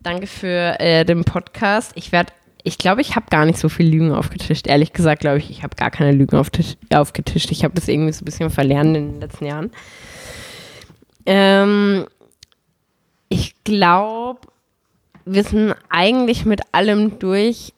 [0.00, 1.92] Danke für äh, den Podcast.
[1.94, 2.32] Ich werde,
[2.62, 4.66] ich glaube, ich habe gar nicht so viel Lügen aufgetischt.
[4.66, 7.50] Ehrlich gesagt, glaube ich, ich habe gar keine Lügen auftisch, aufgetischt.
[7.50, 9.70] Ich habe das irgendwie so ein bisschen verlernt in den letzten Jahren.
[11.26, 12.06] Ähm,
[13.68, 14.40] glaube,
[15.24, 17.72] wir sind eigentlich mit allem durch.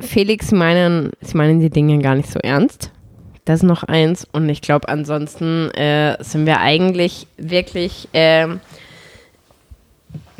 [0.00, 2.90] Felix, meinen, sie meinen die Dinge gar nicht so ernst.
[3.44, 4.26] Das ist noch eins.
[4.32, 8.48] Und ich glaube, ansonsten äh, sind wir eigentlich wirklich äh,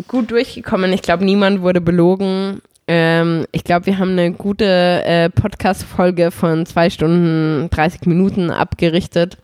[0.08, 0.92] gut durchgekommen.
[0.92, 2.62] Ich glaube, niemand wurde belogen.
[2.88, 9.38] Ähm, ich glaube, wir haben eine gute äh, Podcast-Folge von zwei Stunden 30 Minuten abgerichtet.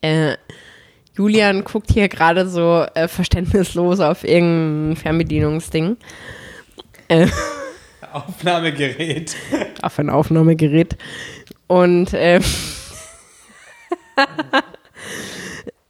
[0.00, 0.36] Äh,
[1.16, 5.96] Julian guckt hier gerade so äh, verständnislos auf irgendein Fernbedienungsding.
[7.08, 7.28] Äh,
[8.12, 9.36] Aufnahmegerät.
[9.82, 10.96] auf ein Aufnahmegerät.
[11.66, 12.42] Und ähm,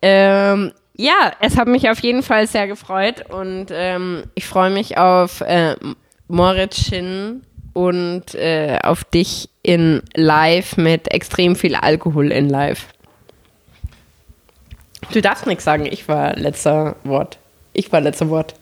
[0.03, 4.97] ähm, ja, es hat mich auf jeden Fall sehr gefreut und ähm, ich freue mich
[4.97, 5.75] auf äh,
[6.29, 12.87] Moritz Shin und äh, auf dich in live mit extrem viel Alkohol in live.
[15.13, 17.39] Du darfst nichts sagen, ich war letzter Wort.
[17.73, 18.55] Ich war letzter Wort.